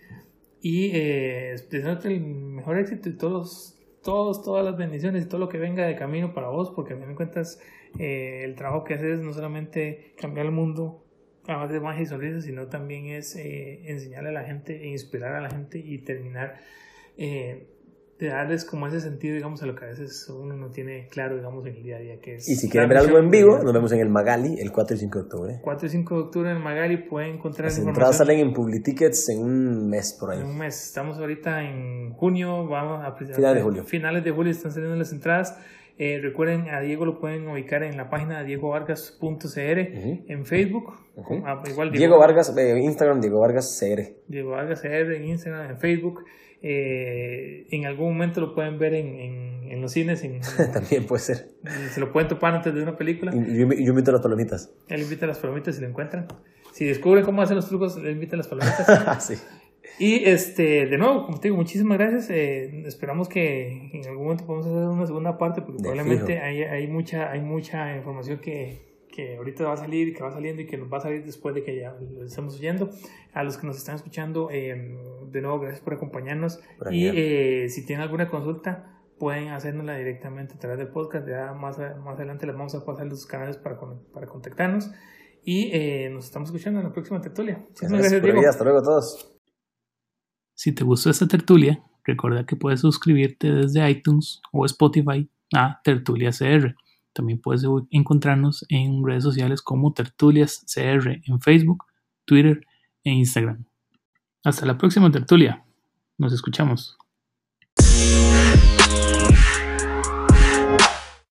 [0.61, 3.76] Y eh, desearte el mejor éxito y todos,
[4.07, 6.97] todos, todas las bendiciones y todo lo que venga de camino para vos, porque a
[6.97, 7.59] fin de cuentas
[7.99, 11.03] eh, el trabajo que haces no solamente cambiar el mundo
[11.45, 14.87] a base de magia y sonrisas, sino también es eh, enseñarle a la gente e
[14.87, 16.61] inspirar a la gente y terminar
[17.17, 17.67] eh,
[18.19, 21.35] de darles como ese sentido, digamos, a lo que a veces uno no tiene claro,
[21.35, 22.19] digamos, en el día a día.
[22.19, 24.71] Que es y si quieren ver algo en vivo, nos vemos en el Magali el
[24.71, 25.59] 4 y 5 de octubre.
[25.61, 29.29] 4 y 5 de octubre en el Magali pueden encontrar Las entradas salen en Publitickets
[29.29, 30.39] en un mes por ahí.
[30.39, 30.87] En un mes.
[30.87, 33.11] Estamos ahorita en junio, vamos a...
[33.13, 33.83] Finales de julio.
[33.83, 35.57] Finales de julio están saliendo las entradas.
[35.99, 39.79] Eh, recuerden, a Diego lo pueden ubicar en la página diegovargas.cr
[40.27, 40.93] en Facebook.
[41.43, 44.15] Ah, igual Diego, Vargas, eh, Instagram, Diego Vargas CR.
[44.27, 46.23] Diego Vargas CR en Instagram, en Facebook.
[46.61, 50.21] Eh, en algún momento lo pueden ver en, en, los cines.
[50.73, 51.49] También puede ser.
[51.91, 53.33] Se lo pueden topar antes de una película.
[53.35, 54.71] Y yo, yo invito a las palomitas.
[54.87, 56.27] Él invita a las palomitas si lo encuentran.
[56.73, 59.25] Si descubren cómo hacen los trucos, le invita a las palomitas.
[59.27, 59.35] sí.
[59.99, 62.29] Y este, de nuevo, como te digo, muchísimas gracias.
[62.29, 66.87] Eh, esperamos que en algún momento podamos hacer una segunda parte, porque probablemente hay, hay,
[66.87, 68.86] mucha, hay mucha información que,
[69.17, 71.55] que ahorita va a salir, que va saliendo y que nos va a salir después
[71.55, 72.91] de que ya lo estemos oyendo.
[73.33, 74.95] A los que nos están escuchando, eh,
[75.31, 76.59] de nuevo, gracias por acompañarnos.
[76.91, 81.27] y eh, si tienen alguna consulta, pueden hacérnosla directamente a través del podcast.
[81.27, 83.79] Ya más, más adelante les vamos a pasar los canales para,
[84.13, 84.91] para contactarnos.
[85.43, 85.71] Y
[86.11, 87.65] nos estamos escuchando en la próxima tertulia.
[87.69, 88.41] Muchas gracias, Diego.
[88.47, 89.35] Hasta luego a todos.
[90.53, 96.29] Si te gustó esta tertulia, recuerda que puedes suscribirte desde iTunes o Spotify a Tertulia
[96.29, 96.75] CR.
[97.17, 101.85] También puedes encontrarnos en redes sociales como Tertulias CR en Facebook,
[102.25, 102.63] Twitter
[103.03, 103.65] e Instagram.
[104.43, 105.65] Hasta la próxima tertulia.
[106.19, 106.95] Nos escuchamos.